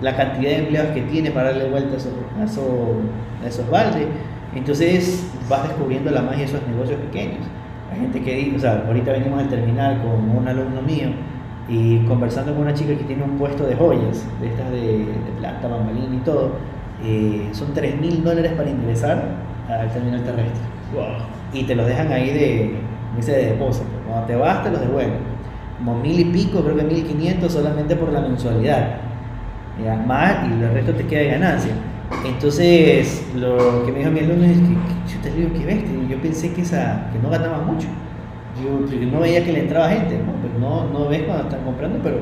La 0.00 0.16
cantidad 0.16 0.50
de 0.50 0.58
empleados 0.58 0.92
que 0.92 1.02
tiene 1.02 1.30
para 1.30 1.50
darle 1.50 1.68
vuelta 1.68 1.94
a 1.94 1.96
esos, 1.96 2.12
a 2.38 2.44
esos, 2.44 2.64
a 3.44 3.46
esos 3.46 3.70
baldes. 3.70 4.06
Entonces 4.54 5.30
vas 5.48 5.64
descubriendo 5.64 6.10
la 6.10 6.22
magia 6.22 6.38
de 6.38 6.44
esos 6.44 6.66
negocios 6.66 6.98
pequeños. 7.00 7.46
Hay 7.92 8.00
gente 8.00 8.22
que 8.22 8.36
dice, 8.36 8.56
o 8.56 8.60
sea, 8.60 8.84
ahorita 8.86 9.12
venimos 9.12 9.40
al 9.40 9.48
terminar 9.48 10.00
con 10.02 10.36
un 10.36 10.48
alumno 10.48 10.80
mío 10.82 11.08
y 11.68 11.98
conversando 12.06 12.52
con 12.52 12.62
una 12.62 12.74
chica 12.74 12.96
que 12.96 13.04
tiene 13.04 13.22
un 13.22 13.36
puesto 13.36 13.66
de 13.66 13.76
joyas, 13.76 14.24
de 14.40 14.48
estas 14.48 14.70
de, 14.70 14.80
de 14.80 15.32
plata, 15.38 15.68
bambalín 15.68 16.14
y 16.14 16.18
todo, 16.18 16.52
eh, 17.04 17.48
son 17.52 17.72
3 17.72 18.00
mil 18.00 18.22
dólares 18.22 18.52
para 18.52 18.70
ingresar 18.70 19.22
al 19.68 19.90
terminal 19.92 20.22
terrestre. 20.22 20.60
Y 21.52 21.64
te 21.64 21.74
los 21.74 21.86
dejan 21.86 22.12
ahí 22.12 22.30
de, 22.30 22.74
dice, 23.16 23.32
de 23.32 23.46
depósito. 23.52 23.86
Cuando 24.06 24.26
te 24.26 24.36
vas, 24.36 24.62
te 24.62 24.70
los 24.70 24.80
devuelven. 24.80 25.39
Como 25.80 25.98
mil 25.98 26.20
y 26.20 26.24
pico, 26.26 26.62
creo 26.62 26.76
que 26.76 26.82
mil 26.82 27.02
quinientos 27.04 27.54
solamente 27.54 27.96
por 27.96 28.12
la 28.12 28.20
mensualidad. 28.20 28.96
Ya, 29.82 29.96
más 29.96 30.46
y 30.46 30.62
el 30.62 30.74
resto 30.74 30.92
te 30.92 31.06
queda 31.06 31.20
de 31.20 31.28
ganancia. 31.28 31.72
Entonces, 32.26 33.26
lo 33.34 33.86
que 33.86 33.92
me 33.92 34.00
dijo 34.00 34.10
mi 34.10 34.20
alumno 34.20 34.44
es 34.44 34.58
que, 34.58 35.14
yo 35.14 35.20
te 35.22 35.30
digo 35.30 35.52
que 35.54 35.64
bestia, 35.64 35.90
yo 36.06 36.20
pensé 36.20 36.52
que, 36.52 36.60
esa, 36.60 37.08
que 37.10 37.18
no 37.18 37.30
ganaba 37.30 37.62
mucho. 37.62 37.88
Yo 38.62 39.06
no 39.06 39.20
veía 39.20 39.42
que 39.42 39.52
le 39.52 39.60
entraba 39.60 39.88
gente, 39.88 40.18
¿no? 40.18 40.32
Pues 40.32 40.52
no, 40.60 40.90
no 40.90 41.08
ves 41.08 41.22
cuando 41.22 41.44
están 41.44 41.64
comprando, 41.64 41.98
pero 42.02 42.18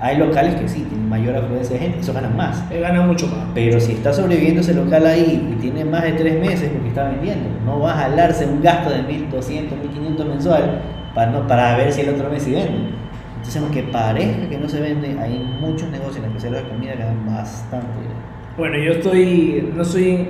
hay 0.00 0.16
locales 0.16 0.54
que 0.54 0.66
sí, 0.66 0.86
tienen 0.88 1.06
mayor 1.06 1.36
afluencia 1.36 1.76
de 1.76 1.82
gente, 1.82 2.00
eso 2.00 2.14
ganan 2.14 2.34
más. 2.34 2.64
Él 2.70 2.80
gana 2.80 3.02
mucho 3.02 3.26
más. 3.26 3.48
Pero 3.54 3.78
si 3.80 3.92
está 3.92 4.14
sobreviviendo 4.14 4.62
ese 4.62 4.72
local 4.72 5.04
ahí 5.04 5.46
y 5.52 5.60
tiene 5.60 5.84
más 5.84 6.04
de 6.04 6.12
tres 6.12 6.40
meses 6.40 6.70
porque 6.72 6.88
está 6.88 7.10
vendiendo, 7.10 7.50
no 7.66 7.80
va 7.80 7.92
a 7.92 7.96
jalarse 8.04 8.46
un 8.46 8.62
gasto 8.62 8.88
de 8.88 9.02
1.200, 9.02 9.68
1.500 10.16 10.26
mensual 10.26 10.80
para, 11.14 11.30
no, 11.30 11.46
para 11.46 11.76
ver 11.76 11.92
si 11.92 12.00
el 12.02 12.10
otro 12.10 12.28
mes 12.30 12.42
sí 12.42 12.52
vende. 12.52 12.90
Entonces, 13.36 13.62
aunque 13.62 13.82
parezca 13.82 14.48
que 14.48 14.58
no 14.58 14.68
se 14.68 14.80
vende, 14.80 15.16
hay 15.20 15.38
muchos 15.60 15.88
negocios, 15.90 16.18
en 16.18 16.24
especial 16.26 16.54
de 16.54 16.62
comida, 16.62 16.92
que 16.94 17.02
dan 17.02 17.26
bastante 17.26 17.86
dinero. 18.00 18.20
Bueno, 18.56 18.78
yo 18.78 18.92
estoy, 18.92 19.70
no 19.76 19.84
soy, 19.84 20.28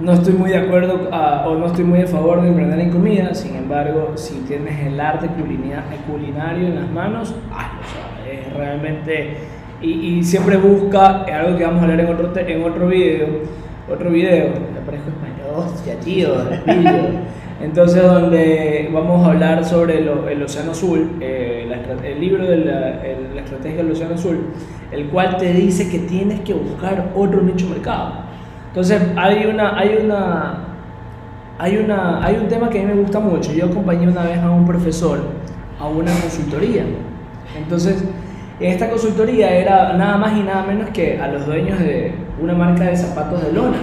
no 0.00 0.12
estoy 0.12 0.32
muy 0.34 0.50
de 0.50 0.56
acuerdo 0.56 1.08
a- 1.12 1.46
o 1.46 1.56
no 1.56 1.66
estoy 1.66 1.84
muy 1.84 2.00
a 2.02 2.06
favor 2.06 2.40
de 2.42 2.48
emprender 2.48 2.80
en 2.80 2.90
comida, 2.90 3.34
sin 3.34 3.54
embargo, 3.56 4.12
si 4.16 4.34
tienes 4.48 4.78
el 4.86 4.98
arte 4.98 5.28
culina- 5.28 5.84
culinario 6.10 6.66
en 6.68 6.74
las 6.76 6.90
manos, 6.90 7.34
hazlo, 7.52 7.80
o 7.80 8.24
sea, 8.24 8.32
es 8.32 8.52
realmente, 8.54 9.36
y, 9.80 9.90
y 10.18 10.24
siempre 10.24 10.56
busca, 10.56 11.24
es 11.28 11.34
algo 11.34 11.56
que 11.58 11.64
vamos 11.64 11.80
a 11.80 11.82
hablar 11.84 12.00
en 12.00 12.06
otro, 12.08 12.32
en 12.36 12.64
otro 12.64 12.88
video, 12.88 13.26
otro 13.92 14.10
video, 14.10 14.46
me 14.74 14.80
parezco 14.84 15.10
español, 15.10 15.54
hostia 15.56 15.94
tío, 16.00 16.28
pillo. 16.64 17.08
Entonces 17.62 18.02
donde 18.02 18.90
vamos 18.92 19.26
a 19.26 19.30
hablar 19.30 19.64
sobre 19.64 20.00
lo- 20.00 20.28
el 20.28 20.42
océano 20.42 20.72
azul, 20.72 21.12
eh, 21.20 21.68
el 22.04 22.20
libro 22.20 22.44
de 22.44 22.56
la, 22.58 22.80
la, 23.34 23.40
estrategia 23.40 23.78
del 23.78 23.92
océano 23.92 24.14
azul, 24.14 24.38
el 24.90 25.06
cual 25.08 25.36
te 25.36 25.52
dice 25.52 25.88
que 25.90 26.00
tienes 26.00 26.40
que 26.40 26.54
buscar 26.54 27.10
otro 27.14 27.40
nicho 27.42 27.68
mercado. 27.68 28.12
Entonces 28.68 29.00
hay 29.16 29.46
una, 29.46 29.78
hay 29.78 29.98
una, 30.04 30.54
hay 31.58 31.76
una, 31.76 32.24
hay 32.24 32.36
un 32.36 32.48
tema 32.48 32.68
que 32.70 32.80
a 32.80 32.82
mí 32.82 32.88
me 32.94 33.00
gusta 33.00 33.20
mucho. 33.20 33.52
Yo 33.52 33.66
acompañé 33.66 34.08
una 34.08 34.24
vez 34.24 34.38
a 34.38 34.50
un 34.50 34.66
profesor 34.66 35.20
a 35.78 35.86
una 35.88 36.12
consultoría. 36.12 36.84
Entonces, 37.56 38.04
en 38.60 38.70
esta 38.70 38.88
consultoría 38.88 39.50
era 39.54 39.92
nada 39.94 40.16
más 40.16 40.36
y 40.38 40.42
nada 40.42 40.64
menos 40.64 40.90
que 40.90 41.20
a 41.20 41.28
los 41.28 41.44
dueños 41.46 41.78
de 41.78 42.14
una 42.40 42.54
marca 42.54 42.84
de 42.84 42.96
zapatos 42.96 43.42
de 43.44 43.52
lona. 43.52 43.78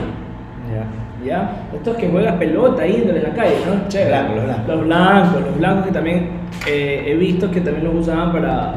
¿Ya? 1.24 1.68
Estos 1.76 1.98
que 1.98 2.08
juegan 2.08 2.40
pelota 2.40 2.88
índole 2.88 3.20
en 3.20 3.24
la 3.24 3.34
calle, 3.34 3.56
¿no? 3.68 3.88
Chévere. 3.90 4.36
los, 4.36 4.46
blancos. 4.46 4.68
los 4.68 4.86
blancos. 4.86 5.42
Los 5.42 5.58
blancos, 5.58 5.86
que 5.86 5.92
también 5.92 6.30
eh, 6.68 7.04
he 7.08 7.16
visto 7.16 7.52
que 7.52 7.62
también 7.62 7.86
los 7.86 7.96
usaban 7.96 8.32
para 8.32 8.76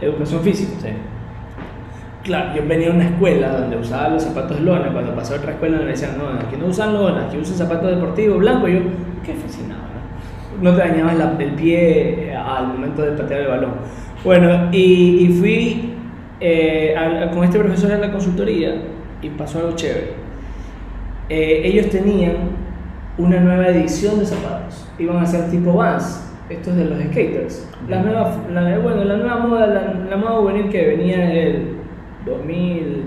educación 0.00 0.40
física. 0.40 0.72
Sí. 0.80 0.88
Claro, 2.24 2.54
yo 2.54 2.62
venía 2.66 2.88
a 2.90 2.94
una 2.94 3.04
escuela 3.04 3.48
donde 3.48 3.76
usaba 3.76 4.08
los 4.08 4.22
zapatos 4.22 4.58
de 4.58 4.64
lona. 4.64 4.92
Cuando 4.92 5.14
pasé 5.14 5.34
a 5.34 5.36
otra 5.38 5.52
escuela 5.52 5.78
me 5.78 5.86
decían, 5.86 6.18
no, 6.18 6.28
aquí 6.28 6.56
no 6.58 6.66
usan 6.66 6.94
lona, 6.94 7.26
aquí 7.26 7.36
usan 7.36 7.56
zapatos 7.56 7.90
deportivos 7.90 8.38
blancos. 8.38 8.70
Y 8.70 8.74
yo, 8.74 8.80
qué 9.24 9.34
fascinado, 9.34 9.82
¿no? 10.60 10.70
No 10.70 10.76
te 10.76 10.88
dañabas 10.88 11.16
el 11.38 11.52
pie 11.52 12.30
eh, 12.30 12.36
al 12.36 12.68
momento 12.68 13.02
de 13.02 13.12
patear 13.12 13.40
el 13.40 13.48
balón. 13.48 13.72
Bueno, 14.24 14.68
y, 14.70 15.26
y 15.26 15.28
fui 15.32 15.94
eh, 16.38 16.94
con 17.32 17.44
este 17.44 17.58
profesor 17.58 17.90
en 17.90 18.00
la 18.00 18.12
consultoría 18.12 18.74
y 19.20 19.28
pasó 19.30 19.58
algo 19.58 19.72
chévere. 19.72 20.21
Eh, 21.34 21.66
ellos 21.66 21.88
tenían 21.88 22.34
una 23.16 23.40
nueva 23.40 23.68
edición 23.68 24.18
de 24.18 24.26
zapatos. 24.26 24.86
Iban 24.98 25.16
a 25.16 25.24
ser 25.24 25.50
tipo 25.50 25.72
Vans, 25.72 26.30
estos 26.50 26.76
de 26.76 26.84
los 26.84 27.02
skaters. 27.04 27.66
La 27.88 28.02
nueva, 28.02 28.36
la, 28.52 28.78
bueno, 28.80 29.02
la 29.02 29.16
nueva 29.16 29.38
moda, 29.38 29.66
la, 29.66 29.94
la 30.10 30.16
moda 30.18 30.32
juvenil 30.32 30.68
que 30.68 30.88
venía 30.88 31.24
en 31.24 31.30
el 31.30 31.68
2000, 32.26 33.04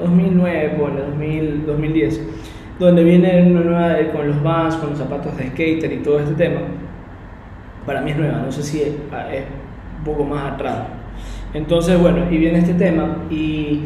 2009, 0.00 0.74
bueno, 0.78 1.00
2000, 1.00 1.64
2010, 1.64 2.20
donde 2.78 3.02
viene 3.02 3.42
una 3.50 3.60
nueva 3.60 4.12
con 4.12 4.28
los 4.28 4.42
Vans, 4.42 4.76
con 4.76 4.90
los 4.90 4.98
zapatos 4.98 5.34
de 5.38 5.48
skater 5.48 5.94
y 5.94 6.02
todo 6.02 6.20
este 6.20 6.34
tema. 6.34 6.60
Para 7.86 8.02
mí 8.02 8.10
es 8.10 8.18
nueva, 8.18 8.42
no 8.44 8.52
sé 8.52 8.62
si 8.62 8.82
es, 8.82 8.88
es 8.88 9.44
un 9.98 10.04
poco 10.04 10.24
más 10.24 10.52
atrás. 10.52 10.88
Entonces, 11.54 11.98
bueno, 11.98 12.30
y 12.30 12.36
viene 12.36 12.58
este 12.58 12.74
tema 12.74 13.16
y 13.30 13.84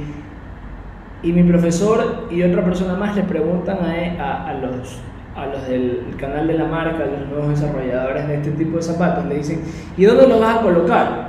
y 1.22 1.32
mi 1.32 1.42
profesor 1.42 2.28
y 2.30 2.42
otra 2.42 2.64
persona 2.64 2.94
más 2.94 3.16
le 3.16 3.22
preguntan 3.22 3.78
a, 3.80 4.48
a, 4.48 4.54
los, 4.54 5.00
a 5.34 5.46
los 5.46 5.68
del 5.68 6.14
canal 6.16 6.46
de 6.46 6.54
la 6.54 6.64
marca, 6.66 7.04
a 7.04 7.06
los 7.06 7.28
nuevos 7.28 7.48
desarrolladores 7.48 8.28
de 8.28 8.34
este 8.36 8.50
tipo 8.52 8.76
de 8.76 8.82
zapatos, 8.82 9.26
le 9.26 9.38
dicen, 9.38 9.62
¿y 9.96 10.04
dónde 10.04 10.28
los 10.28 10.40
vas 10.40 10.58
a 10.58 10.62
colocar? 10.62 11.28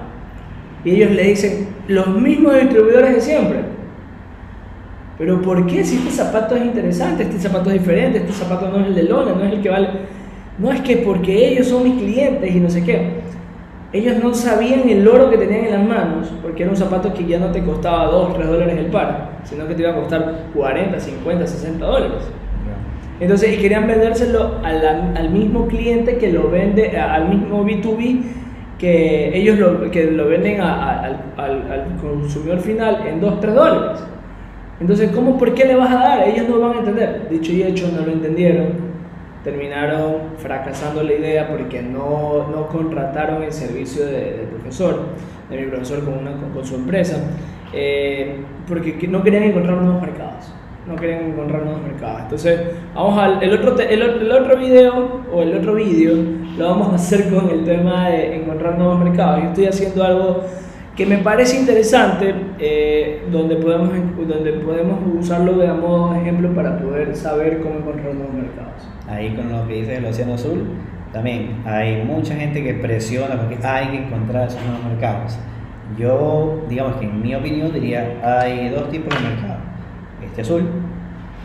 Y 0.83 0.91
ellos 0.91 1.11
le 1.11 1.23
dicen, 1.23 1.67
los 1.87 2.07
mismos 2.07 2.53
distribuidores 2.55 3.15
de 3.15 3.21
siempre. 3.21 3.59
Pero 5.17 5.41
¿por 5.41 5.65
qué 5.65 5.83
si 5.83 5.97
este 5.97 6.11
zapato 6.11 6.55
es 6.55 6.63
interesante, 6.63 7.23
este 7.23 7.39
zapato 7.39 7.71
es 7.71 7.79
diferente, 7.79 8.19
este 8.19 8.31
zapato 8.31 8.69
no 8.69 8.79
es 8.79 8.87
el 8.87 8.95
de 8.95 9.03
lona, 9.03 9.33
no 9.33 9.43
es 9.43 9.53
el 9.53 9.61
que 9.61 9.69
vale... 9.69 9.89
No 10.57 10.71
es 10.71 10.81
que 10.81 10.97
porque 10.97 11.49
ellos 11.49 11.67
son 11.67 11.83
mis 11.83 12.01
clientes 12.01 12.53
y 12.53 12.59
no 12.59 12.69
sé 12.69 12.83
qué. 12.83 13.21
Ellos 13.91 14.23
no 14.23 14.35
sabían 14.35 14.87
el 14.87 15.07
oro 15.07 15.31
que 15.31 15.37
tenían 15.37 15.65
en 15.65 15.71
las 15.71 15.83
manos, 15.83 16.31
porque 16.43 16.61
era 16.61 16.71
un 16.71 16.77
zapato 16.77 17.11
que 17.11 17.25
ya 17.25 17.39
no 17.39 17.47
te 17.47 17.63
costaba 17.63 18.05
2, 18.05 18.35
3 18.35 18.47
dólares 18.47 18.77
el 18.77 18.85
par, 18.87 19.31
sino 19.43 19.67
que 19.67 19.73
te 19.73 19.81
iba 19.81 19.91
a 19.91 19.95
costar 19.95 20.43
40, 20.53 20.99
50, 20.99 21.47
60 21.47 21.85
dólares. 21.85 22.17
Entonces, 23.19 23.57
y 23.57 23.57
querían 23.57 23.87
vendérselo 23.87 24.59
al, 24.63 25.29
mismo 25.31 25.67
cliente 25.67 26.17
que 26.17 26.31
lo 26.31 26.51
vende, 26.51 26.97
al 26.97 27.29
mismo 27.29 27.65
B2B, 27.65 28.21
que 28.77 29.35
ellos 29.35 29.57
lo, 29.57 29.89
que 29.89 30.11
lo 30.11 30.27
venden 30.27 30.61
al, 30.61 31.19
al, 31.35 31.97
consumidor 31.99 32.59
final 32.59 33.07
en 33.07 33.19
2, 33.19 33.41
3 33.41 33.55
dólares. 33.55 33.99
Entonces, 34.79 35.11
¿cómo, 35.11 35.37
por 35.37 35.55
qué 35.55 35.65
le 35.65 35.75
vas 35.75 35.91
a 35.91 35.95
dar? 35.95 36.27
Ellos 36.27 36.47
no 36.47 36.59
van 36.59 36.75
a 36.75 36.79
entender. 36.79 37.27
Dicho 37.29 37.51
y 37.51 37.63
hecho, 37.63 37.89
no 37.93 38.05
lo 38.05 38.11
entendieron 38.11 38.88
terminaron 39.43 40.35
fracasando 40.37 41.03
la 41.03 41.13
idea 41.13 41.47
porque 41.47 41.81
no, 41.81 42.47
no 42.49 42.67
contrataron 42.67 43.43
el 43.43 43.53
servicio 43.53 44.05
del 44.05 44.47
profesor, 44.47 45.01
de 45.49 45.57
mi 45.57 45.67
profesor 45.67 46.03
con, 46.03 46.17
una, 46.17 46.31
con, 46.53 46.65
su 46.65 46.75
empresa, 46.75 47.17
eh, 47.73 48.37
porque 48.67 49.07
no 49.07 49.23
querían 49.23 49.43
encontrar 49.43 49.77
nuevos 49.77 50.01
mercados. 50.01 50.53
No 50.87 50.95
querían 50.95 51.25
encontrar 51.25 51.63
nuevos 51.63 51.83
mercados. 51.83 52.21
Entonces, 52.23 52.61
vamos 52.95 53.19
al 53.19 53.43
el 53.43 53.53
otro, 53.53 53.79
el, 53.79 54.01
el 54.01 54.31
otro 54.31 54.57
video 54.57 55.21
o 55.31 55.41
el 55.41 55.55
otro 55.57 55.75
vídeo 55.75 56.15
lo 56.57 56.69
vamos 56.69 56.91
a 56.91 56.95
hacer 56.95 57.29
con 57.29 57.49
el 57.49 57.63
tema 57.63 58.09
de 58.09 58.37
encontrar 58.37 58.77
nuevos 58.77 58.99
mercados. 58.99 59.43
Yo 59.43 59.49
estoy 59.49 59.65
haciendo 59.67 60.03
algo 60.03 60.43
que 60.99 61.05
me 61.05 61.19
parece 61.19 61.57
interesante, 61.57 62.35
eh, 62.59 63.25
donde, 63.31 63.55
podemos, 63.55 63.89
donde 64.27 64.51
podemos 64.51 64.99
usarlo 65.17 65.53
de 65.53 65.71
modo 65.71 66.13
ejemplo 66.13 66.53
para 66.53 66.77
poder 66.77 67.15
saber 67.15 67.61
cómo 67.61 67.75
encontrar 67.75 68.13
nuevos 68.15 68.33
mercados. 68.33 68.85
Ahí 69.07 69.33
con 69.33 69.49
lo 69.49 69.65
que 69.65 69.75
dice 69.75 69.95
el 69.95 70.03
Océano 70.03 70.33
Azul, 70.33 70.65
también 71.13 71.61
hay 71.65 72.03
mucha 72.03 72.35
gente 72.35 72.61
que 72.61 72.73
presiona 72.73 73.37
porque 73.37 73.65
hay 73.65 73.87
que 73.87 73.97
encontrar 74.07 74.49
esos 74.49 74.61
nuevos 74.61 74.83
mercados. 74.83 75.39
Yo, 75.97 76.65
digamos 76.67 76.97
que 76.97 77.05
en 77.05 77.21
mi 77.21 77.33
opinión 77.33 77.71
diría, 77.71 78.17
hay 78.21 78.67
dos 78.67 78.91
tipos 78.91 79.15
de 79.15 79.29
mercado. 79.29 79.59
Este 80.21 80.41
azul, 80.41 80.63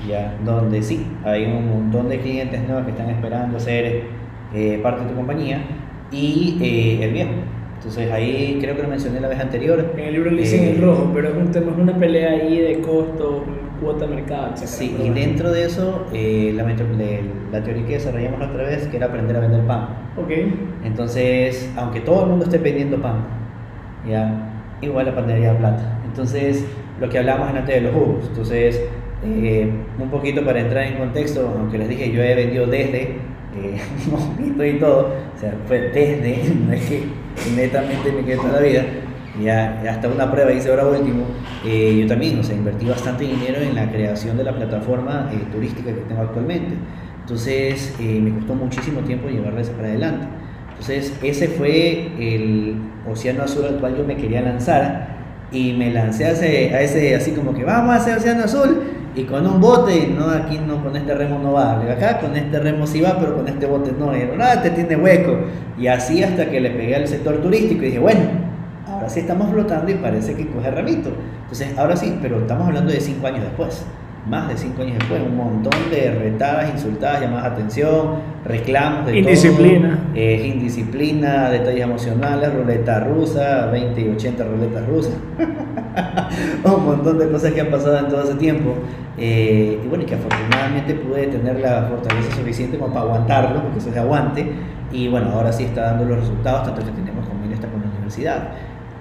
ya, 0.09 0.35
donde 0.45 0.83
sí, 0.83 1.07
hay 1.25 1.45
un 1.45 1.69
montón 1.71 2.09
de 2.09 2.19
clientes 2.19 2.61
nuevos 2.67 2.87
que 2.87 2.91
están 2.91 3.09
esperando 3.09 3.61
ser 3.61 4.03
eh, 4.53 4.81
parte 4.83 5.05
de 5.05 5.11
tu 5.11 5.15
compañía, 5.15 5.61
y 6.11 6.59
eh, 6.61 7.05
el 7.05 7.13
viejo 7.13 7.31
entonces 7.85 8.11
ahí 8.13 8.57
creo 8.63 8.75
que 8.75 8.83
lo 8.83 8.89
mencioné 8.89 9.21
la 9.21 9.29
vez 9.29 9.39
anterior. 9.39 9.93
En 9.95 10.05
el 10.05 10.15
libro 10.15 10.31
le 10.31 10.41
dicen 10.41 10.65
el 10.65 10.79
eh, 10.79 10.81
rojo, 10.81 11.11
pero 11.13 11.29
es 11.29 11.35
un 11.37 11.51
tema, 11.51 11.73
es 11.73 11.79
una 11.79 11.95
pelea 11.95 12.31
ahí 12.31 12.59
de 12.59 12.81
costo, 12.81 13.45
cuota 13.79 14.07
de 14.07 14.15
mercado, 14.15 14.55
etc. 14.55 14.65
Sí, 14.65 14.97
y 15.05 15.11
dentro 15.11 15.53
de 15.53 15.67
eso, 15.67 16.07
eh, 16.15 16.55
la, 16.57 16.63
la, 16.65 17.63
teoría 17.63 17.87
que 17.87 17.93
desarrollamos 17.93 18.41
la 18.41 18.47
otra 18.47 18.63
vez, 18.63 18.87
que 18.89 18.97
era 18.97 19.09
aprender 19.09 19.37
a 19.37 19.41
vender 19.41 19.67
pan. 19.67 19.89
Ok. 20.17 20.31
Entonces, 20.83 21.71
aunque 21.77 22.01
todo 22.01 22.23
el 22.23 22.31
mundo 22.31 22.47
esté 22.47 22.57
vendiendo 22.57 23.03
pan, 23.03 23.27
ya, 24.09 24.33
igual 24.81 25.05
la 25.05 25.15
panadería 25.15 25.53
de 25.53 25.59
plata. 25.59 26.01
Entonces, 26.07 26.65
lo 26.99 27.11
que 27.11 27.19
hablamos 27.19 27.51
antes 27.51 27.75
de 27.75 27.81
los 27.83 27.93
jugos. 27.93 28.25
Entonces, 28.29 28.83
eh, 29.27 29.71
un 29.99 30.09
poquito 30.09 30.43
para 30.43 30.59
entrar 30.59 30.85
en 30.87 30.97
contexto, 30.97 31.55
aunque 31.55 31.77
les 31.77 31.91
dije, 31.91 32.11
yo 32.11 32.23
he 32.23 32.35
vendido 32.35 32.67
desde 32.67 33.19
eh, 33.57 33.79
y 34.75 34.79
todo, 34.79 35.13
o 35.37 35.39
sea, 35.39 35.55
fue 35.67 35.81
desde, 35.91 36.55
no 36.67 36.73
es 36.73 36.87
que 36.87 37.24
netamente 37.57 38.13
me 38.13 38.25
quedé 38.25 38.37
toda 38.37 38.53
la 38.53 38.61
vida, 38.61 38.85
ya, 39.43 39.83
hasta 39.91 40.09
una 40.09 40.31
prueba 40.31 40.53
hice 40.53 40.71
ahora 40.71 40.87
último, 40.87 41.25
eh, 41.65 41.99
yo 42.01 42.07
también, 42.07 42.39
o 42.39 42.43
sea, 42.43 42.55
invertí 42.55 42.87
bastante 42.87 43.25
dinero 43.25 43.61
en 43.61 43.75
la 43.75 43.91
creación 43.91 44.37
de 44.37 44.45
la 44.45 44.55
plataforma 44.55 45.31
eh, 45.33 45.39
turística 45.51 45.93
que 45.93 46.03
tengo 46.03 46.23
actualmente, 46.23 46.75
entonces 47.21 47.95
eh, 48.01 48.21
me 48.21 48.33
costó 48.35 48.55
muchísimo 48.55 49.01
tiempo 49.01 49.29
llevarla 49.29 49.63
para 49.63 49.89
adelante. 49.89 50.27
Entonces, 50.71 51.17
ese 51.23 51.49
fue 51.49 52.11
el 52.19 52.77
océano 53.11 53.45
azul 53.45 53.65
al 53.65 53.77
cual 53.79 53.97
yo 53.97 54.05
me 54.05 54.17
quería 54.17 54.43
lanzar 54.43 55.15
y 55.51 55.73
me 55.73 55.91
lancé 55.91 56.27
a 56.27 56.31
ese, 56.33 56.75
a 56.75 56.83
ese 56.83 57.15
así 57.15 57.31
como 57.31 57.55
que 57.55 57.65
vamos 57.65 57.95
a 57.95 57.97
hacer 57.97 58.19
océano 58.19 58.45
azul 58.45 58.83
y 59.17 59.25
con 59.25 59.47
un 59.47 59.61
bote, 59.61 60.09
no, 60.09 60.29
aquí 60.31 60.59
no, 60.59 60.83
con 60.83 60.97
este 60.97 61.15
remo 61.15 61.39
no 61.39 61.53
va, 61.53 61.81
acá 61.81 62.19
con 62.19 62.37
este 62.37 62.59
remo 62.59 62.87
sí 62.87 63.01
va, 63.01 63.17
pero 63.19 63.37
con 63.37 63.47
este 63.47 63.67
bote 63.67 63.93
no, 63.99 64.17
y 64.17 64.25
no, 64.37 64.45
este 64.45 64.71
tiene 64.71 64.97
hueco. 64.97 65.39
Y 65.79 65.87
así 65.87 66.23
hasta 66.23 66.51
que 66.51 66.61
le 66.61 66.71
pegué 66.71 66.97
al 66.97 67.07
sector 67.07 67.37
turístico 67.37 67.83
y 67.83 67.87
dije, 67.87 67.99
bueno, 67.99 68.23
ahora 68.89 69.09
sí 69.09 69.21
estamos 69.21 69.51
flotando 69.51 69.91
y 69.91 69.95
parece 69.95 70.35
que 70.35 70.49
coge 70.49 70.71
remito. 70.71 71.11
Entonces, 71.43 71.79
ahora 71.79 71.97
sí, 71.97 72.19
pero 72.21 72.41
estamos 72.41 72.67
hablando 72.67 72.93
de 72.93 73.01
cinco 73.01 73.27
años 73.27 73.43
después 73.43 73.85
más 74.29 74.49
de 74.49 74.57
cinco 74.57 74.83
años 74.83 74.99
después, 74.99 75.21
un 75.21 75.37
montón 75.37 75.73
de 75.91 76.11
retadas, 76.13 76.73
insultadas, 76.73 77.21
llamadas 77.21 77.45
de 77.45 77.51
atención, 77.51 78.09
reclamos 78.45 79.07
de 79.07 79.19
indisciplina. 79.19 79.99
Todo, 79.99 80.15
eh, 80.15 80.47
indisciplina, 80.47 81.51
detalles 81.51 81.83
emocionales, 81.83 82.55
ruleta 82.55 83.01
rusa, 83.01 83.67
20 83.67 84.01
y 84.01 84.09
80 84.09 84.45
ruletas 84.45 84.87
rusas, 84.87 85.15
un 86.65 86.85
montón 86.85 87.19
de 87.19 87.29
cosas 87.29 87.53
que 87.53 87.61
han 87.61 87.71
pasado 87.71 87.99
en 87.99 88.09
todo 88.09 88.23
ese 88.23 88.35
tiempo. 88.35 88.75
Eh, 89.17 89.81
y 89.85 89.89
bueno, 89.89 90.03
y 90.03 90.07
que 90.07 90.15
afortunadamente 90.15 90.95
pude 90.95 91.27
tener 91.29 91.61
la 91.61 91.83
fortaleza 91.83 92.35
suficiente 92.35 92.79
como 92.79 92.93
para 92.93 93.07
aguantarlo, 93.07 93.63
porque 93.63 93.79
eso 93.79 93.89
es 93.89 93.95
de 93.95 94.01
aguante, 94.01 94.47
y 94.91 95.09
bueno, 95.09 95.31
ahora 95.33 95.53
sí 95.53 95.65
está 95.65 95.83
dando 95.83 96.05
los 96.07 96.21
resultados, 96.21 96.65
tanto 96.65 96.85
que 96.85 96.91
tenemos 96.91 97.29
con 97.29 97.53
esta 97.53 97.69
con 97.69 97.81
la 97.81 97.89
universidad. 97.89 98.49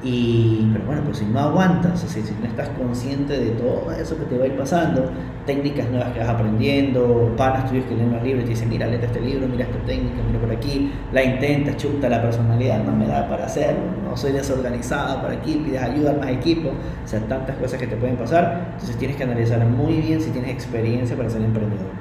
Y, 0.03 0.69
pero 0.73 0.85
bueno, 0.85 1.01
pues 1.05 1.19
si 1.19 1.25
no 1.25 1.39
aguantas, 1.39 2.03
o 2.03 2.07
sea, 2.07 2.21
si 2.21 2.33
no 2.33 2.45
estás 2.45 2.67
consciente 2.77 3.37
de 3.37 3.51
todo 3.51 3.89
eso 3.93 4.17
que 4.17 4.25
te 4.25 4.37
va 4.37 4.43
a 4.43 4.47
ir 4.47 4.57
pasando, 4.57 5.09
técnicas 5.45 5.89
nuevas 5.89 6.11
que 6.11 6.19
vas 6.19 6.27
aprendiendo, 6.27 7.33
panas 7.37 7.69
tuyos 7.69 7.85
que 7.85 7.95
leen 7.95 8.11
los 8.11 8.21
libros 8.21 8.43
y 8.43 8.45
te 8.47 8.49
dicen, 8.49 8.67
mira, 8.67 8.85
léete 8.85 9.05
este 9.05 9.21
libro, 9.21 9.47
mira 9.47 9.63
esta 9.63 9.79
técnica, 9.85 10.17
mira 10.27 10.39
por 10.41 10.51
aquí, 10.51 10.91
la 11.13 11.23
intentas, 11.23 11.77
chuta 11.77 12.09
la 12.09 12.21
personalidad, 12.21 12.83
no 12.83 12.91
me 12.91 13.07
da 13.07 13.29
para 13.29 13.45
hacerlo, 13.45 13.81
no 14.03 14.17
soy 14.17 14.33
desorganizada 14.33 15.21
por 15.21 15.31
aquí, 15.31 15.61
pides 15.63 15.81
ayuda 15.81 16.11
a 16.11 16.15
más 16.15 16.29
equipo, 16.29 16.69
o 16.69 17.07
sea, 17.07 17.21
tantas 17.21 17.55
cosas 17.55 17.79
que 17.79 17.87
te 17.87 17.95
pueden 17.95 18.17
pasar, 18.17 18.71
entonces 18.73 18.97
tienes 18.97 19.15
que 19.15 19.23
analizar 19.23 19.65
muy 19.65 20.01
bien 20.01 20.19
si 20.19 20.31
tienes 20.31 20.51
experiencia 20.51 21.15
para 21.15 21.29
ser 21.29 21.41
emprendedor. 21.43 21.91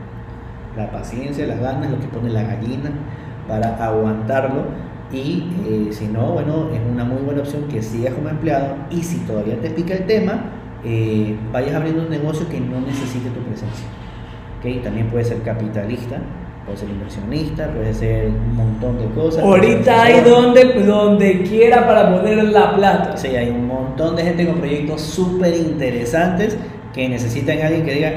La 0.76 0.90
paciencia, 0.90 1.46
las 1.46 1.60
ganas, 1.60 1.88
lo 1.88 2.00
que 2.00 2.08
pone 2.08 2.30
la 2.30 2.42
gallina 2.42 2.90
para 3.46 3.76
aguantarlo 3.84 4.91
Y 5.12 5.44
eh, 5.66 5.88
si 5.90 6.06
no, 6.06 6.32
bueno, 6.32 6.70
es 6.72 6.80
una 6.90 7.04
muy 7.04 7.22
buena 7.22 7.42
opción 7.42 7.64
que 7.64 7.82
sigas 7.82 8.14
como 8.14 8.30
empleado 8.30 8.76
y 8.90 9.02
si 9.02 9.18
todavía 9.18 9.60
te 9.60 9.70
pica 9.70 9.94
el 9.94 10.06
tema, 10.06 10.44
eh, 10.84 11.36
vayas 11.52 11.74
abriendo 11.74 12.02
un 12.02 12.10
negocio 12.10 12.48
que 12.48 12.58
no 12.58 12.80
necesite 12.80 13.28
tu 13.28 13.40
presencia. 13.40 13.86
¿Okay? 14.58 14.78
También 14.78 15.08
puedes 15.08 15.28
ser 15.28 15.42
capitalista, 15.42 16.16
puedes 16.64 16.80
ser 16.80 16.88
inversionista, 16.88 17.68
puedes 17.74 17.98
ser 17.98 18.28
un 18.28 18.56
montón 18.56 18.98
de 18.98 19.06
cosas. 19.14 19.42
Ahorita 19.44 20.02
hay 20.02 20.20
donde, 20.22 20.82
donde 20.82 21.42
quiera 21.42 21.86
para 21.86 22.10
poner 22.16 22.44
la 22.44 22.74
plata. 22.74 23.16
Sí, 23.16 23.28
hay 23.28 23.50
un 23.50 23.66
montón 23.66 24.16
de 24.16 24.24
gente 24.24 24.46
con 24.46 24.56
proyectos 24.56 25.02
súper 25.02 25.54
interesantes 25.54 26.56
que 26.94 27.08
necesitan 27.08 27.58
a 27.60 27.66
alguien 27.66 27.84
que 27.84 27.94
diga 27.94 28.12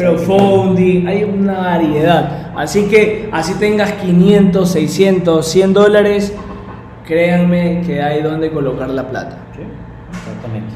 crowdfunding, 0.00 1.06
hay 1.06 1.24
una 1.24 1.58
variedad. 1.58 2.52
Así 2.56 2.88
que 2.88 3.28
así 3.32 3.54
tengas 3.54 3.92
500, 3.92 4.70
600, 4.70 5.46
100 5.46 5.72
dólares, 5.72 6.34
créanme 7.06 7.82
que 7.86 8.02
hay 8.02 8.22
donde 8.22 8.50
colocar 8.50 8.88
la 8.90 9.08
plata. 9.08 9.38
Sí, 9.54 9.62
exactamente. 10.12 10.74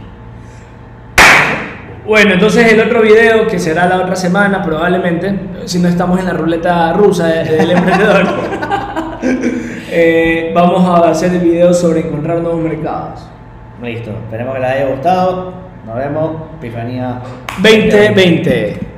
Bueno, 2.06 2.34
entonces 2.34 2.70
el 2.70 2.80
otro 2.80 3.00
video 3.00 3.46
que 3.46 3.58
será 3.58 3.86
la 3.86 3.96
otra 3.96 4.14
semana 4.14 4.62
probablemente, 4.62 5.34
si 5.64 5.78
no 5.78 5.88
estamos 5.88 6.20
en 6.20 6.26
la 6.26 6.34
ruleta 6.34 6.92
rusa 6.92 7.28
del 7.28 7.70
emprendedor, 7.70 8.26
eh, 9.90 10.52
vamos 10.54 10.84
a 10.84 11.08
hacer 11.08 11.32
el 11.32 11.40
video 11.40 11.72
sobre 11.72 12.00
encontrar 12.00 12.40
nuevos 12.40 12.62
mercados. 12.62 13.26
Listo, 13.82 14.10
esperemos 14.10 14.54
que 14.54 14.60
les 14.60 14.70
haya 14.70 14.88
gustado. 14.88 15.54
Nos 15.86 15.96
vemos, 15.96 16.32
Epifanía 16.58 17.20
2020. 17.62 18.93